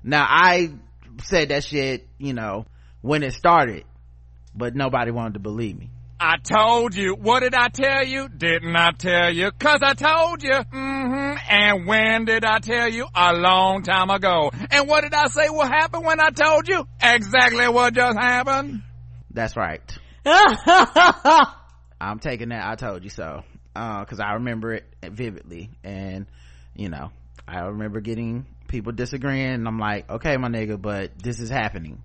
[0.03, 0.71] Now I
[1.25, 2.67] said that shit, you know,
[3.03, 3.85] when it started,
[4.55, 5.91] but nobody wanted to believe me.
[6.21, 7.15] I told you.
[7.15, 8.29] What did I tell you?
[8.29, 9.53] Didn't I tell you?
[9.53, 10.51] Cause I told you.
[10.51, 11.37] Mm-hmm.
[11.49, 13.07] And when did I tell you?
[13.15, 14.51] A long time ago.
[14.71, 16.85] And what did I say will happen when I told you?
[17.01, 18.83] Exactly what just happened.
[19.31, 19.81] That's right.
[22.01, 22.67] I'm taking that.
[22.67, 23.45] I told you so.
[23.79, 25.71] Uh, cause I remember it vividly.
[25.85, 26.27] And
[26.75, 27.11] you know
[27.47, 32.03] i remember getting people disagreeing and i'm like okay my nigga but this is happening.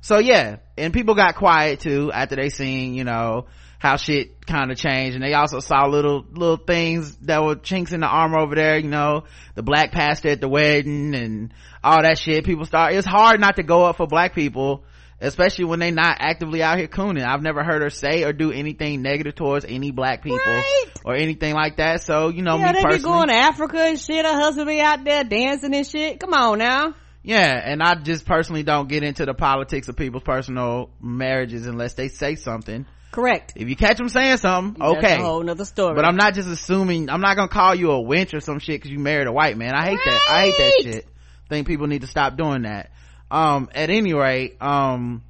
[0.00, 0.56] So yeah.
[0.76, 3.46] And people got quiet too after they seen you know
[3.78, 5.14] how shit kind of changed.
[5.14, 8.78] And they also saw little little things that were chinks in the armor over there
[8.78, 9.24] you know
[9.54, 11.54] the black pastor at the wedding and
[11.84, 12.44] all that shit.
[12.44, 14.84] People start it's hard not to go up for black people
[15.22, 17.24] especially when they not actively out here cooning.
[17.24, 20.86] I've never heard her say or do anything negative towards any black people right.
[21.04, 22.02] or anything like that.
[22.02, 22.98] So, you know, yeah, me they personally.
[22.98, 24.24] be going to Africa and shit.
[24.24, 26.20] Her husband be out there dancing and shit.
[26.20, 26.94] Come on now.
[27.22, 31.94] Yeah, and I just personally don't get into the politics of people's personal marriages unless
[31.94, 32.84] they say something.
[33.12, 33.52] Correct.
[33.56, 35.14] If you catch them saying something, That's okay.
[35.20, 35.94] a whole nother story.
[35.94, 38.82] But I'm not just assuming, I'm not gonna call you a wench or some shit
[38.82, 39.74] cause you married a white man.
[39.74, 40.20] I hate that.
[40.28, 40.94] I hate that Right.
[40.94, 41.06] shit.
[41.48, 42.91] think people need to stop doing that.
[43.32, 45.24] Um, at any rate, um,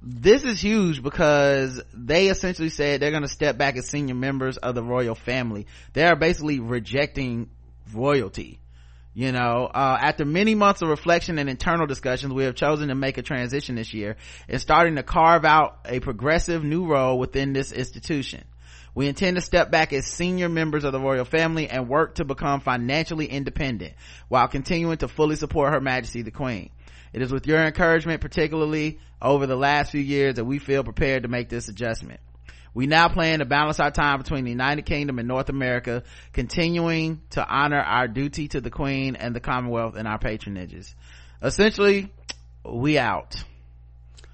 [0.00, 4.56] this is huge because they essentially said they're going to step back as senior members
[4.56, 5.66] of the royal family.
[5.92, 7.50] They are basically rejecting
[7.92, 8.58] royalty.
[9.12, 12.94] You know, uh, after many months of reflection and internal discussions, we have chosen to
[12.94, 14.16] make a transition this year
[14.48, 18.44] and starting to carve out a progressive new role within this institution.
[18.94, 22.24] We intend to step back as senior members of the royal family and work to
[22.24, 23.94] become financially independent
[24.28, 26.70] while continuing to fully support Her Majesty the Queen.
[27.12, 31.22] It is with your encouragement, particularly over the last few years, that we feel prepared
[31.22, 32.20] to make this adjustment.
[32.74, 37.20] We now plan to balance our time between the United Kingdom and North America, continuing
[37.30, 40.94] to honor our duty to the Queen and the Commonwealth and our patronages.
[41.42, 42.12] Essentially,
[42.64, 43.42] we out.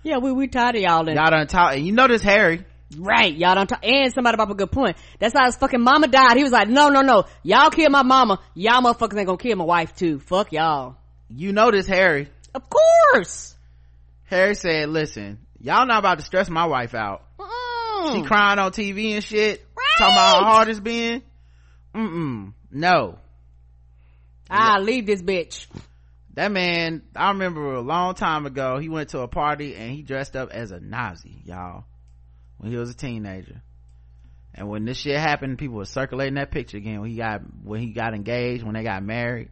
[0.03, 1.09] yeah, we we tired of y'all.
[1.09, 2.65] And Y'all done talk, you this Harry.
[2.99, 4.97] Right, y'all don't talk, and somebody brought up a good point.
[5.19, 6.37] That's how his fucking mama died.
[6.37, 7.25] He was like, no, no, no.
[7.43, 8.41] Y'all kill my mama.
[8.55, 10.21] Y'all motherfuckers ain't gonna kill my wife too.
[10.21, 10.97] Fuck y'all.
[11.29, 12.29] You know this Harry.
[12.55, 13.55] Of course.
[14.25, 17.23] Harry said, listen, y'all not about to stress my wife out.
[17.39, 18.15] Mm.
[18.15, 19.65] She crying on TV and shit.
[19.99, 21.23] Talking about how hard it's been.
[21.95, 22.53] Mm-mm.
[22.71, 23.19] No.
[24.51, 25.67] I'll leave this bitch.
[26.35, 30.03] That man, I remember a long time ago, he went to a party and he
[30.03, 31.85] dressed up as a Nazi, y'all.
[32.59, 33.63] When he was a teenager.
[34.55, 37.81] And when this shit happened, people were circulating that picture again when he got, when
[37.81, 39.51] he got engaged, when they got married.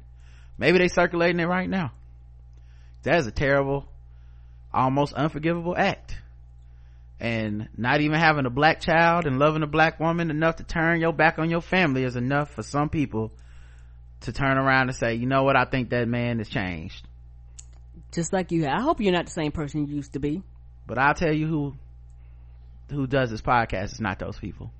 [0.58, 1.92] Maybe they circulating it right now.
[3.02, 3.88] That is a terrible,
[4.72, 6.16] almost unforgivable act.
[7.20, 11.00] And not even having a black child and loving a black woman enough to turn
[11.00, 13.32] your back on your family is enough for some people
[14.22, 17.06] to turn around and say, you know what, I think that man has changed.
[18.12, 18.66] Just like you.
[18.66, 20.42] I hope you're not the same person you used to be.
[20.86, 21.74] But I'll tell you who
[22.90, 24.70] who does this podcast is not those people.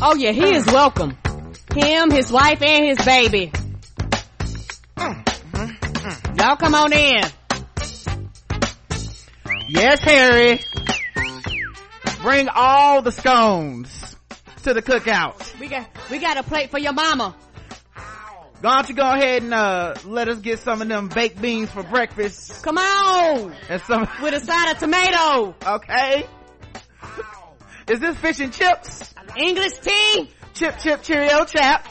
[0.00, 1.16] Oh yeah, he is welcome.
[1.74, 3.50] Him, his wife, and his baby.
[6.36, 7.24] Y'all come on in.
[9.68, 10.60] Yes, Harry.
[12.22, 14.16] Bring all the scones
[14.62, 15.58] to the cookout.
[15.58, 17.34] We got we got a plate for your mama.
[18.60, 21.70] Why don't you go ahead and uh, let us get some of them baked beans
[21.70, 26.26] for breakfast Come on, and some with a side of tomato, okay?
[27.88, 29.14] Is this fish and chips?
[29.36, 30.30] English tea.
[30.54, 31.86] Chip chip cheerio chap.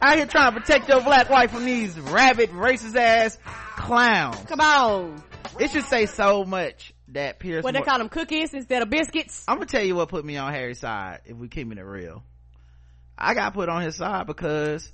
[0.00, 3.38] Out here trying to protect your black wife from these rabid racist ass
[3.76, 4.36] clowns.
[4.46, 5.22] Come on.
[5.58, 9.44] It should say so much that Pierce What they call them cookies instead of biscuits?
[9.48, 12.22] I'm gonna tell you what put me on Harry's side if we keeping it real.
[13.16, 14.90] I got put on his side because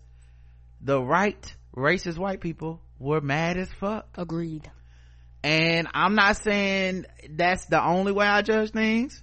[0.81, 4.09] the right racist white people were mad as fuck.
[4.17, 4.71] Agreed.
[5.43, 9.23] And I'm not saying that's the only way I judge things,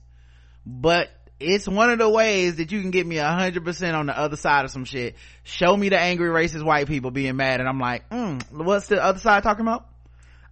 [0.68, 4.07] but it's one of the ways that you can get me a hundred percent on
[4.07, 5.15] the other side of some shit.
[5.44, 9.02] Show me the angry racist white people being mad and I'm like, mm, what's the
[9.02, 9.88] other side talking about?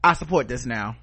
[0.01, 0.95] I support this now.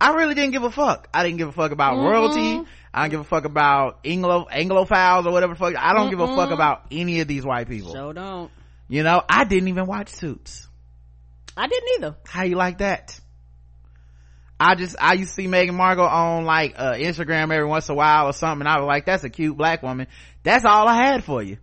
[0.00, 1.08] I really didn't give a fuck.
[1.12, 2.66] I didn't give a fuck about royalty.
[2.94, 5.76] I don't give a fuck about Anglo, Anglophiles or whatever the fuck.
[5.76, 7.92] I don't give a fuck about any of these white people.
[7.92, 8.50] So don't.
[8.88, 10.68] You know, I didn't even watch Suits.
[11.56, 12.16] I didn't either.
[12.26, 13.19] How you like that?
[14.60, 17.94] I just, I used to see Meghan Markle on like, uh, Instagram every once in
[17.94, 20.06] a while or something and I was like, that's a cute black woman.
[20.42, 21.56] That's all I had for you.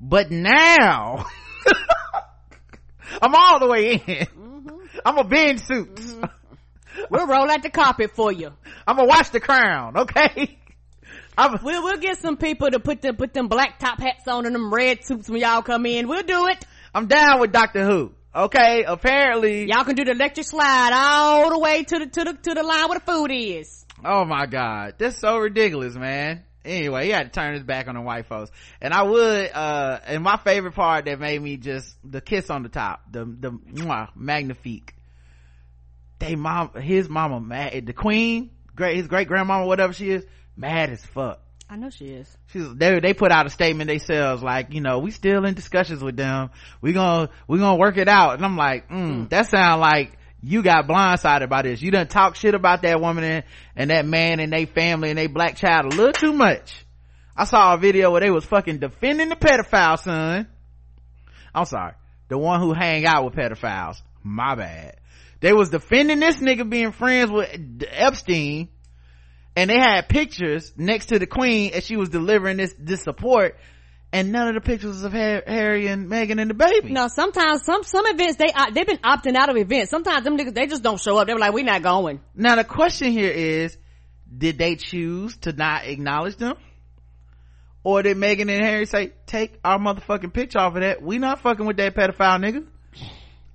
[0.00, 1.26] But now,
[3.22, 4.26] I'm all the way in.
[5.04, 6.16] I'm a binge Suits.
[7.10, 8.50] We'll roll out the carpet for you.
[8.86, 10.58] I'm gonna watch The Crown, okay?
[11.38, 14.44] I'm, We'll we'll get some people to put them put them black top hats on
[14.44, 16.08] and them red suits when y'all come in.
[16.08, 16.64] We'll do it.
[16.94, 18.84] I'm down with Doctor Who, okay?
[18.84, 22.54] Apparently, Y'all can do the electric slide all the way to the to the to
[22.54, 23.84] the line where the food is.
[24.04, 26.44] Oh my god, that's so ridiculous, man.
[26.64, 28.50] Anyway, he had to turn his back on the white folks.
[28.80, 32.62] And I would, uh, and my favorite part that made me just, the kiss on
[32.62, 34.94] the top, the, the, mwah, magnifique.
[36.20, 40.24] They mom, his mama mad, the queen, great, his great grandmama, whatever she is,
[40.56, 41.41] mad as fuck.
[41.72, 42.36] I know she is.
[42.48, 46.04] She's, they, they put out a statement themselves like, you know, we still in discussions
[46.04, 46.50] with them.
[46.82, 48.34] We gonna, we gonna work it out.
[48.34, 50.12] And I'm like, mm, that sound like
[50.42, 51.80] you got blindsided by this.
[51.80, 53.44] You done talk shit about that woman and,
[53.74, 56.84] and that man and they family and they black child a little too much.
[57.34, 60.48] I saw a video where they was fucking defending the pedophile son.
[61.54, 61.94] I'm sorry.
[62.28, 63.96] The one who hang out with pedophiles.
[64.22, 64.96] My bad.
[65.40, 67.48] They was defending this nigga being friends with
[67.88, 68.68] Epstein
[69.56, 73.56] and they had pictures next to the queen as she was delivering this this support
[74.12, 76.92] and none of the pictures of Harry and Meghan and the baby.
[76.92, 79.90] No, sometimes some some events they uh, they've been opting out of events.
[79.90, 81.26] Sometimes them niggas they just don't show up.
[81.26, 82.20] They're like, we're not going.
[82.34, 83.76] Now the question here is,
[84.36, 86.56] did they choose to not acknowledge them?
[87.84, 91.02] Or did Meghan and Harry say, take our motherfucking picture off of that?
[91.02, 92.66] We not fucking with that pedophile nigga.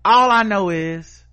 [0.04, 1.24] All I know is,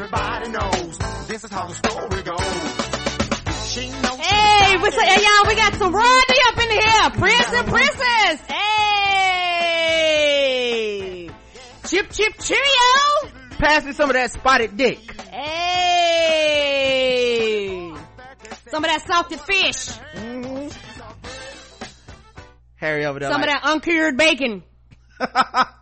[0.00, 0.96] Everybody knows
[1.26, 2.38] this is how the story goes.
[3.68, 7.10] She knows Hey, we say, hey y'all, we got some royalty up in here.
[7.18, 8.40] Prince and princess.
[9.98, 11.30] Hey,
[11.88, 13.32] chip chip cheerio.
[13.58, 15.00] pass me some of that spotted dick.
[15.32, 16.62] Hey,
[18.68, 19.98] some of that salted fish.
[22.76, 24.62] Harry over there Some like, of that uncured bacon.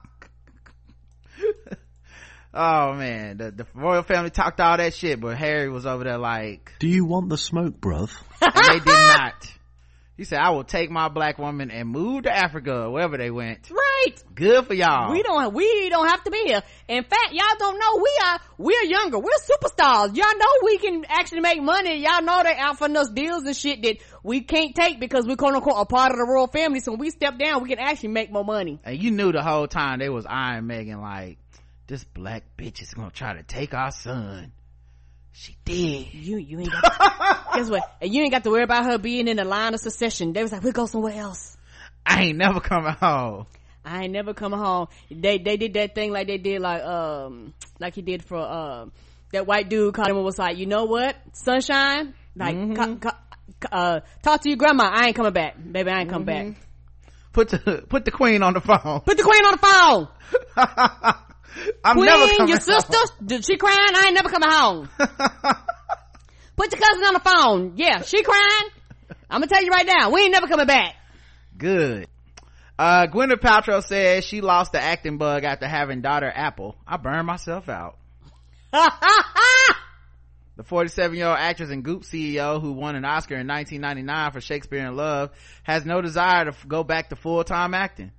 [2.57, 6.19] oh man, the, the royal family talked all that shit, but Harry was over there
[6.19, 8.11] like, Do you want the smoke, bruv?
[8.41, 9.53] and they did not.
[10.17, 13.71] He said, I will take my black woman and move to Africa, wherever they went.
[13.71, 14.15] Right.
[14.35, 15.13] Good for y'all.
[15.13, 16.63] We don't we don't have to be here.
[16.89, 19.19] In fact, y'all don't know we are we're younger.
[19.19, 20.17] We're superstars.
[20.17, 21.99] Y'all know we can actually make money.
[22.03, 25.55] Y'all know they offering us deals and shit that we can't take because we're quote
[25.55, 26.81] unquote a part of the royal family.
[26.81, 28.81] So when we step down, we can actually make more money.
[28.85, 31.39] And you knew the whole time they was eyeing Megan like,
[31.87, 34.53] this black bitch is gonna try to take our son.
[35.33, 36.15] She did.
[36.15, 37.83] You you ain't got guess what?
[38.01, 40.33] And you ain't got to worry about her being in the line of succession.
[40.33, 41.57] They was like, we'll go somewhere else.
[42.05, 43.47] I ain't never coming home.
[43.85, 44.89] I ain't never coming home.
[45.11, 48.93] They they did that thing like they did like um like he did for um
[49.33, 53.69] that white dude called him and was like, you know what, sunshine, like co- co-
[53.71, 54.91] uh, talk to your grandma.
[54.93, 55.91] I ain't coming back, baby.
[55.91, 56.47] I ain't coming back.
[57.33, 59.01] Put the, put the queen on the phone.
[59.01, 60.09] Put the queen on the
[60.57, 61.15] phone.
[61.85, 63.95] I'm never Queen, coming your sister, did she crying?
[63.95, 64.89] I ain't never coming home.
[66.57, 67.73] Put your cousin on the phone.
[67.77, 68.71] Yeah, she crying.
[69.31, 70.95] I'm gonna tell you right now, we ain't never coming back.
[71.57, 72.09] Good.
[72.79, 76.77] Uh, Gwyneth Paltrow says she lost the acting bug after having daughter Apple.
[76.87, 77.99] I burned myself out.
[80.57, 84.41] The 47 year old actress and Goop CEO who won an Oscar in 1999 for
[84.41, 85.31] Shakespeare in Love
[85.65, 88.11] has no desire to f- go back to full time acting.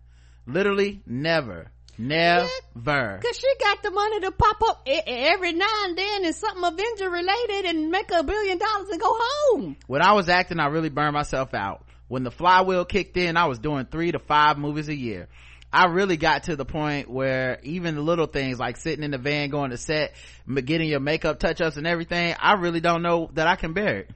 [0.46, 1.72] Literally never.
[1.98, 3.20] Never.
[3.24, 7.10] Cause she got the money to pop up every now and then and something Avenger
[7.10, 9.78] related and make a billion dollars and go home.
[9.88, 11.84] When I was acting, I really burned myself out.
[12.08, 15.28] When the flywheel kicked in, I was doing three to five movies a year.
[15.74, 19.18] I really got to the point where even the little things like sitting in the
[19.18, 20.14] van going to set,
[20.48, 24.10] getting your makeup touch-ups and everything, I really don't know that I can bear it.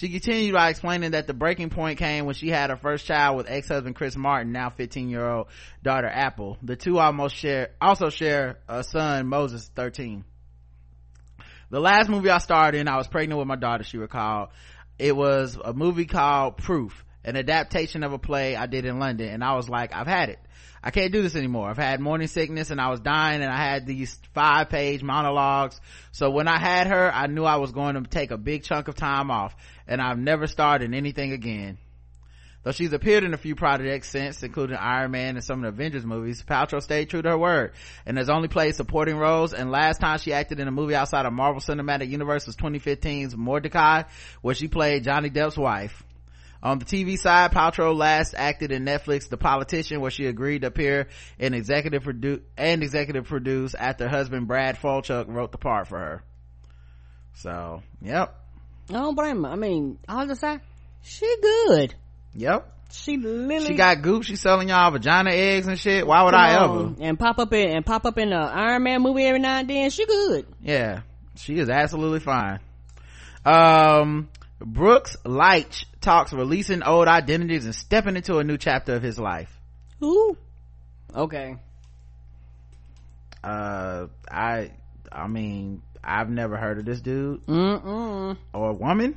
[0.00, 3.36] She continued by explaining that the breaking point came when she had her first child
[3.36, 5.48] with ex-husband Chris Martin, now 15-year-old
[5.82, 6.56] daughter Apple.
[6.62, 10.24] The two almost share, also share a son, Moses, 13.
[11.68, 14.48] The last movie I starred in, I was pregnant with my daughter, she recalled.
[14.98, 19.28] It was a movie called Proof, an adaptation of a play I did in London,
[19.28, 20.38] and I was like, I've had it.
[20.82, 21.68] I can't do this anymore.
[21.68, 25.78] I've had morning sickness and I was dying and I had these five page monologues.
[26.10, 28.88] So when I had her, I knew I was going to take a big chunk
[28.88, 29.54] of time off
[29.86, 31.76] and I've never started in anything again.
[32.62, 35.68] Though she's appeared in a few projects since, including Iron Man and some of the
[35.68, 37.72] Avengers movies, Paltrow stayed true to her word
[38.04, 39.54] and has only played supporting roles.
[39.54, 43.34] And last time she acted in a movie outside of Marvel Cinematic Universe was 2015's
[43.34, 44.06] Mortdecai,
[44.42, 46.04] where she played Johnny Depp's wife.
[46.62, 50.66] On the TV side, Paltrow last acted in Netflix The Politician, where she agreed to
[50.68, 51.08] appear
[51.38, 56.22] in executive produ- and executive produce after husband Brad Falchuk wrote the part for her.
[57.34, 58.34] So, yep,
[58.90, 59.50] I don't blame her.
[59.50, 60.58] I mean, all just say,
[61.02, 61.94] she good.
[62.34, 62.76] yep.
[62.92, 64.24] She literally She got goop.
[64.24, 66.04] She's selling y'all vagina eggs and shit.
[66.04, 66.92] Why would I ever?
[67.00, 69.70] and pop up in and pop up in a Iron Man movie every now and
[69.70, 69.90] then.
[69.90, 70.46] She good.
[70.60, 71.02] Yeah,
[71.36, 72.58] she is absolutely fine.
[73.44, 74.28] Um,
[74.60, 79.50] Brooks Laich talks releasing old identities and stepping into a new chapter of his life.
[80.00, 80.36] Who?
[81.14, 81.56] Okay.
[83.42, 84.70] Uh, I,
[85.10, 88.36] I mean, I've never heard of this dude Mm-mm.
[88.52, 89.16] or a woman.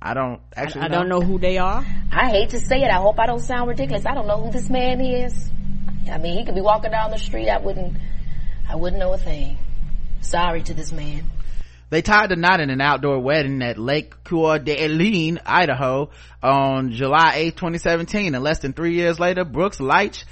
[0.00, 0.82] I don't actually.
[0.82, 1.84] I don't know who they are.
[2.12, 2.90] I hate to say it.
[2.90, 4.04] I hope I don't sound ridiculous.
[4.04, 5.50] I don't know who this man is.
[6.10, 7.48] I mean, he could be walking down the street.
[7.48, 7.96] I wouldn't,
[8.68, 9.56] I wouldn't know a thing.
[10.20, 11.30] Sorry to this man.
[11.94, 16.10] They tied the knot in an outdoor wedding at Lake Coeur d'Alene, Idaho
[16.42, 18.34] on July 8, 2017.
[18.34, 20.24] And less than three years later, Brooks Laich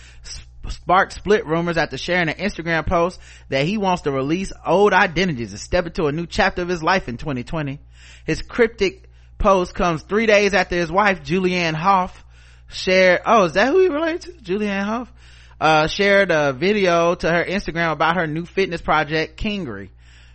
[0.68, 5.52] sparked split rumors after sharing an Instagram post that he wants to release old identities
[5.52, 7.78] and step into a new chapter of his life in 2020.
[8.24, 9.08] His cryptic
[9.38, 12.24] post comes three days after his wife, Julianne Hough,
[12.70, 14.32] shared, oh, is that who he related to?
[14.32, 15.12] Julianne Hough?
[15.60, 19.90] Uh, shared a video to her Instagram about her new fitness project, KINRGY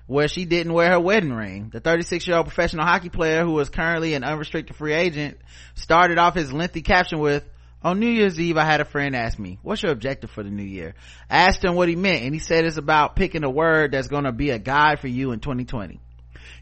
[0.08, 1.70] where she didn't wear her wedding ring.
[1.72, 5.38] The 36 year old professional hockey player who is currently an unrestricted free agent
[5.76, 7.44] started off his lengthy caption with,
[7.84, 10.50] on New Year's Eve, I had a friend ask me, what's your objective for the
[10.50, 10.96] new year?
[11.30, 14.08] I asked him what he meant and he said it's about picking a word that's
[14.08, 16.00] going to be a guide for you in 2020.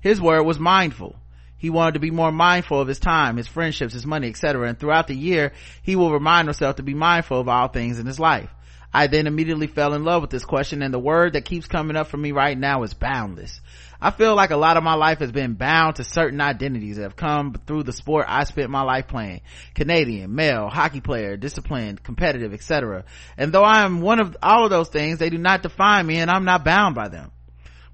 [0.02, 1.16] His word was mindful.
[1.58, 4.68] He wanted to be more mindful of his time, his friendships, his money, etc.
[4.68, 8.06] And throughout the year, he will remind himself to be mindful of all things in
[8.06, 8.50] his life.
[8.96, 11.98] I then immediately fell in love with this question and the word that keeps coming
[11.98, 13.60] up for me right now is boundless.
[14.00, 17.04] I feel like a lot of my life has been bound to certain identities that
[17.04, 19.42] have come through the sport I spent my life playing.
[19.74, 23.04] Canadian, male, hockey player, disciplined, competitive, etc.
[23.38, 26.20] And though I am one of all of those things, they do not define me
[26.20, 27.32] and I'm not bound by them.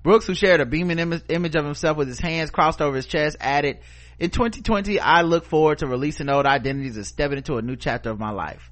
[0.03, 3.07] Brooks, who shared a beaming Im- image of himself with his hands crossed over his
[3.07, 3.79] chest, added,
[4.19, 8.11] in 2020, I look forward to releasing old identities and stepping into a new chapter
[8.11, 8.70] of my life.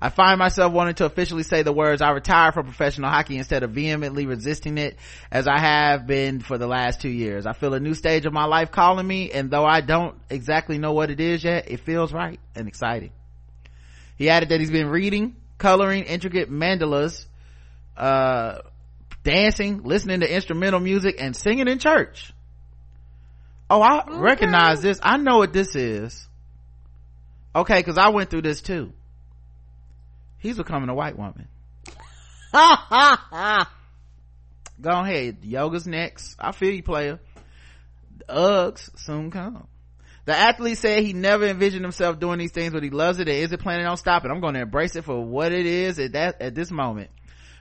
[0.00, 3.62] I find myself wanting to officially say the words I retire from professional hockey instead
[3.62, 4.98] of vehemently resisting it
[5.30, 7.46] as I have been for the last two years.
[7.46, 10.76] I feel a new stage of my life calling me and though I don't exactly
[10.76, 13.12] know what it is yet, it feels right and exciting.
[14.16, 17.24] He added that he's been reading, coloring intricate mandalas,
[17.96, 18.58] uh,
[19.24, 22.32] dancing, listening to instrumental music and singing in church.
[23.68, 24.16] Oh, I okay.
[24.18, 25.00] recognize this.
[25.02, 26.28] I know what this is.
[27.54, 28.92] Okay, cause I went through this too.
[30.46, 31.48] He's becoming a white woman.
[34.80, 35.42] Go ahead.
[35.42, 36.36] Yoga's next.
[36.38, 37.18] I feel you, player.
[38.18, 39.66] The Uggs soon come.
[40.24, 43.36] The athlete said he never envisioned himself doing these things, but he loves it and
[43.36, 44.30] isn't planning on stopping.
[44.30, 47.10] I'm going to embrace it for what it is at that, at this moment.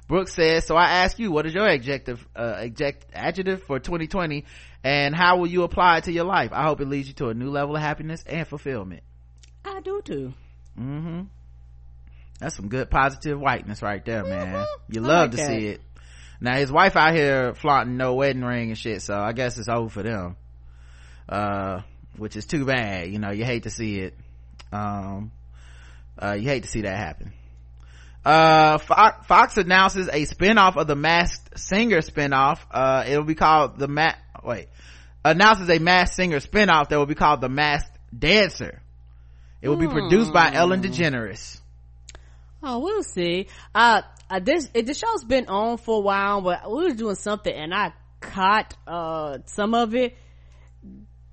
[0.07, 2.68] Brooks says, so I ask you, what is your adjective, uh,
[3.14, 4.45] adjective for 2020
[4.84, 6.52] and how will you apply it to your life?
[6.53, 9.02] I hope it leads you to a new level of happiness and fulfillment.
[9.64, 10.34] I do too.
[10.80, 11.22] Mm-hmm.
[12.40, 14.53] That's some good positive whiteness right there, man.
[14.53, 14.94] Mm-hmm.
[14.94, 15.48] You love like to that.
[15.48, 15.82] see it.
[16.41, 19.70] Now his wife out here flaunting no wedding ring and shit, so I guess it's
[19.70, 20.36] over for them.
[21.28, 21.82] Uh,
[22.18, 23.10] which is too bad.
[23.10, 24.16] You know, you hate to see it.
[24.72, 25.32] Um,
[26.22, 27.34] uh, you hate to see that happen.
[28.24, 32.60] Uh, Fox, Fox announces a spinoff of the Masked Singer spinoff.
[32.72, 34.68] Uh, it'll be called the Mat, wait,
[35.24, 38.82] announces a Masked Singer spinoff that will be called the Masked Dancer.
[39.62, 40.91] It will be produced by Ellen hmm.
[40.91, 41.60] DeGeneres.
[42.67, 43.47] Oh, we'll see.
[43.75, 47.15] Uh, uh this, it, the show's been on for a while, but we were doing
[47.15, 50.17] something and I caught, uh, some of it.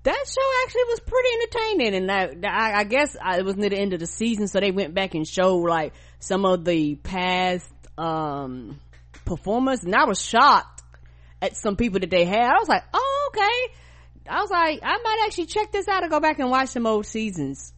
[0.02, 3.70] That show actually was pretty entertaining and that, I, I guess I, it was near
[3.70, 6.96] the end of the season, so they went back and showed like some of the
[6.96, 8.78] past, um,
[9.24, 10.82] performers and I was shocked
[11.40, 12.50] at some people that they had.
[12.50, 13.74] I was like, oh, okay.
[14.28, 16.86] I was like, I might actually check this out and go back and watch some
[16.86, 17.72] old seasons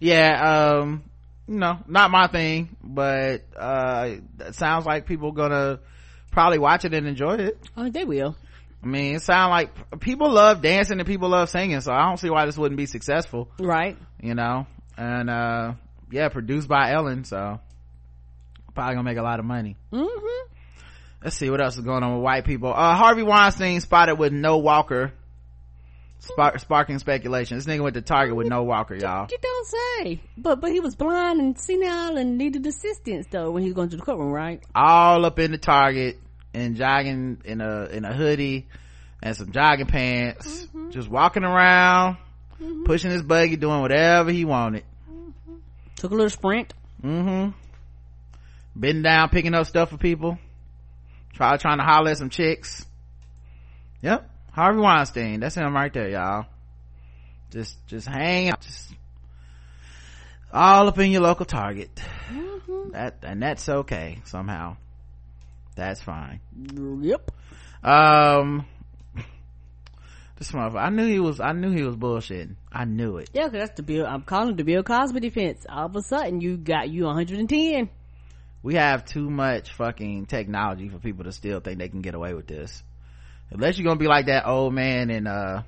[0.00, 1.02] yeah um
[1.48, 5.80] no not my thing but uh it sounds like people gonna
[6.30, 7.58] probably watch it and enjoy it.
[7.76, 8.36] Oh they will.
[8.82, 12.18] I mean it sounds like people love dancing and people love singing so i don't
[12.18, 13.50] see why this wouldn't be successful.
[13.58, 13.96] Right.
[14.20, 14.66] You know?
[14.96, 15.72] And uh
[16.10, 17.58] yeah produced by ellen so
[18.74, 19.76] probably gonna make a lot of money.
[19.92, 20.52] Mm-hmm.
[21.24, 22.72] let's see what else is going on with white people.
[22.72, 25.12] Uh harvey weinstein spotted with no walker
[26.20, 27.56] Spark, sparking speculation.
[27.56, 29.28] This nigga went to Target with no walker, y'all.
[29.30, 30.20] You don't say.
[30.36, 33.88] But but he was blind and senile and needed assistance though when he was going
[33.90, 34.62] to the courtroom, right?
[34.74, 36.18] All up in the Target
[36.52, 38.66] and jogging in a in a hoodie
[39.22, 40.90] and some jogging pants, mm-hmm.
[40.90, 42.16] just walking around,
[42.60, 42.82] mm-hmm.
[42.84, 44.82] pushing his buggy, doing whatever he wanted.
[45.08, 45.54] Mm-hmm.
[45.96, 46.74] Took a little sprint.
[47.02, 47.50] Mm-hmm.
[48.78, 50.36] Been down picking up stuff for people.
[51.34, 52.84] Try trying to holler at some chicks.
[54.02, 54.28] Yep
[54.58, 55.38] Harvey Weinstein.
[55.38, 56.46] That's him right there, y'all.
[57.52, 58.60] Just, just hang out.
[58.60, 58.92] Just
[60.52, 61.94] all up in your local Target.
[62.28, 62.90] Mm-hmm.
[62.90, 64.76] That, and that's okay somehow.
[65.76, 66.40] That's fine.
[66.56, 67.30] Yep.
[67.84, 68.66] Um,
[70.38, 72.56] this motherfucker, I knew he was, I knew he was bullshitting.
[72.72, 73.30] I knew it.
[73.32, 75.66] Yeah, cause that's the Bill, I'm calling the Bill Cosby defense.
[75.68, 77.90] All of a sudden you got you 110.
[78.64, 82.34] We have too much fucking technology for people to still think they can get away
[82.34, 82.82] with this
[83.50, 85.62] unless you're gonna be like that old man in uh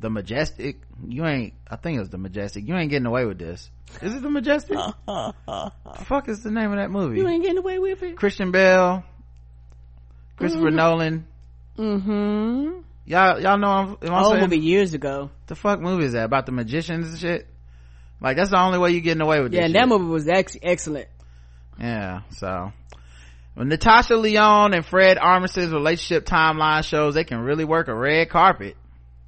[0.00, 0.80] the majestic.
[1.06, 2.66] You ain't i think it was the majestic.
[2.66, 3.70] You ain't getting away with this.
[4.02, 4.78] Is it the majestic?
[5.06, 7.18] The fuck is the name of that movie?
[7.18, 8.16] You ain't getting away with it?
[8.16, 9.04] Christian bale.
[10.36, 10.76] Christopher mm-hmm.
[10.76, 11.26] nolan.
[11.78, 12.80] Mm-hmm.
[13.06, 15.30] Y'all y'all know I'm, old movie years ago.
[15.46, 16.24] The fuck movie is that?
[16.24, 17.46] About the magicians and shit?
[18.20, 19.60] Like that's the only way you getting away with this.
[19.60, 21.08] yeah that movie was ex- excellent.
[21.78, 22.72] Yeah so
[23.56, 28.76] Natasha Lyonne and Fred Armisen's relationship timeline shows they can really work a red carpet.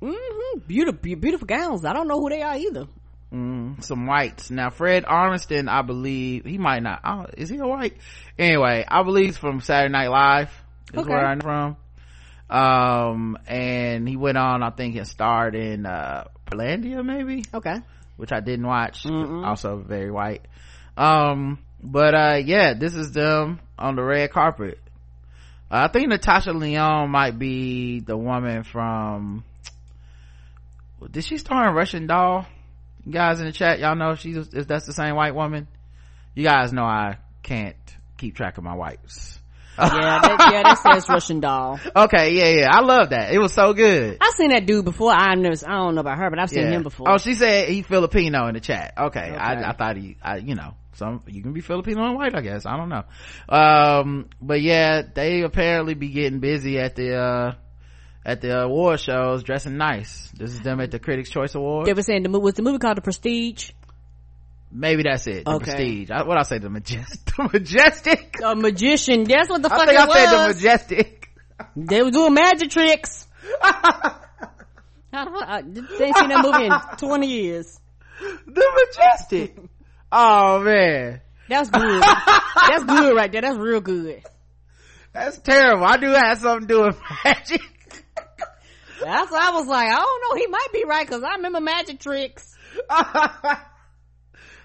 [0.03, 0.61] Mm-hmm.
[0.66, 1.85] Beautiful, beautiful gowns.
[1.85, 2.86] I don't know who they are either.
[3.32, 4.51] Mm, some whites.
[4.51, 7.97] Now, Fred Armisen, I believe, he might not, oh, is he a white?
[8.39, 10.51] Anyway, I believe he's from Saturday Night Live,
[10.93, 11.09] is okay.
[11.09, 11.77] where I'm from.
[12.48, 17.44] Um, and he went on, I think, and starred in, uh, Portlandia, maybe?
[17.53, 17.77] Okay.
[18.16, 19.05] Which I didn't watch.
[19.05, 19.44] Mm-mm.
[19.44, 20.47] Also very white.
[20.97, 24.78] Um, but uh yeah this is them on the red carpet
[25.70, 29.44] uh, i think natasha lyonne might be the woman from
[31.11, 32.47] did she star in russian doll
[33.05, 35.66] you guys in the chat y'all know if she's if that's the same white woman
[36.35, 37.77] you guys know i can't
[38.16, 39.36] keep track of my whites
[39.78, 41.78] yeah, that, yeah, that says Russian doll.
[41.97, 43.32] Okay, yeah, yeah, I love that.
[43.32, 44.19] It was so good.
[44.20, 45.12] I've seen that dude before.
[45.12, 46.70] I never, I don't know about her, but I've seen yeah.
[46.73, 47.11] him before.
[47.11, 48.94] Oh, she said he Filipino in the chat.
[48.98, 49.35] Okay, okay.
[49.35, 52.40] I, I thought he, I, you know, some you can be filipino and white i
[52.40, 52.66] guess.
[52.66, 53.05] I don't know.
[53.48, 57.55] Um but yeah they apparently be getting busy at the uh
[58.24, 60.31] at the award shows dressing nice.
[60.36, 61.86] This is them at the critics choice awards.
[61.86, 63.70] They were saying the movie was the movie called the prestige?
[64.73, 65.44] Maybe that's it.
[65.44, 65.64] The Okay.
[65.64, 66.10] prestige.
[66.10, 66.59] I, what i say?
[66.59, 68.36] The majestic the majestic?
[68.44, 69.24] A magician.
[69.24, 71.31] That's what the fuck i think i said the majestic.
[71.77, 73.27] They were doing magic tricks.
[73.62, 74.23] Fuck?
[75.12, 77.81] I they ain't seen that movie in 20 years.
[78.47, 79.56] the majestic
[80.12, 82.03] oh man That's good.
[82.03, 83.43] That's good right there.
[83.43, 84.23] That's real good.
[85.12, 87.61] that's terrible i do have something to do with magic
[89.03, 90.37] That's why I was like, I don't know.
[90.41, 92.57] He might be right because I remember magic tricks.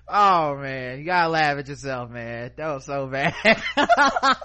[0.07, 3.33] oh man you gotta laugh at yourself man that was so bad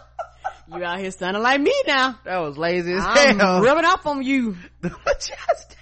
[0.68, 2.18] You out here sounding like me now.
[2.24, 4.56] that was lazy as I'm hell rubbing off on you.
[4.81, 5.78] the majestic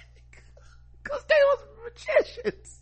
[1.03, 2.79] because they was magicians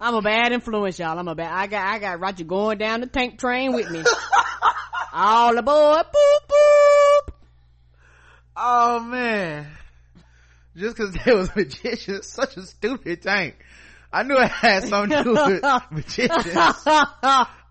[0.00, 1.18] I'm a bad influence, y'all.
[1.18, 1.52] I'm a bad.
[1.52, 4.02] I got I got Roger going down the tank train with me.
[5.12, 6.06] All aboard.
[6.06, 7.34] Boop boop.
[8.56, 9.66] Oh man.
[10.76, 13.56] Just cause they was magicians, such a stupid tank.
[14.12, 16.82] I knew it had something to do with magicians.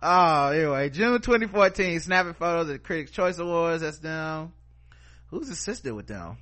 [0.01, 3.81] Oh, anyway, June 2014, snapping photos of the Critics' Choice Awards.
[3.81, 4.53] That's them.
[5.27, 6.37] Who's assisted with them?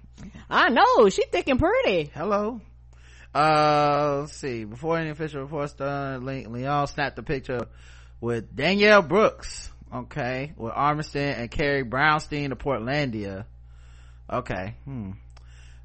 [0.49, 2.11] I know she thick and pretty.
[2.14, 2.61] Hello.
[3.38, 4.64] Uh, let's see.
[4.64, 7.68] Before any official reports done, Lyonne snapped a picture
[8.19, 9.72] with Danielle Brooks.
[9.93, 13.45] Okay, with Armisen and Carrie Brownstein of Portlandia.
[14.30, 14.76] Okay.
[14.84, 15.11] Hmm.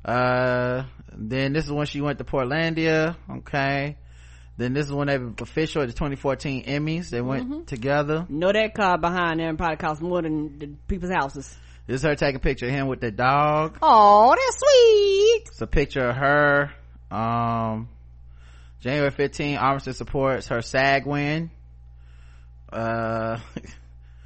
[0.04, 3.16] Uh, then this is when she went to Portlandia.
[3.30, 3.98] Okay.
[4.56, 7.10] Then this is when they were official at the 2014 Emmys.
[7.10, 8.26] They went together.
[8.28, 11.54] Know that car behind there probably costs more than the people's houses.
[11.86, 13.78] This is her taking a picture of him with the dog.
[13.82, 15.48] Oh, that's sweet.
[15.48, 16.72] It's a picture of her.
[17.12, 17.88] Um,
[18.80, 21.50] January 15, Armisen supports her SAG win.
[22.72, 23.38] Uh,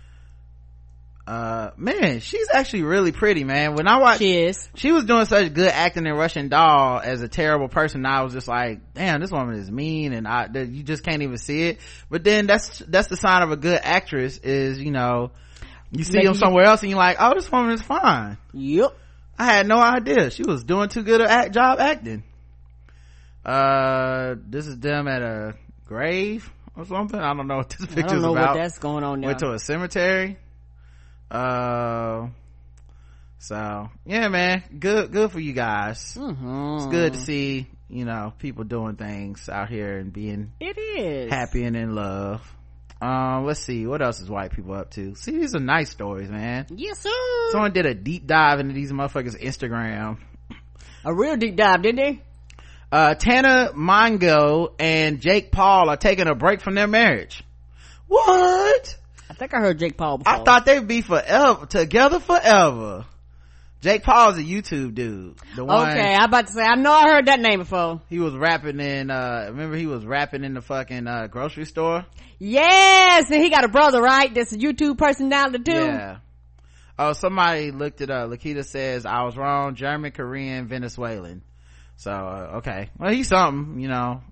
[1.26, 3.74] uh, man, she's actually really pretty, man.
[3.74, 4.68] When I watched, She is.
[4.76, 8.06] she was doing such good acting in Russian Doll as a terrible person.
[8.06, 11.38] I was just like, damn, this woman is mean, and I, you just can't even
[11.38, 11.80] see it.
[12.08, 15.32] But then that's that's the sign of a good actress is you know,
[15.90, 18.38] you see Like them somewhere else and you're like, oh, this woman is fine.
[18.52, 18.96] Yep.
[19.38, 22.22] I had no idea she was doing too good a act, job acting.
[23.46, 25.54] Uh, this is them at a
[25.86, 27.18] grave or something.
[27.20, 28.54] I don't know what this I picture's don't about.
[28.56, 29.28] what that's going on now.
[29.28, 30.36] Went to a cemetery.
[31.30, 32.28] Uh,
[33.38, 36.16] so yeah, man, good, good for you guys.
[36.18, 36.76] Mhm.
[36.76, 41.32] It's good to see you know people doing things out here and being It is.
[41.32, 42.40] happy and in love.
[43.00, 45.14] Um, let's see what else is white people up to.
[45.16, 46.66] See, these are nice stories, man.
[46.74, 47.10] Yes, sir.
[47.52, 50.16] Someone did a deep dive into these motherfuckers' Instagram.
[51.04, 52.22] A real deep dive, didn't they?
[52.96, 57.44] Uh, Tana Mongeau and Jake Paul are taking a break from their marriage.
[58.08, 58.96] What?
[59.28, 60.32] I think I heard Jake Paul before.
[60.32, 63.04] I thought they'd be forever together forever.
[63.82, 65.36] Jake Paul's a YouTube dude.
[65.54, 68.00] The one Okay, I about to say I know I heard that name before.
[68.08, 69.10] he was rapping in.
[69.10, 72.06] uh Remember he was rapping in the fucking uh grocery store.
[72.38, 74.34] Yes, and he got a brother, right?
[74.34, 75.72] That's a YouTube personality too.
[75.72, 76.16] Yeah.
[76.98, 78.30] Oh, somebody looked it up.
[78.30, 79.74] Lakita says I was wrong.
[79.74, 81.42] German, Korean, Venezuelan.
[81.96, 84.22] So uh, okay, well he's something, you know.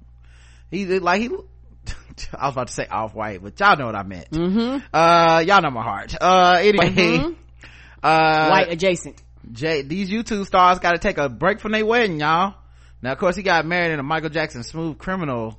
[0.71, 1.29] He like he.
[2.39, 4.31] I was about to say off white, but y'all know what I meant.
[4.31, 4.87] Mm-hmm.
[4.93, 6.15] Uh, y'all know my heart.
[6.21, 7.37] Uh, anyway, Mhm.
[8.03, 9.21] uh, White adjacent.
[9.53, 12.55] Jay, these YouTube stars got to take a break from their wedding, y'all.
[13.03, 15.59] Now, of course, he got married in a Michael Jackson smooth criminal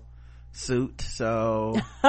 [0.51, 1.79] suit, so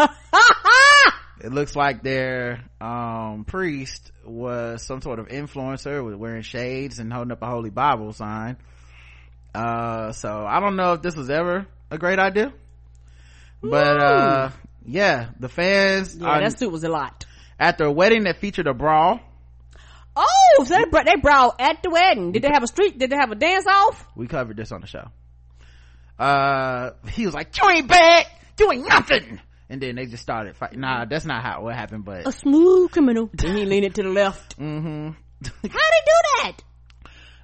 [1.41, 7.13] it looks like their um priest was some sort of influencer with wearing shades and
[7.13, 8.57] holding up a holy bible sign
[9.57, 12.53] uh so i don't know if this was ever a great idea
[13.63, 14.51] but uh
[14.85, 17.25] yeah the fans Yeah, are that suit was a lot.
[17.59, 19.21] after a wedding that featured a brawl
[20.19, 22.33] Oh, so they they brought at the wedding.
[22.33, 22.97] Did they have a street?
[22.99, 24.07] Did they have a dance off?
[24.17, 25.09] we covered this on the show
[26.19, 28.27] uh he was like you ain't bad
[28.59, 29.39] you ain't nothing
[29.69, 32.91] and then they just started fighting nah that's not how what happened but A smooth
[32.93, 33.29] criminal.
[33.35, 34.59] Then he leaned it to the left.
[34.59, 35.09] mm-hmm
[35.45, 36.53] How they do that?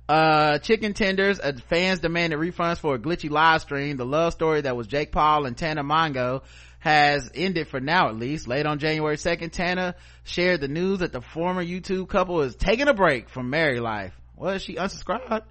[0.08, 1.38] Uh chicken tenders.
[1.40, 3.96] Uh, fans demanded refunds for a glitchy live stream.
[3.96, 6.42] The love story that was jake paul and tana mongeau
[6.80, 8.48] has ended for now at least.
[8.48, 12.88] Late on january 2nd tana shared the news that the former youtube couple is taking
[12.88, 14.12] a break from married life.
[14.36, 15.42] Well she unsubscribed?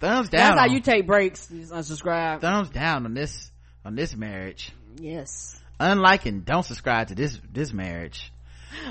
[0.00, 1.48] Thumbs down That's how you take breaks.
[1.50, 2.40] You unsubscribe.
[2.40, 3.50] thumbs down on this
[3.84, 4.72] on this marriage.
[5.00, 5.60] Yes.
[5.80, 8.32] unlike and don't subscribe to this this marriage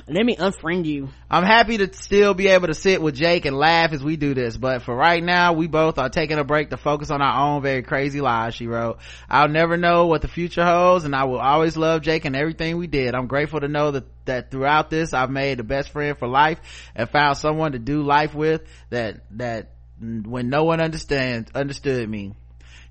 [0.07, 1.09] Let me unfriend you.
[1.29, 4.33] I'm happy to still be able to sit with Jake and laugh as we do
[4.33, 7.47] this, but for right now, we both are taking a break to focus on our
[7.47, 8.99] own very crazy lives, she wrote.
[9.29, 12.77] I'll never know what the future holds and I will always love Jake and everything
[12.77, 13.15] we did.
[13.15, 16.59] I'm grateful to know that, that throughout this, I've made the best friend for life
[16.95, 22.33] and found someone to do life with that, that when no one understands, understood me.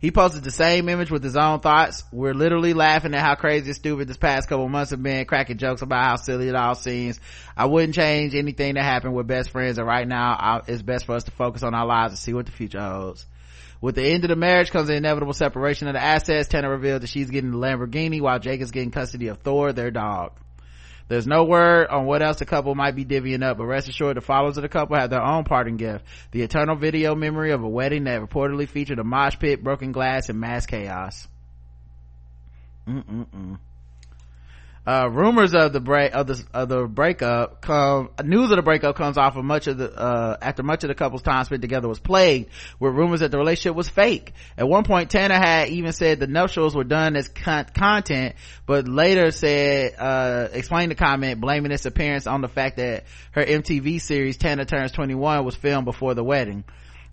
[0.00, 2.04] He posted the same image with his own thoughts.
[2.10, 5.58] We're literally laughing at how crazy and stupid this past couple months have been, cracking
[5.58, 7.20] jokes about how silly it all seems.
[7.54, 11.04] I wouldn't change anything that happened with best friends, and right now I, it's best
[11.04, 13.26] for us to focus on our lives and see what the future holds.
[13.82, 16.48] With the end of the marriage comes the inevitable separation of the assets.
[16.48, 19.90] Tana revealed that she's getting the Lamborghini while Jake is getting custody of Thor, their
[19.90, 20.32] dog.
[21.10, 24.16] There's no word on what else the couple might be divvying up, but rest assured
[24.16, 26.04] the followers of the couple have their own parting gift.
[26.30, 30.28] The eternal video memory of a wedding that reportedly featured a mosh pit, broken glass,
[30.28, 31.26] and mass chaos.
[32.86, 33.58] Mm-mm-mm.
[34.86, 38.96] Uh, rumors of the break of the of the breakup come news of the breakup
[38.96, 41.86] comes off of much of the uh, after much of the couple's time spent together
[41.86, 42.48] was plagued
[42.78, 44.32] with rumors that the relationship was fake.
[44.56, 48.88] At one point, Tana had even said the nuptials were done as con- content, but
[48.88, 54.00] later said uh, explained the comment blaming its appearance on the fact that her MTV
[54.00, 56.64] series Tana Turns 21 was filmed before the wedding.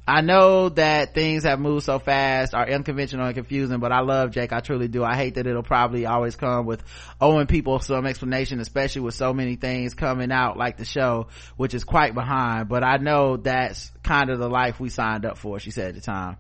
[0.08, 4.32] I know that things have moved so fast, are unconventional and confusing, but I love
[4.32, 4.54] Jake.
[4.54, 5.04] I truly do.
[5.04, 6.82] I hate that it'll probably always come with
[7.20, 11.28] owing people some explanation, especially with so many things coming out like the show,
[11.58, 12.70] which is quite behind.
[12.70, 15.96] But I know that's kind of the life we signed up for, she said at
[15.96, 16.38] the time.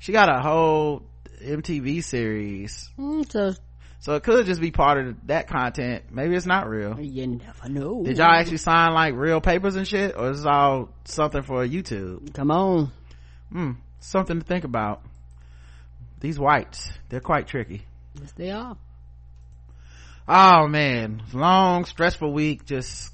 [0.00, 1.04] She got a whole
[1.40, 2.90] MTV series.
[2.98, 3.54] Mm, so
[4.00, 6.04] So it could just be part of that content.
[6.12, 6.98] Maybe it's not real.
[7.00, 8.04] you never know.
[8.04, 10.14] Did y'all actually sign like real papers and shit?
[10.16, 12.32] Or is this all something for YouTube?
[12.32, 12.92] Come on.
[13.50, 15.02] Hmm, something to think about.
[16.20, 17.82] These whites, they're quite tricky.
[18.20, 18.76] Yes, they are.
[20.28, 22.66] Oh man, long, stressful week.
[22.66, 23.12] Just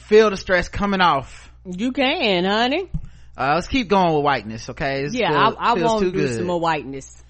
[0.00, 1.50] feel the stress coming off.
[1.64, 2.90] You can, honey.
[3.36, 5.04] Uh, let's keep going with whiteness, okay?
[5.04, 6.36] This Yeah, feel- I, I want to do good.
[6.36, 7.23] some more whiteness.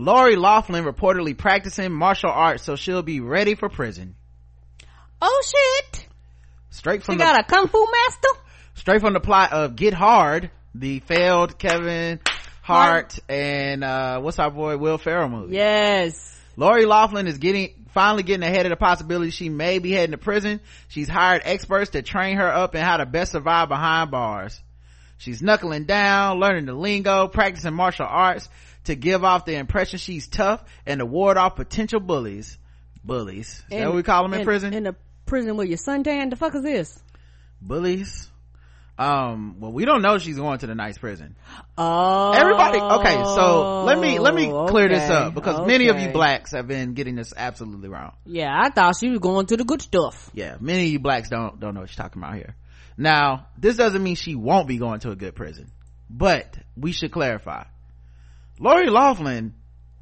[0.00, 4.14] Lori Laughlin reportedly practicing martial arts, so she'll be ready for prison.
[5.20, 6.06] Oh shit!
[6.70, 8.28] Straight from You the got a kung fu master?
[8.74, 12.18] straight from the plot of Get Hard, the failed Kevin
[12.62, 15.56] Hart and uh what's our boy Will Ferrell movie.
[15.56, 16.34] Yes.
[16.56, 20.18] Lori Laughlin is getting finally getting ahead of the possibility she may be heading to
[20.18, 20.60] prison.
[20.88, 24.58] She's hired experts to train her up in how to best survive behind bars.
[25.18, 28.48] She's knuckling down, learning the lingo, practicing martial arts
[28.90, 32.58] to give off the impression she's tough and to ward off potential bullies.
[33.02, 33.48] Bullies.
[33.48, 34.74] Is that what we call them in, prison?
[34.74, 34.94] In the
[35.26, 36.30] prison with your suntan?
[36.30, 37.00] The fuck is this?
[37.60, 38.28] bullies.
[38.98, 41.34] Um, well, we don't know she's going to the nice prison.
[41.78, 42.32] Oh.
[42.32, 46.52] Everybody, okay, so let me, let me clear this up because many of you blacks
[46.52, 48.12] have been getting this absolutely wrong.
[48.26, 50.30] Yeah, I thought she was going to the good stuff.
[50.34, 52.54] Yeah, many of you blacks don't, don't know what you're talking about here.
[52.98, 55.70] Now, this doesn't mean she won't be going to a good prison,
[56.10, 57.64] but we should clarify.
[58.60, 59.54] Lori Laughlin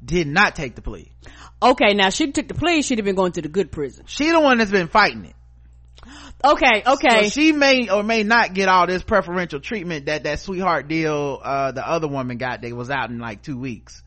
[0.03, 1.11] did not take the plea.
[1.61, 2.81] Okay, now she took the plea.
[2.81, 4.05] She'd have been going to the good prison.
[4.07, 5.35] She the one that's been fighting it.
[6.43, 7.23] Okay, okay.
[7.23, 11.39] So she may or may not get all this preferential treatment that that sweetheart deal,
[11.43, 14.01] uh, the other woman got that was out in like two weeks.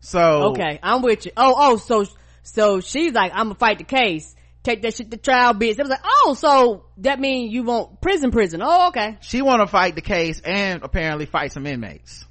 [0.00, 1.32] So, okay, I'm with you.
[1.36, 2.04] Oh, oh, so,
[2.42, 4.34] so she's like, I'm gonna fight the case.
[4.62, 5.72] Take that shit to trial, bitch.
[5.72, 8.60] It was like, oh, so that means you want prison, prison.
[8.62, 9.16] Oh, okay.
[9.20, 12.26] she want to fight the case and apparently fight some inmates.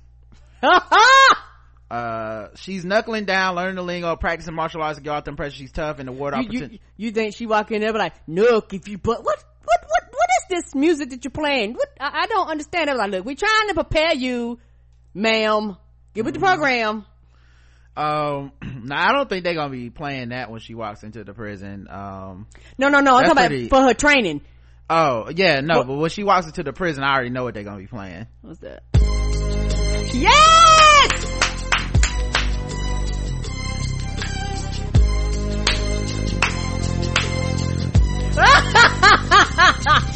[1.89, 5.57] Uh, she's knuckling down, learning the lingo, practicing martial arts to get off the impression
[5.57, 7.97] she's tough and to ward off you, you, you think she walk in there be
[7.99, 11.75] like, look, if you put, what, what, what, what is this music that you're playing?
[11.75, 12.89] What, I, I don't understand.
[12.89, 14.59] I was like, look, we're trying to prepare you,
[15.13, 15.77] ma'am.
[16.13, 17.05] Get with the program.
[17.95, 18.51] Um,
[18.84, 21.88] now I don't think they're gonna be playing that when she walks into the prison.
[21.89, 22.47] Um,
[22.77, 23.15] No, no, no.
[23.15, 24.41] I'm talking pretty- about for her training.
[24.89, 27.53] oh yeah, no, What- but when she walks into the prison, I already know what
[27.53, 28.27] they're gonna be playing.
[28.41, 28.84] What's that?
[30.19, 31.23] Yes!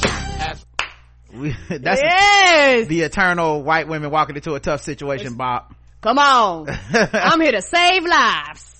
[1.34, 2.88] We, that's yes!
[2.88, 5.74] the eternal white women walking into a tough situation, Bob.
[6.02, 6.68] Come on.
[6.94, 8.71] I'm here to save lives.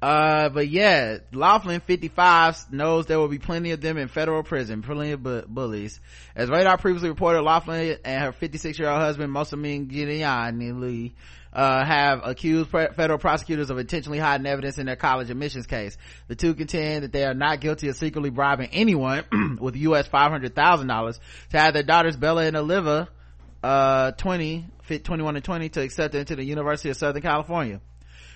[0.00, 4.80] Uh, but yeah, Laughlin 55 knows there will be plenty of them in federal prison,
[4.82, 5.98] plenty of bu- bullies.
[6.36, 11.14] As Radar previously reported, Laughlin and her 56 year old husband, Mossimo Giannulli,
[11.52, 15.96] uh, have accused pre- federal prosecutors of intentionally hiding evidence in their college admissions case.
[16.28, 19.24] The two contend that they are not guilty of secretly bribing anyone
[19.60, 21.18] with US $500,000
[21.50, 23.08] to have their daughters Bella and Olivia,
[23.64, 27.80] uh, 20, fit 21 and 20 to accept into the University of Southern California.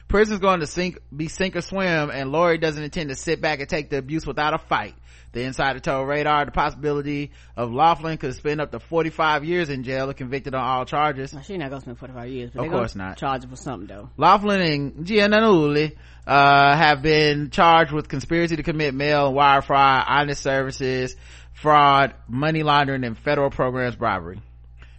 [0.08, 3.60] Prison's going to sink, be sink or swim, and Lori doesn't intend to sit back
[3.60, 4.94] and take the abuse without a fight.
[5.32, 9.82] The insider told Radar the possibility of Laughlin could spend up to 45 years in
[9.82, 11.32] jail if convicted on all charges.
[11.32, 12.50] Now, she not gonna spend 45 years.
[12.54, 13.16] But Of course not.
[13.16, 14.10] Charged for something though.
[14.18, 15.96] Laughlin and Giannulli,
[16.26, 21.16] uh, have been charged with conspiracy to commit mail and wire fraud, honest services,
[21.54, 24.40] fraud, money laundering, and federal programs bribery.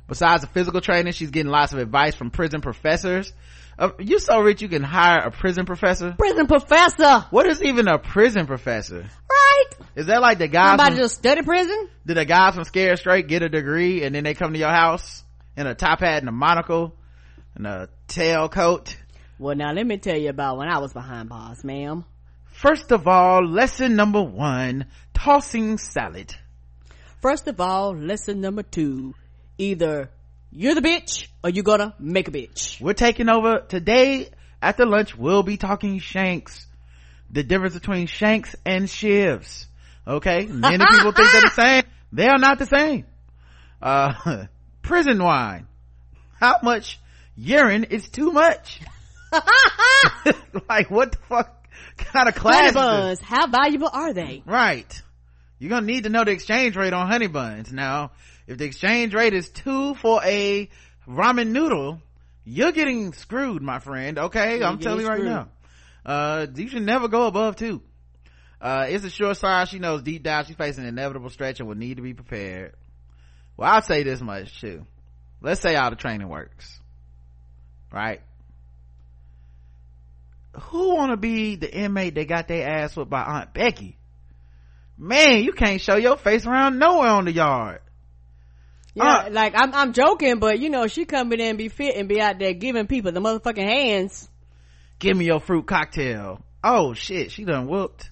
[0.07, 3.31] Besides the physical training, she's getting lots of advice from prison professors.
[3.77, 6.13] Uh, you so rich you can hire a prison professor?
[6.17, 7.25] Prison professor.
[7.31, 9.09] What is even a prison professor?
[9.29, 9.65] Right.
[9.95, 10.69] Is that like the guy?
[10.69, 11.89] Somebody from, just study prison?
[12.05, 14.69] did the guys from Scared Straight get a degree and then they come to your
[14.69, 15.23] house
[15.57, 16.95] in a top hat and a monocle
[17.55, 18.95] and a tailcoat?
[19.39, 22.05] Well, now let me tell you about when I was behind bars, ma'am.
[22.45, 26.35] First of all, lesson number one, tossing salad.
[27.21, 29.15] First of all, lesson number two.
[29.57, 30.09] Either
[30.55, 32.79] you're the bitch or you're gonna make a bitch.
[32.79, 34.29] We're taking over today
[34.61, 35.15] after lunch.
[35.17, 36.67] We'll be talking shanks.
[37.31, 39.65] The difference between shanks and shivs.
[40.07, 40.45] Okay.
[40.45, 41.83] Many people think they're the same.
[42.11, 43.05] They are not the same.
[43.81, 44.45] Uh,
[44.83, 45.67] prison wine.
[46.39, 46.99] How much
[47.35, 48.79] urine is too much?
[50.69, 51.67] like what the fuck
[51.97, 54.43] kind of class Honey buns, how valuable are they?
[54.45, 55.01] Right.
[55.57, 57.71] You're gonna need to know the exchange rate on honey buns.
[57.71, 58.11] Now,
[58.47, 60.69] if the exchange rate is two for a
[61.07, 62.01] ramen noodle,
[62.45, 64.17] you're getting screwed, my friend.
[64.17, 65.49] Okay, You're I'm telling you right now.
[66.05, 67.81] Uh, you should never go above two.
[68.59, 71.67] Uh, it's a sure sign she knows deep down she's facing an inevitable stretch and
[71.67, 72.73] will need to be prepared.
[73.57, 74.85] Well, I'll say this much too.
[75.41, 76.79] Let's say all the training works.
[77.91, 78.21] Right?
[80.61, 83.97] Who wanna be the inmate that got their ass whipped by Aunt Becky?
[84.97, 87.81] Man, you can't show your face around nowhere on the yard.
[88.95, 91.95] Yeah, Uh, like I'm, I'm joking, but you know, she coming in and be fit
[91.95, 94.29] and be out there giving people the motherfucking hands.
[94.99, 96.41] Give me your fruit cocktail.
[96.63, 98.09] Oh shit, she done whooped.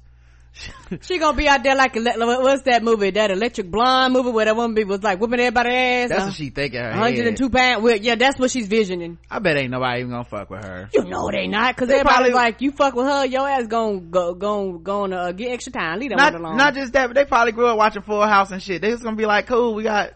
[1.03, 3.11] She gonna be out there like, what's that movie?
[3.11, 6.09] That Electric Blonde movie where that woman be- was like whipping everybody's ass?
[6.09, 7.51] That's Uh, what she think in her 102 head.
[7.53, 7.83] pounds.
[7.83, 9.17] Well, yeah, that's what she's visioning.
[9.29, 10.89] I bet ain't nobody even gonna fuck with her.
[10.93, 13.67] You know they not, cause They everybody's probably- like, you fuck with her, your ass
[13.67, 15.99] gon' go, gon' gon' uh, get extra time.
[15.99, 16.57] Leave that Not, one alone.
[16.57, 18.81] not just that, but they probably grew up watching Full House and shit.
[18.81, 20.11] They just gonna be like, cool, we got,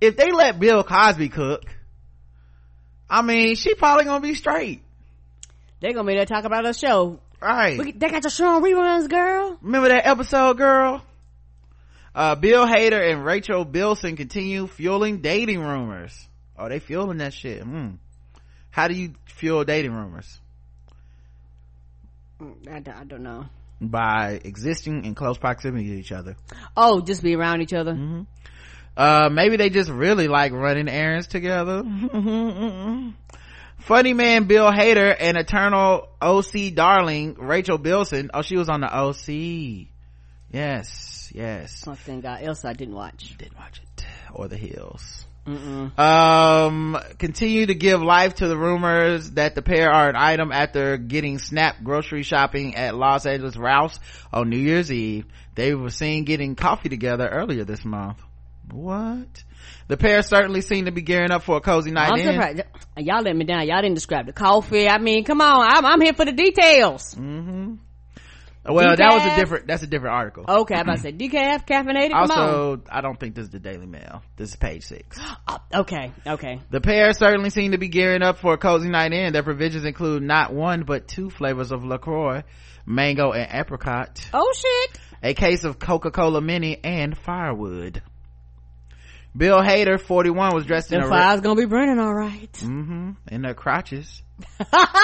[0.00, 1.64] if they let Bill Cosby cook,
[3.08, 4.82] I mean, she probably gonna be straight.
[5.80, 7.20] they gonna be there talking about her show.
[7.40, 7.76] Right.
[7.78, 9.58] Look, They got your show on reruns, girl.
[9.60, 11.02] Remember that episode, girl?
[12.14, 16.26] Uh, Bill Hader and Rachel Bilson continue fueling dating rumors.
[16.58, 17.62] Oh, they fueling that shit.
[17.62, 17.96] Hmm.
[18.70, 20.40] How do you fuel dating rumors?
[22.40, 23.46] Mm, I, don't- I don't know.
[23.80, 26.36] By existing in close proximity to each other.
[26.74, 27.92] Oh, just be around each other.
[27.92, 28.22] Mm-hmm.
[28.96, 31.82] Uh, maybe they just really like running errands together.
[33.78, 38.30] Funny man Bill Hader and eternal OC darling Rachel Bilson.
[38.32, 39.88] Oh, she was on the OC.
[40.50, 41.84] Yes, yes.
[41.86, 42.42] Oh, thank God.
[42.42, 43.36] Else I didn't watch.
[43.36, 44.04] Didn't watch it.
[44.32, 45.26] Or the Hills.
[45.46, 45.96] Mm-mm.
[45.96, 50.96] Um, continue to give life to the rumors that the pair are an item after
[50.96, 54.00] getting snapped grocery shopping at Los Angeles Ralph's
[54.32, 55.24] on New Year's Eve.
[55.54, 58.18] They were seen getting coffee together earlier this month.
[58.72, 59.44] What?
[59.88, 62.26] The pair certainly seem to be gearing up for a cozy night I'm in.
[62.26, 62.62] surprised.
[62.98, 63.66] Y'all let me down.
[63.66, 64.88] Y'all didn't describe the coffee.
[64.88, 65.66] I mean, come on.
[65.68, 67.14] I'm, I'm here for the details.
[67.14, 67.74] Mm-hmm.
[68.68, 70.44] Well, that was a different, that's a different article.
[70.48, 72.12] Okay, I'm about to say decaf, caffeinated.
[72.12, 74.22] Also, I don't think this is the Daily Mail.
[74.36, 75.18] This is page six.
[75.48, 76.58] Oh, okay, okay.
[76.70, 79.32] The pair certainly seem to be gearing up for a cozy night in.
[79.32, 82.42] Their provisions include not one but two flavors of LaCroix,
[82.84, 84.98] mango and apricot, Oh shit.
[85.22, 88.02] a case of Coca-Cola Mini, and firewood.
[89.36, 92.52] Bill Hader, 41, was dressed in The a red, fire's gonna be burning all right.
[92.52, 93.12] Mm-hmm.
[93.28, 94.22] in their crotches.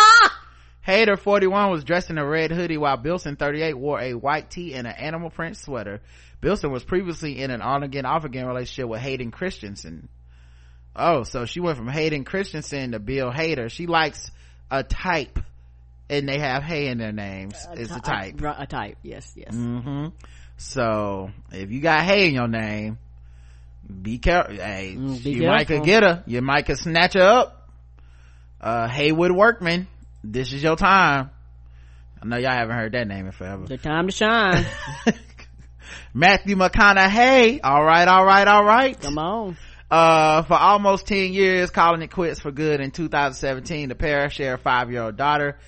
[0.86, 4.74] Hader, 41, was dressed in a red hoodie while Bilson, 38, wore a white tee
[4.74, 6.00] and an animal print sweater.
[6.40, 10.08] Bilson was previously in an on-again, off-again relationship with Hayden Christensen.
[10.96, 13.70] Oh, so she went from Hayden Christensen to Bill Hader.
[13.70, 14.30] She likes
[14.70, 15.38] a type,
[16.10, 17.54] and they have Hay in their names.
[17.74, 18.40] It's a type.
[18.40, 18.98] A, a type.
[19.02, 19.54] Yes, yes.
[19.54, 20.06] Mm hmm
[20.56, 22.98] So, if you got Hay in your name,
[24.02, 24.54] be careful.
[24.54, 26.22] Hey, Mm, be you might could get her.
[26.26, 27.70] You might could snatch her up.
[28.60, 29.88] Uh, Haywoode Workman,
[30.22, 31.30] this is your time.
[32.22, 33.66] I know y'all haven't heard that name in forever.
[33.66, 34.64] The time to shine.
[36.14, 37.60] Matthew McConaughey.
[37.64, 39.00] All right, all right, all right.
[39.00, 39.56] Come on.
[39.90, 44.54] Uh, for almost 10 years, calling it quits for good in 2017, the pair share
[44.54, 45.58] a five-year-old daughter.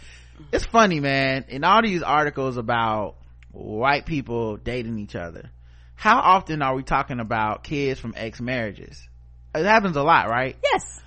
[0.53, 1.45] It's funny, man.
[1.49, 3.16] In all these articles about
[3.53, 5.51] white people dating each other,
[5.95, 9.09] how often are we talking about kids from ex-marriages?
[9.55, 10.57] It happens a lot, right?
[10.62, 11.01] Yes.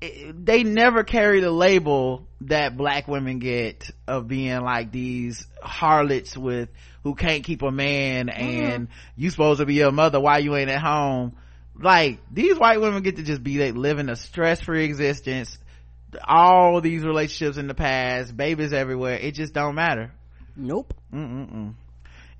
[0.00, 6.36] It- they never carry the label that black women get of being like these harlots
[6.36, 6.70] with
[7.02, 8.40] who can't keep a man mm-hmm.
[8.40, 11.36] and you supposed to be your mother why you ain't at home
[11.78, 15.58] like these white women get to just be like living a stress-free existence
[16.26, 20.10] all these relationships in the past babies everywhere it just don't matter
[20.56, 20.94] Nope.
[21.12, 21.74] Mm-mm-mm.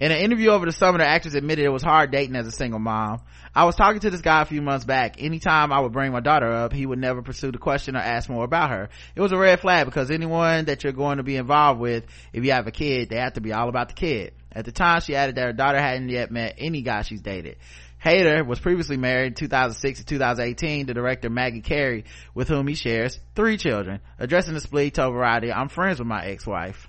[0.01, 2.51] In an interview over the summer, the actress admitted it was hard dating as a
[2.51, 3.21] single mom.
[3.55, 5.17] I was talking to this guy a few months back.
[5.23, 8.31] Anytime I would bring my daughter up, he would never pursue the question or ask
[8.31, 8.89] more about her.
[9.15, 12.47] It was a red flag because anyone that you're going to be involved with, if
[12.47, 14.33] you have a kid, they have to be all about the kid.
[14.51, 17.59] At the time, she added that her daughter hadn't yet met any guy she's dated.
[18.03, 22.75] Hader was previously married in 2006 to 2018 to director Maggie Carey, with whom he
[22.75, 24.01] shares three children.
[24.19, 26.89] Addressing the split, he told Variety, I'm friends with my ex-wife.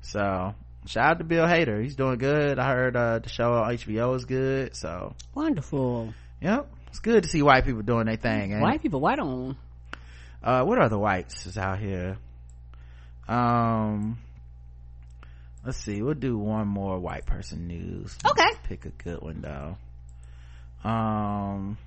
[0.00, 0.56] So,
[0.86, 1.82] shout out to Bill Hader.
[1.82, 2.58] He's doing good.
[2.58, 4.74] I heard, uh, the show on HBO is good.
[4.76, 6.12] So, Wonderful.
[6.40, 6.68] yep.
[6.88, 8.50] It's good to see white people doing their thing.
[8.52, 8.60] it?
[8.60, 9.56] White people, white on.
[10.42, 12.18] uh what are the whites is out here
[13.28, 14.18] um
[15.64, 18.50] let's see we'll do one more white person news Okay.
[18.64, 19.76] pick a good one though
[20.88, 21.78] um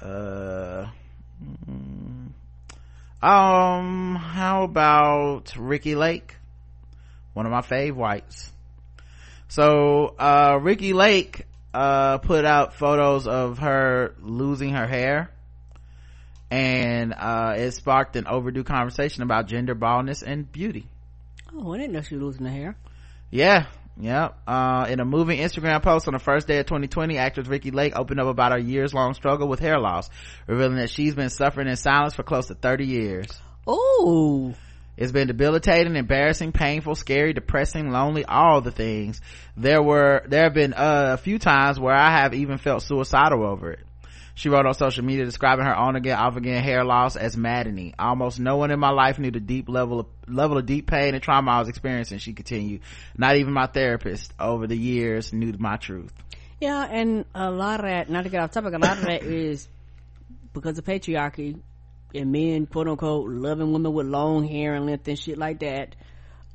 [0.00, 0.86] uh
[1.68, 2.28] mm,
[3.22, 6.36] um how about ricki lake
[7.32, 8.50] one of my fave whites
[9.48, 15.30] so uh ricki lake uh put out photos of her losing her hair
[16.50, 20.86] and uh it sparked an overdue conversation about gender baldness and beauty
[21.52, 22.76] Oh, I didn't know she was losing her hair.
[23.30, 23.66] yeah
[23.98, 24.38] Yep.
[24.46, 27.94] Uh, in a moving Instagram post on the first day of 2020, actress Ricki Lake
[27.94, 30.08] opened up about her years long struggle with hair loss,
[30.46, 33.26] revealing that she's been suffering in silence for close to 30 years.
[33.66, 34.54] Oh.
[35.00, 39.22] It's been debilitating, embarrassing, painful, scary, depressing, lonely, all the things.
[39.56, 43.42] There were, there have been uh, a few times where I have even felt suicidal
[43.42, 43.80] over it.
[44.34, 47.94] She wrote on social media describing her on again, off again hair loss as maddening.
[47.98, 51.14] Almost no one in my life knew the deep level of, level of deep pain
[51.14, 52.82] and trauma I was experiencing, she continued.
[53.16, 56.12] Not even my therapist over the years knew my truth.
[56.60, 59.22] Yeah, and a lot of that, not to get off topic, a lot of that
[59.24, 59.66] is
[60.52, 61.58] because of patriarchy
[62.14, 65.96] and men, quote unquote, loving women with long hair and length and shit like that.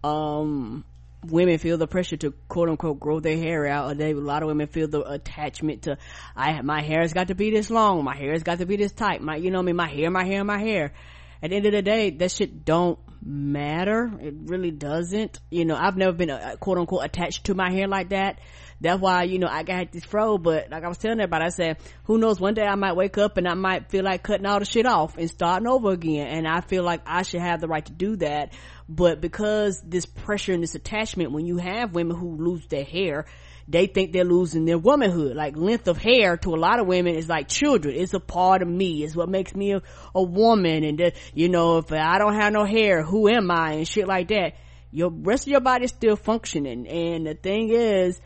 [0.04, 0.86] Um,
[1.26, 3.92] women feel the pressure to quote unquote grow their hair out.
[3.92, 5.98] Or they, a lot of women feel the attachment to,
[6.36, 8.04] I, my hair has got to be this long.
[8.04, 9.22] My hair has got to be this tight.
[9.22, 9.76] My, you know I mean?
[9.76, 10.94] My hair, my hair, my hair.
[11.42, 14.12] At the end of the day, that shit don't matter.
[14.22, 15.40] It really doesn't.
[15.50, 18.40] You know, I've never been uh, quote unquote attached to my hair like that.
[18.82, 21.50] That's why, you know, I got this fro, but like I was telling everybody, I
[21.50, 24.46] said, who knows, one day I might wake up and I might feel like cutting
[24.46, 26.28] all the shit off and starting over again.
[26.28, 28.54] And I feel like I should have the right to do that.
[28.90, 33.26] But because this pressure and this attachment, when you have women who lose their hair,
[33.68, 35.36] they think they're losing their womanhood.
[35.36, 37.96] Like length of hair to a lot of women is like children.
[37.96, 39.04] It's a part of me.
[39.04, 39.82] It's what makes me a,
[40.14, 40.84] a woman.
[40.84, 43.74] And the, you know, if I don't have no hair, who am I?
[43.74, 44.54] And shit like that.
[44.92, 46.88] Your rest of your body's still functioning.
[46.88, 48.22] And the thing is,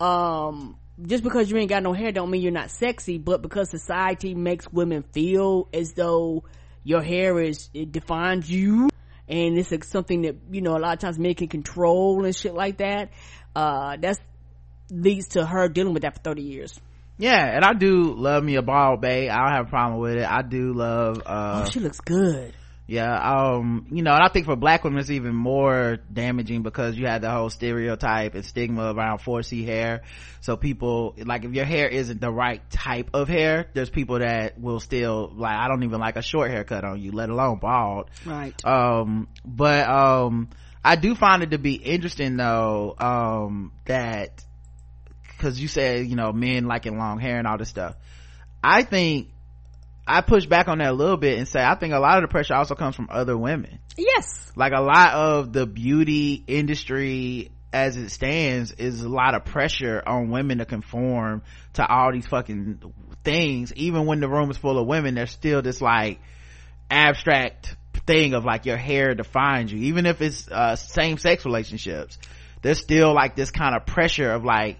[0.00, 3.70] um, just because you ain't got no hair don't mean you're not sexy, but because
[3.70, 6.44] society makes women feel as though
[6.84, 8.88] your hair is, it defines you.
[9.28, 12.34] And it's like something that, you know, a lot of times men can control and
[12.34, 13.10] shit like that.
[13.54, 14.18] Uh, that's,
[14.90, 16.80] leads to her dealing with that for 30 years.
[17.16, 19.30] Yeah, and I do love me a bald babe.
[19.30, 20.24] I don't have a problem with it.
[20.28, 22.54] I do love, uh, oh, she looks good.
[22.90, 26.96] Yeah, um, you know, and I think for black women it's even more damaging because
[26.96, 30.02] you have the whole stereotype and stigma around 4C hair.
[30.40, 34.60] So people, like if your hair isn't the right type of hair, there's people that
[34.60, 38.10] will still, like, I don't even like a short haircut on you, let alone bald.
[38.26, 38.60] Right.
[38.64, 40.48] Um, but, um,
[40.84, 44.44] I do find it to be interesting though, um, that,
[45.38, 47.94] cause you said, you know, men liking long hair and all this stuff.
[48.64, 49.28] I think,
[50.10, 52.22] I push back on that a little bit and say I think a lot of
[52.22, 53.78] the pressure also comes from other women.
[53.96, 54.50] Yes.
[54.56, 60.02] Like a lot of the beauty industry as it stands is a lot of pressure
[60.04, 61.42] on women to conform
[61.74, 62.80] to all these fucking
[63.22, 63.72] things.
[63.76, 66.18] Even when the room is full of women, there's still this like
[66.90, 69.78] abstract thing of like your hair defines you.
[69.84, 72.18] Even if it's uh, same sex relationships,
[72.62, 74.78] there's still like this kind of pressure of like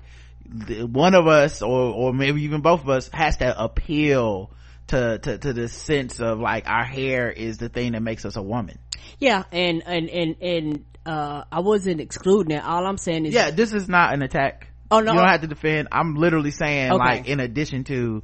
[0.69, 4.51] one of us or or maybe even both of us has to appeal
[4.91, 8.37] to to to the sense of like our hair is the thing that makes us
[8.37, 8.79] a woman.
[9.19, 9.45] Yeah.
[9.53, 12.65] And, and, and, and, uh, I wasn't excluding it.
[12.65, 14.69] All I'm saying is, Yeah, this is not an attack.
[14.91, 15.13] Oh, no.
[15.13, 15.89] You don't have to defend.
[15.93, 16.99] I'm literally saying Okay.
[16.99, 18.23] like in addition to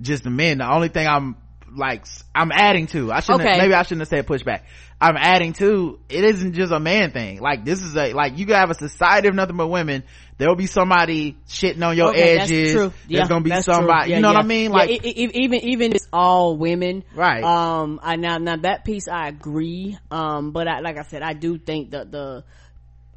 [0.00, 1.36] just the men, the only thing I'm
[1.76, 2.04] like
[2.34, 3.12] I'm adding to.
[3.12, 4.62] I shouldn't have- maybe I shouldn't have said pushback.
[5.00, 7.40] I'm adding to it isn't just a man thing.
[7.40, 10.02] Like this is a like you have a society of nothing but women.
[10.38, 12.74] There'll be somebody shitting on your Okay, that's edges.
[12.74, 14.10] Yeah, There's gonna be that's somebody.
[14.10, 14.36] Yeah, you know yeah.
[14.38, 14.70] what I mean?
[14.72, 17.42] Like e- e- even even it's all women, Right.
[17.44, 19.98] Um, I now now that piece I agree.
[20.10, 22.44] Um, but I, like I said, I do think that the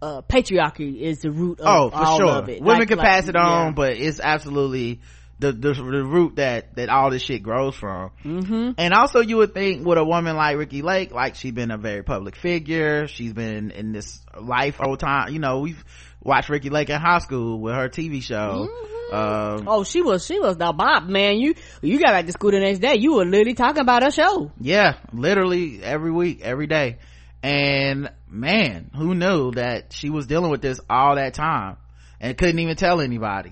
[0.02, 2.28] uh, patriarchy is the root of oh, for all sure.
[2.30, 2.61] of it.
[2.61, 4.99] Women Like- can like- pass it on, but it's absolutely
[5.42, 8.72] the, the the root that that all this shit grows from mm-hmm.
[8.78, 11.78] and also you would think with a woman like ricki Lake like she's been a
[11.78, 15.84] very public figure she's been in this life all time you know we've
[16.24, 18.88] watched ricki Lake in high school with her TV show Mm-hmm.
[19.16, 21.36] um, Oh, she was, she was the bop, man.
[21.38, 22.96] You, you got back to school the next day.
[22.96, 24.52] You were literally talking about her show.
[24.62, 26.98] yeah literally every week every day
[27.44, 31.76] and man who knew that she was dealing with this all that time
[32.22, 33.52] and couldn't even tell anybody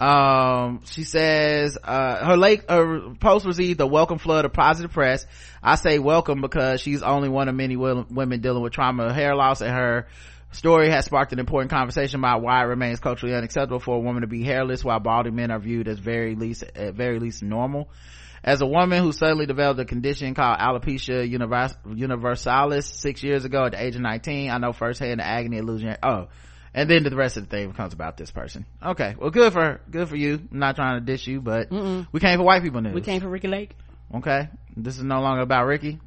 [0.00, 5.26] um she says uh her late her post received a welcome flood of positive press.
[5.62, 9.34] I say welcome because she's only one of many wo- women dealing with trauma hair
[9.36, 10.08] loss and her
[10.52, 14.22] story has sparked an important conversation about why it remains culturally unacceptable for a woman
[14.22, 17.90] to be hairless while balding men are viewed as very least at very least normal.
[18.42, 23.66] As a woman who suddenly developed a condition called alopecia univers- universalis six years ago
[23.66, 26.28] at the age of 19 i know firsthand the agony of losing oh
[26.74, 28.64] and then the rest of the thing becomes about this person.
[28.82, 29.14] Okay.
[29.18, 30.40] Well good for good for you.
[30.52, 32.94] I'm not trying to dish you but we came for white people news.
[32.94, 33.74] We came for Ricki Lake.
[34.14, 34.48] okay.
[34.76, 35.98] This is no longer about ricki.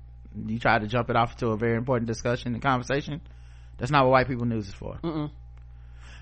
[0.45, 3.21] You tried to jump it off to a very important discussion and conversation.
[3.77, 4.97] That's not what white people news is for.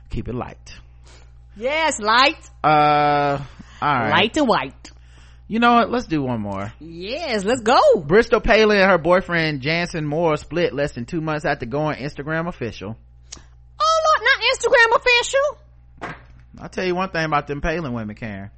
[0.10, 0.76] Keep it light.
[1.56, 3.40] Yes, light, uh
[3.82, 4.10] all right.
[4.10, 4.92] Light and white.
[5.48, 5.92] you know what?
[5.92, 6.72] Let's do one more.
[6.80, 7.80] Yes, let's go.
[8.00, 12.48] bristol palin and her boyfriend janson moore split less than two months after going instagram
[12.48, 12.96] official
[14.22, 16.18] not Instagram official.
[16.60, 18.50] i'll tell you one thing about them palin women karen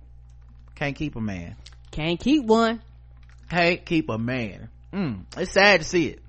[0.76, 1.56] can't keep a man
[1.91, 2.81] Can't keep one.
[3.49, 6.19] can't keep a man mm, it's sad to see it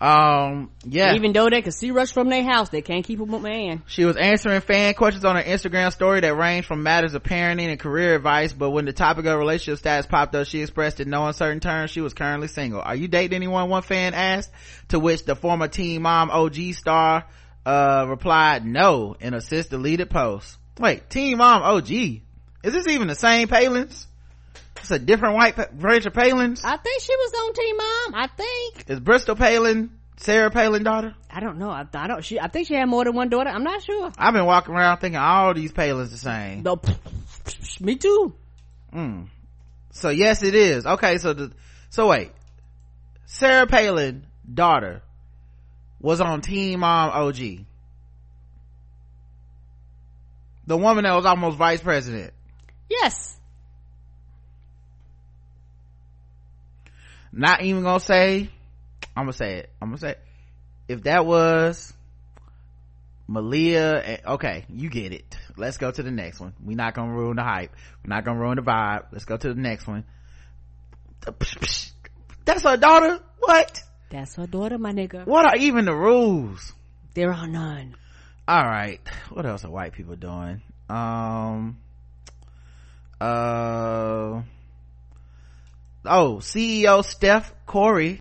[0.00, 3.24] um yeah Even though they could see rush from their house, they can't keep a
[3.26, 3.84] man.
[3.86, 7.68] She was answering fan questions on her Instagram story that ranged from matters of parenting
[7.68, 11.08] and career advice, but when the topic of relationship status popped up, she expressed in
[11.08, 12.80] no uncertain terms she was currently single.
[12.80, 13.68] Are you dating anyone?
[13.68, 14.50] One fan asked,
[14.88, 17.24] to which the former Teen Mom OG star,
[17.64, 20.56] uh, replied no in a sis deleted post.
[20.78, 21.90] Wait, Team Mom OG?
[21.90, 22.22] Is
[22.62, 24.06] this even the same Palins?
[24.76, 26.60] It's a different white pa- branch of Palins?
[26.64, 28.14] I think she was on Team Mom.
[28.14, 28.90] I think.
[28.90, 31.14] Is Bristol Palin Sarah Palin daughter?
[31.30, 31.70] I don't know.
[31.70, 32.24] I, I don't.
[32.24, 32.40] She.
[32.40, 33.50] I think she had more than one daughter.
[33.50, 34.10] I'm not sure.
[34.18, 36.62] I've been walking around thinking all these Palins the same.
[36.62, 36.80] No,
[37.80, 38.34] me too.
[39.92, 40.86] So yes, it is.
[40.86, 41.52] Okay, so the
[41.90, 42.32] so wait,
[43.26, 45.02] Sarah Palin daughter
[46.02, 47.36] was on Team um, Mom OG.
[50.66, 52.32] The woman that was almost vice president.
[52.90, 53.36] Yes.
[57.32, 58.50] Not even gonna say.
[59.16, 59.70] I'm gonna say it.
[59.80, 60.20] I'm gonna say it.
[60.88, 61.92] if that was
[63.26, 63.94] Malia.
[63.98, 65.36] and- Okay, you get it.
[65.56, 66.52] Let's go to the next one.
[66.62, 67.74] We're not gonna ruin the hype.
[68.04, 69.06] We're not gonna ruin the vibe.
[69.12, 70.04] Let's go to the next one.
[72.44, 73.20] That's her daughter.
[73.38, 73.82] What?
[74.12, 75.26] That's her daughter, my nigga.
[75.26, 76.72] What are even the rules?
[77.14, 77.96] There are none.
[78.48, 80.60] all right what else are white people doing
[80.90, 81.78] um
[83.20, 84.42] uh
[86.04, 88.20] oh ceo steph korey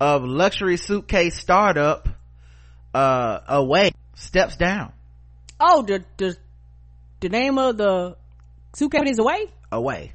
[0.00, 2.08] of luxury suitcase startup
[2.94, 4.92] uh away steps down
[5.60, 6.36] Oh, the the
[7.20, 8.16] the name of the
[8.74, 9.46] suitcase is away.
[9.70, 10.12] away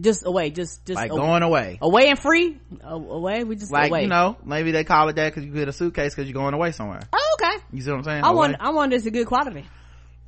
[0.00, 0.50] Just away.
[0.50, 2.58] Just just like a- going away away and free.
[2.82, 3.44] Away.
[3.44, 4.02] We just like away.
[4.02, 6.54] you know maybe they call it that because you get a suitcase because you're going
[6.54, 7.56] away somewhere Oh, okay.
[7.72, 8.36] you see what i'm saying I Away.
[8.36, 8.56] want.
[8.60, 9.64] I want this a good quality.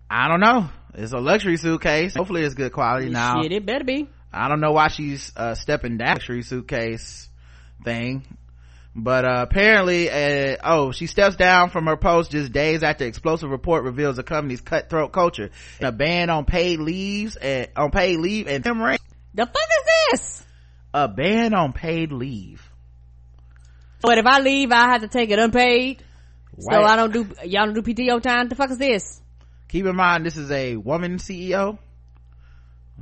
[0.08, 3.84] i don't know it's a luxury suitcase hopefully it's good quality now Shit, it better
[3.84, 4.08] be.
[4.32, 7.28] I don't know why she's uh, stepping down luxury suitcase
[7.84, 8.24] thing.
[8.98, 13.50] But uh, apparently, uh, oh, she steps down from her post just days after explosive
[13.50, 18.18] report reveals the company's cutthroat culture, and a ban on paid leaves and on paid
[18.18, 19.00] leave and them rate.
[19.36, 20.44] The fuck is this?
[20.94, 22.68] A ban on paid leave.
[24.00, 26.02] But if I leave, I have to take it unpaid.
[26.58, 27.28] So I don't do.
[27.44, 28.48] Y'all don't do PTO time.
[28.48, 29.20] The fuck is this?
[29.68, 31.78] Keep in mind, this is a woman CEO.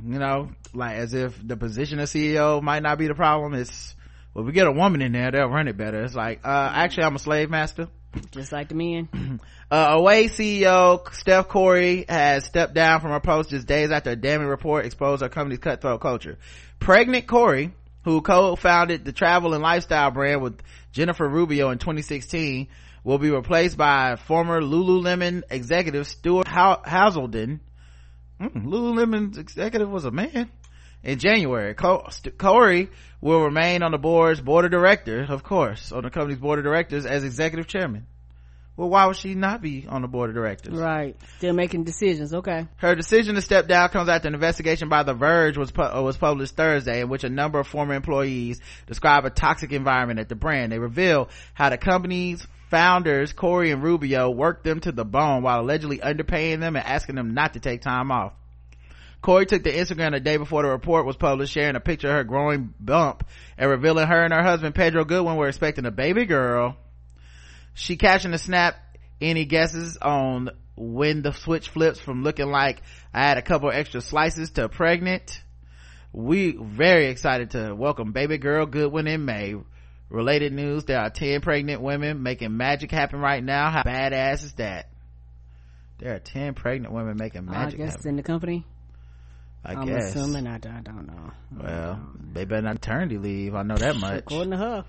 [0.03, 3.53] You know, like as if the position of CEO might not be the problem.
[3.53, 3.95] It's
[4.33, 6.03] well, we get a woman in there, they'll run it better.
[6.03, 7.87] It's like, uh, actually, I'm a slave master.
[8.31, 9.39] Just like the men.
[9.71, 14.15] Uh, Away CEO Steph Korey has stepped down from her post just days after a
[14.15, 16.37] damning report exposed her company's cutthroat culture.
[16.79, 17.71] Pregnant Korey,
[18.03, 20.61] who co-founded the travel and lifestyle brand with
[20.91, 22.67] Jennifer Rubio in 2016,
[23.03, 27.59] will be replaced by former Lululemon executive Stuart Haselden.
[28.39, 30.51] Mm, Lululemon's executive was a man.
[31.05, 32.89] In January, Korey
[33.21, 36.65] will remain on the board's board of directors, of course, on the company's board of
[36.65, 38.07] directors as executive chairman.
[38.75, 40.73] Well, why would she not be on the board of directors?
[40.73, 41.15] right.
[41.37, 42.33] Still making decisions.
[42.33, 42.67] Okay.
[42.77, 46.01] Her decision to step down comes after an investigation by The Verge was pu- uh,
[46.01, 50.27] was published Thursday, in which a number of former employees describe a toxic environment at
[50.27, 50.71] the brand.
[50.71, 55.61] They reveal how the company's founders, Korey and Rubio, worked them to the bone while
[55.61, 58.33] allegedly underpaying them and asking them not to take time off.
[59.25, 62.13] Korey took to Instagram the day before the report was published, sharing a picture of
[62.13, 63.27] her growing bump
[63.57, 66.77] and revealing her and her husband Pedro Goodwin were expecting a baby girl.
[67.73, 68.75] She captioned the snap,
[69.19, 72.83] any guesses on when the switch flips from looking like
[73.15, 75.41] I had a couple extra slices to pregnant?
[76.13, 79.55] We very excited to welcome baby girl Goodwin in May.
[80.07, 83.71] Related news, there are 10 pregnant women making magic happen right now.
[83.71, 84.87] How badass is that?
[85.97, 87.79] There are 10 pregnant women making magic.
[87.79, 88.09] I guess happen.
[88.09, 88.65] in the company.
[89.65, 90.15] I I'm guess.
[90.15, 90.47] assuming.
[90.47, 91.31] I, I don't know.
[91.59, 91.99] Well,
[92.33, 93.55] they better not maternity leave.
[93.55, 94.19] I know that much.
[94.19, 94.85] According to her.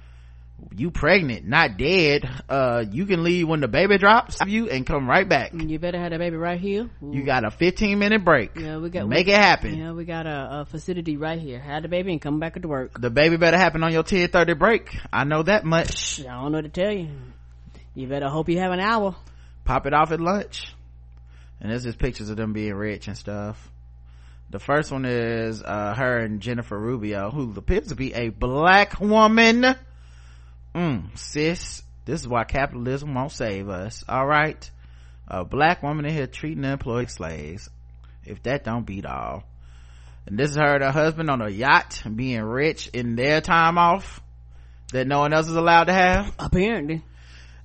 [0.75, 2.27] You pregnant, not dead.
[2.49, 5.53] Uh, you can leave when the baby drops you and come right back.
[5.53, 6.89] You better have the baby right here.
[7.03, 8.59] You got a 15 minute break.
[8.59, 9.77] Yeah, we got Make we, it happen.
[9.77, 11.61] Yeah, we got a, a facility right here.
[11.61, 12.99] Have the baby and come back to work.
[12.99, 14.97] The baby better happen on your 1030 break.
[15.13, 16.21] I know that much.
[16.21, 17.11] I don't know what to tell you.
[17.95, 19.15] You better hope you have an hour.
[19.65, 20.73] Pop it off at lunch.
[21.61, 23.71] And there's just pictures of them being rich and stuff.
[24.51, 29.01] The first one is, uh, her and Jennifer Rubio, who appears to be a black
[29.01, 29.75] woman.
[30.75, 34.05] Mm, sis, this is why capitalism won't save us.
[34.09, 34.71] All right.
[35.27, 37.69] A black woman in here treating employed slaves.
[38.25, 39.43] If that don't beat all.
[40.27, 43.79] And this is her and her husband on a yacht being rich in their time
[43.79, 44.21] off
[44.93, 46.35] that no one else is allowed to have.
[46.39, 47.03] Apparently.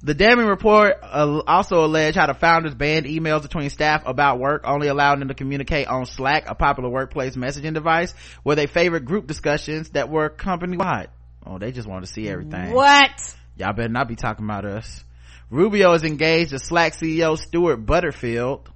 [0.03, 4.63] The damning report uh, also alleged how the founders banned emails between staff about work,
[4.65, 9.05] only allowing them to communicate on Slack, a popular workplace messaging device, where they favored
[9.05, 11.09] group discussions that were company wide.
[11.45, 12.71] Oh, they just want to see everything.
[12.71, 13.35] What?
[13.57, 15.03] Y'all better not be talking about us.
[15.51, 18.69] Rubio is engaged to Slack CEO Stuart Butterfield.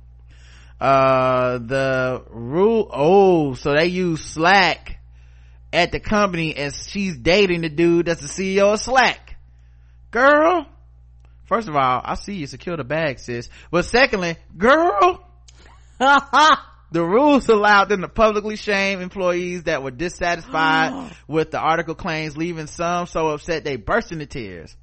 [0.80, 5.00] Uh, the rule, oh, so they use Slack
[5.74, 9.38] at the company and she's dating the dude that's the CEO of Slack.
[10.12, 10.68] Girl.
[11.46, 13.50] First of all, I see you secure the bag, sis.
[13.72, 15.28] But secondly, girl,
[16.00, 16.58] the
[17.04, 22.68] rules allowed them to publicly shame employees that were dissatisfied with the article claims, leaving
[22.68, 24.76] some so upset they burst into tears.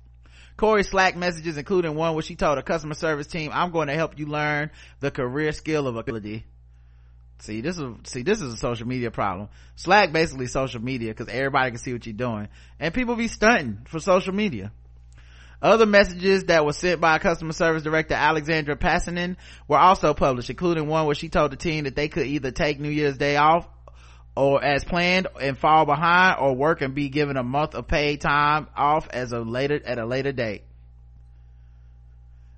[0.56, 3.94] Korey Slack messages, including one where she told a customer service team, I'm going to
[3.94, 4.70] help you learn
[5.00, 6.44] the career skill of ability.
[7.40, 9.48] See, this is, see, this is a social media problem.
[9.74, 12.46] Slack basically social media because everybody can see what you're doing.
[12.78, 14.70] And people be stunting for social media.
[15.62, 19.36] Other messages that were sent by customer service director Alexandra Passanen
[19.68, 22.80] were also published, including one where she told the team that they could either take
[22.80, 23.68] New Year's Day off
[24.34, 28.20] or as planned and fall behind or work and be given a month of paid
[28.20, 30.64] time off as a later, at a later date.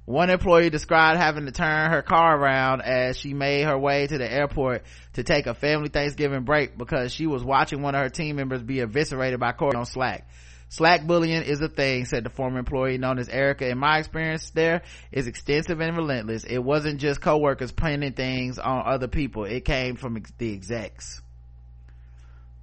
[0.07, 4.19] One employee described having to turn her car around as she made her way to
[4.19, 4.83] the airport
[5.15, 8.63] to take a family Thanksgiving break because she was watching one of her team members
[8.63, 10.29] be eviscerated by Korey on Slack.
[10.69, 13.69] Slack bullying is a thing, said the former employee known as Erica.
[13.69, 16.45] In my experience there is extensive and relentless.
[16.45, 19.45] It wasn't just coworkers pinning things on other people.
[19.45, 21.23] It came from the execs.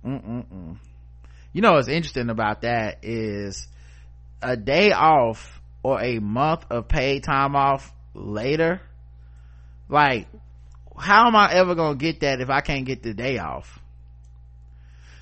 [0.05, 0.77] Mm-mm-mm.
[1.53, 3.68] You know what's interesting about that is
[4.41, 8.81] a day off or a month of paid time off later.
[9.89, 10.27] Like,
[10.97, 13.79] how am I ever gonna get that if I can't get the day off?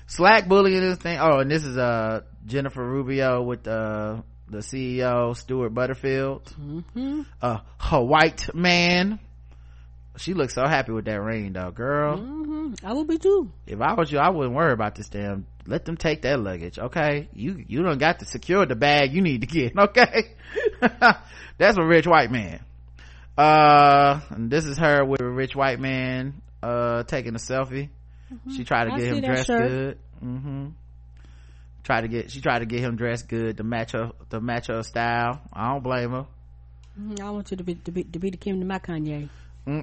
[0.06, 1.18] Slack bullying this thing.
[1.20, 7.22] Oh, and this is uh Jennifer Rubio with uh the CEO Stuart Butterfield, Mm-hmm.
[7.40, 7.58] uh,
[7.92, 9.20] a white man.
[10.20, 12.18] She looks so happy with that ring, though, girl.
[12.18, 12.86] Mm-hmm.
[12.86, 13.50] I would be too.
[13.66, 15.46] If I was you, I wouldn't worry about this damn.
[15.66, 17.28] Let them take that luggage, okay?
[17.32, 20.34] You you don't got to secure the bag you need to get, okay?
[21.58, 22.60] That's a rich white man.
[23.38, 27.88] Uh, and this is her with a rich white man, uh, taking a selfie.
[28.54, 28.96] She tried to Mm-hmm.
[28.96, 29.68] I get him dressed shirt.
[29.68, 29.98] good.
[30.24, 30.66] Mm-hmm.
[31.82, 34.66] Tried to get, she tried to get him dressed good to match her, to match
[34.66, 35.40] her style.
[35.52, 36.26] I don't blame her.
[37.00, 39.28] Mhm, I want you to be to be to be the Kim to my Kanye.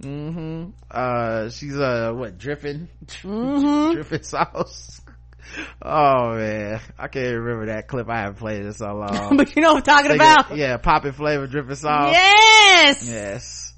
[0.00, 0.70] mm-hmm.
[0.90, 2.88] Uh, she's, uh, what, dripping?
[3.06, 3.92] Mm-hmm.
[3.94, 5.00] dripping sauce.
[5.80, 8.08] Oh man, I can't remember that clip.
[8.08, 9.36] I haven't played it in so long.
[9.36, 10.50] but you know what I'm talking Think about?
[10.50, 12.12] it- yeah, popping flavor dripping sauce.
[12.12, 13.08] Yes.
[13.08, 13.74] Yes.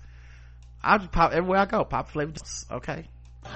[0.82, 1.84] I'll just pop everywhere I go.
[1.84, 2.32] Pop flavor.
[2.70, 3.06] Okay.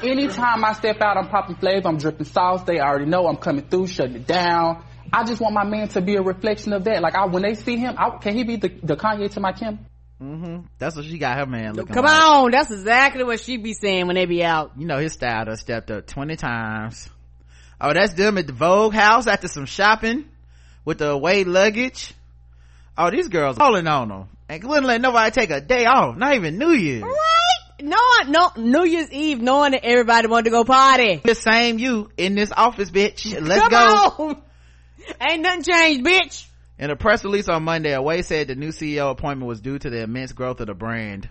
[0.02, 2.62] Anytime I step out, I'm popping flavor, I'm dripping sauce.
[2.64, 4.84] They already know I'm coming through, shutting it down.
[5.12, 7.02] I just want my man to be a reflection of that.
[7.02, 9.52] Like, I, when they see him, I, can he be the, the Kanye to my
[9.52, 9.78] Kim?
[10.22, 10.66] Mm-hmm.
[10.78, 12.22] That's what she got her man looking Come like.
[12.22, 14.72] on, that's exactly what she be saying when they be out.
[14.76, 17.08] You know his style done stepped up 20 times.
[17.80, 20.26] Oh, that's them at the Vogue house after some shopping
[20.84, 22.12] with the away luggage.
[22.98, 24.28] Oh, these girls calling on them.
[24.50, 26.16] And wouldn't let nobody take a day off.
[26.18, 27.02] Not even New Year's.
[27.02, 27.56] Right?
[27.82, 27.96] No,
[28.28, 31.22] no, New Year's Eve, knowing that everybody wanted to go party.
[31.24, 33.24] The same you in this office, bitch.
[33.40, 34.24] Let's Come go.
[34.24, 34.42] on.
[35.20, 36.46] Ain't nothing changed, bitch.
[36.78, 39.90] In a press release on Monday, Away said the new CEO appointment was due to
[39.90, 41.28] the immense growth of the brand.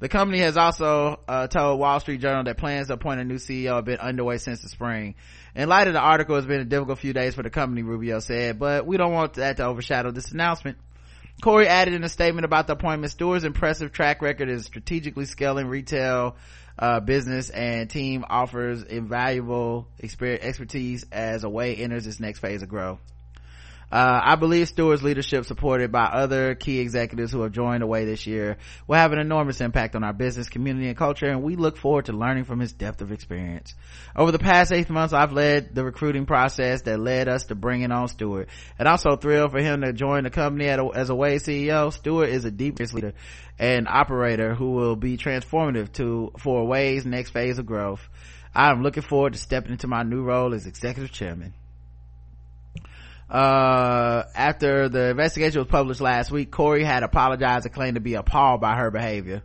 [0.00, 3.36] The company has also uh, told Wall Street Journal that plans to appoint a new
[3.36, 5.14] CEO have been underway since the spring.
[5.54, 8.18] In light of the article, it's been a difficult few days for the company, Rubio
[8.20, 10.78] said, but we don't want that to overshadow this announcement.
[11.42, 15.66] Korey added in a statement about the appointment, Stuart's impressive track record is strategically scaling
[15.68, 16.36] retail
[16.80, 22.62] uh, business and team offers invaluable experience, expertise as a Away enters its next phase
[22.62, 23.00] of growth.
[23.90, 28.24] Uh, I believe Stuart's leadership, supported by other key executives who have joined Away this
[28.26, 31.76] year, will have an enormous impact on our business, community, and culture, and we look
[31.76, 33.74] forward to learning from his depth of experience.
[34.14, 37.90] Over the past eight months, I've led the recruiting process that led us to bringing
[37.90, 38.48] on Stuart,
[38.78, 41.92] and also thrilled for him to join the company as a Away CEO.
[41.92, 43.12] Stuart is a deep leader
[43.58, 48.08] and operator who will be transformative to for Away's next phase of growth.
[48.54, 51.54] I am looking forward to stepping into my new role as executive chairman
[53.30, 58.14] uh, after the investigation was published last week, Korey had apologized and claimed to be
[58.14, 59.42] appalled by her behavior.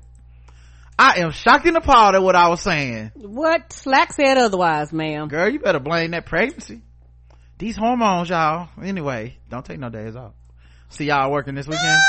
[0.98, 3.12] I am shocked and appalled at what I was saying.
[3.16, 3.72] What?
[3.74, 5.28] Slack said otherwise, ma'am.
[5.28, 6.82] Girl, you better blame that pregnancy.
[7.60, 8.70] These hormones, y'all.
[8.82, 10.34] Anyway, don't take no days off.
[10.90, 12.00] See y'all working this weekend.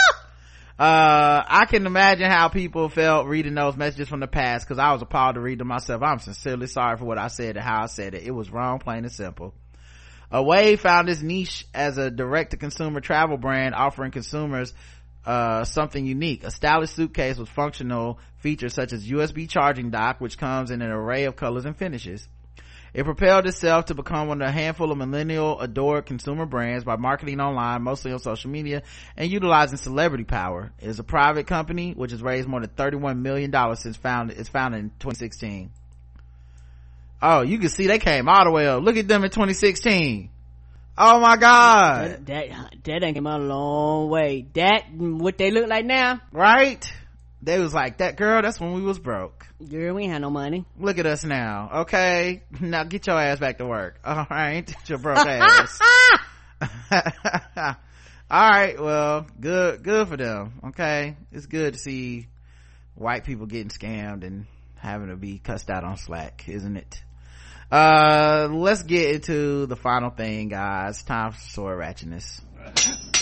[0.79, 4.93] uh, I can imagine how people felt reading those messages from the past because I
[4.93, 6.03] was appalled to read them myself.
[6.03, 8.23] I'm sincerely sorry for what I said and how I said it.
[8.23, 9.53] It was wrong, plain and simple.
[10.31, 14.75] Away found its niche as a direct-to-consumer travel brand offering consumers
[15.25, 16.45] uh, something unique.
[16.45, 20.91] A stylish suitcase with functional features such as USB charging dock, which comes in an
[20.91, 22.29] array of colors and finishes.
[22.95, 26.97] It propelled itself to become one of a handful of millennial adored consumer brands by
[26.97, 28.83] marketing online, mostly on social media,
[29.17, 30.73] and utilizing celebrity power.
[30.81, 34.49] It is a private company, which has raised more than $31 million since found, its
[34.49, 35.71] founded in 2016
[37.27, 38.83] oh you can see they came all the way up.
[38.83, 40.31] Look at them in 2016
[40.99, 42.27] oh my god.
[42.27, 44.47] That that, that ain't came a long way.
[44.55, 46.21] That what they look like now?
[46.33, 46.85] Right?
[47.43, 49.47] They was like that girl that's when we was broke.
[49.69, 50.65] Girl we ain't had no money.
[50.79, 52.43] Look at us now okay?
[52.61, 54.73] Now get your ass back to work all right?
[54.87, 55.79] Your broke ass.
[58.29, 61.17] All right well good good for them okay?
[61.31, 62.27] It's good to see
[62.95, 64.47] white people getting scammed and
[64.77, 67.03] having to be cussed out on slack isn't it
[67.71, 71.03] uh let's get into the final thing guys.
[71.03, 72.41] Time for sword ratchetness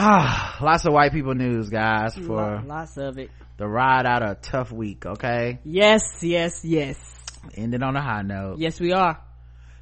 [0.00, 3.30] Ah, lots of white people news, guys, for lots of it.
[3.56, 5.58] The ride out a tough week, okay?
[5.64, 6.96] Yes, yes, yes.
[7.56, 8.58] Ending on a high note.
[8.58, 9.20] Yes, we are.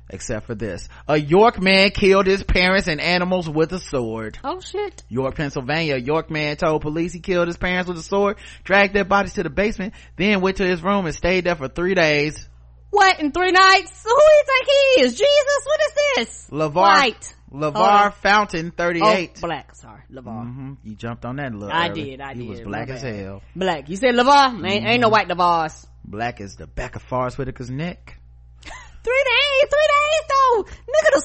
[0.08, 0.88] Except for this.
[1.08, 4.38] A York man killed his parents and animals with a sword.
[4.44, 5.02] Oh shit.
[5.08, 5.96] York, Pennsylvania.
[5.96, 9.34] A York man told police he killed his parents with a sword, dragged their bodies
[9.34, 12.48] to the basement, then went to his room and stayed there for three days.
[12.90, 14.04] What, in three nights?
[14.04, 15.12] Who do you think he is?
[15.12, 16.50] Jesus, what is this?
[16.50, 16.74] LeVar.
[16.74, 17.34] White.
[17.56, 19.32] LeVar Fountain, 38.
[19.36, 20.02] Oh, black, sorry.
[20.12, 20.24] LeVar.
[20.46, 20.72] Mm-hmm.
[20.84, 22.04] You jumped on that little I early.
[22.10, 22.42] did, I did.
[22.42, 22.50] he did.
[22.50, 23.42] was black as hell.
[23.54, 23.88] Black.
[23.88, 24.54] You said LeVar?
[24.54, 25.00] Ain't, ain't Mm-hmm.
[25.00, 25.86] no white LeVars.
[26.04, 28.18] Black as the back of Forest Whitaker's neck.
[28.62, 30.62] Three days, three days though.
[30.64, 31.20] Nigga, the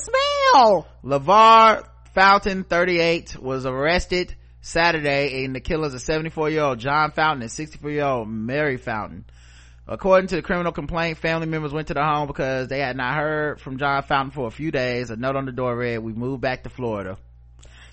[0.53, 0.87] smell.
[1.03, 8.27] LeVar Fountain, 38, was arrested Saturday in the killers of 74-year-old John Fountain and 64-year-old
[8.29, 9.25] Mary Fountain.
[9.87, 13.15] According to the criminal complaint, family members went to the home because they had not
[13.15, 15.09] heard from John Fountain for a few days.
[15.09, 17.17] A note on the door read, we moved back to Florida.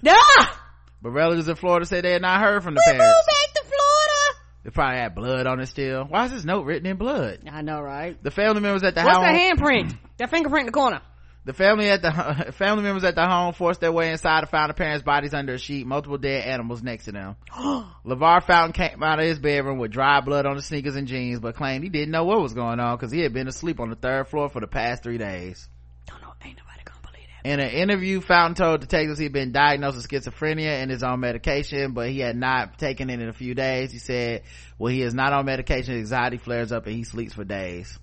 [0.07, 0.65] Ah!
[1.03, 3.05] But relatives in Florida said they had not heard from the We parents.
[3.17, 4.39] moved back to Florida.
[4.65, 6.05] They probably had blood on it still.
[6.05, 7.41] Why is this note written in blood?
[7.51, 8.23] I know, right?
[8.23, 9.25] The family members at the What's home.
[9.27, 9.97] that handprint?
[10.19, 11.01] that fingerprint in the corner.
[11.49, 14.69] The family at the family members at the home forced their way inside and found
[14.69, 17.37] the parents' bodies under a sheet, multiple dead animals next to them.
[18.05, 21.41] LeVar Fountain came out of his bedroom with dry blood on his sneakers and jeans,
[21.41, 23.89] but claimed he didn't know what was going on because he had been asleep on
[23.89, 25.67] the third floor for the past three days.
[26.05, 26.35] Don't know.
[26.45, 27.51] Ain't nobody gonna believe that.
[27.51, 31.95] In an interview, Fountain told detectives he'd been diagnosed with schizophrenia and is on medication,
[31.95, 33.91] but he had not taken it in a few days.
[33.91, 34.43] He said,
[34.79, 37.99] "Well, he is not on medication, anxiety flares up and he sleeps for days.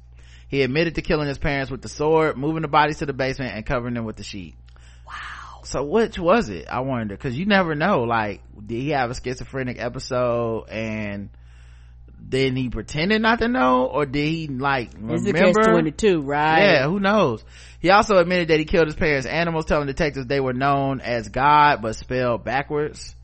[0.48, 3.56] He admitted to killing his parents with the sword, moving the bodies to the basement
[3.56, 4.56] and covering them with the sheet.
[5.08, 5.62] Wow.
[5.64, 6.68] So which was it?
[6.70, 11.30] I wonder, cause you never know, like, did he have a schizophrenic episode and
[12.28, 15.62] then he pretended not to know or did he like It's a remember?
[15.62, 16.60] catch 22, right?
[16.60, 17.44] Yeah, who knows?
[17.80, 21.30] He also admitted that he killed his parents' animals, telling detectives they were known as
[21.30, 23.16] God, but spelled backwards,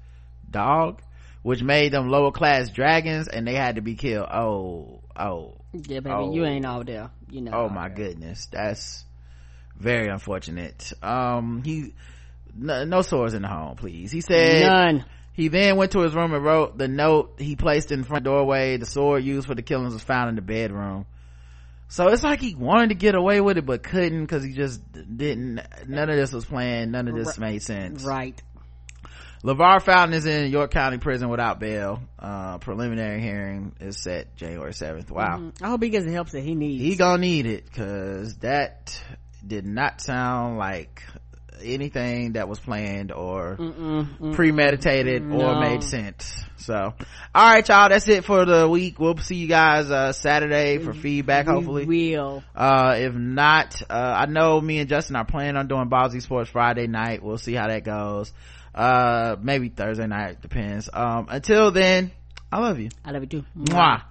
[0.50, 1.02] dog,
[1.42, 4.28] which made them lower class dragons and they had to be killed.
[4.32, 5.56] Oh, oh.
[5.74, 6.34] Yeah, baby, Oh.
[6.34, 7.10] you ain't all there.
[7.30, 7.52] You know.
[7.54, 7.98] Oh my there.
[8.10, 8.48] goodness.
[8.52, 9.06] That's
[9.78, 10.92] very unfortunate.
[11.02, 11.94] Um, he,
[12.56, 15.06] no, no swords in the home please he said None.
[15.32, 18.26] he then went to his room and wrote the note he placed in the front
[18.26, 21.06] doorway the sword used for the killings was found in the bedroom
[21.88, 24.82] so it's like he wanted to get away with it but couldn't because he just
[24.92, 28.40] didn't none of this was planned none of this made sense Right.
[29.44, 32.00] LeVar Fountain is in York County Prison without bail.
[32.20, 35.10] Uh, preliminary hearing is set January 7th.
[35.10, 35.52] Wow.
[35.62, 36.84] I hope he gets the help that he needs.
[36.84, 39.02] He gonna need it cause that
[39.46, 41.04] did not sound like
[41.64, 43.56] anything that was planned or
[44.34, 46.44] premeditated or made sense.
[46.58, 46.94] So,
[47.36, 49.00] alright y'all, that's it for the week.
[49.00, 51.86] We'll see you guys, uh, Saturday for feedback hopefully.
[51.86, 52.44] We will.
[52.56, 56.50] Uh, if not, uh, I know me and Justin are planning on doing Ballsy Sports
[56.52, 57.24] Friday night.
[57.24, 58.32] We'll see how that goes.
[58.74, 60.90] Uh, maybe Thursday night, depends.
[60.94, 62.12] Um, until then,
[62.52, 62.90] I love you.
[63.04, 63.46] I love you too.
[63.58, 64.04] Mwah.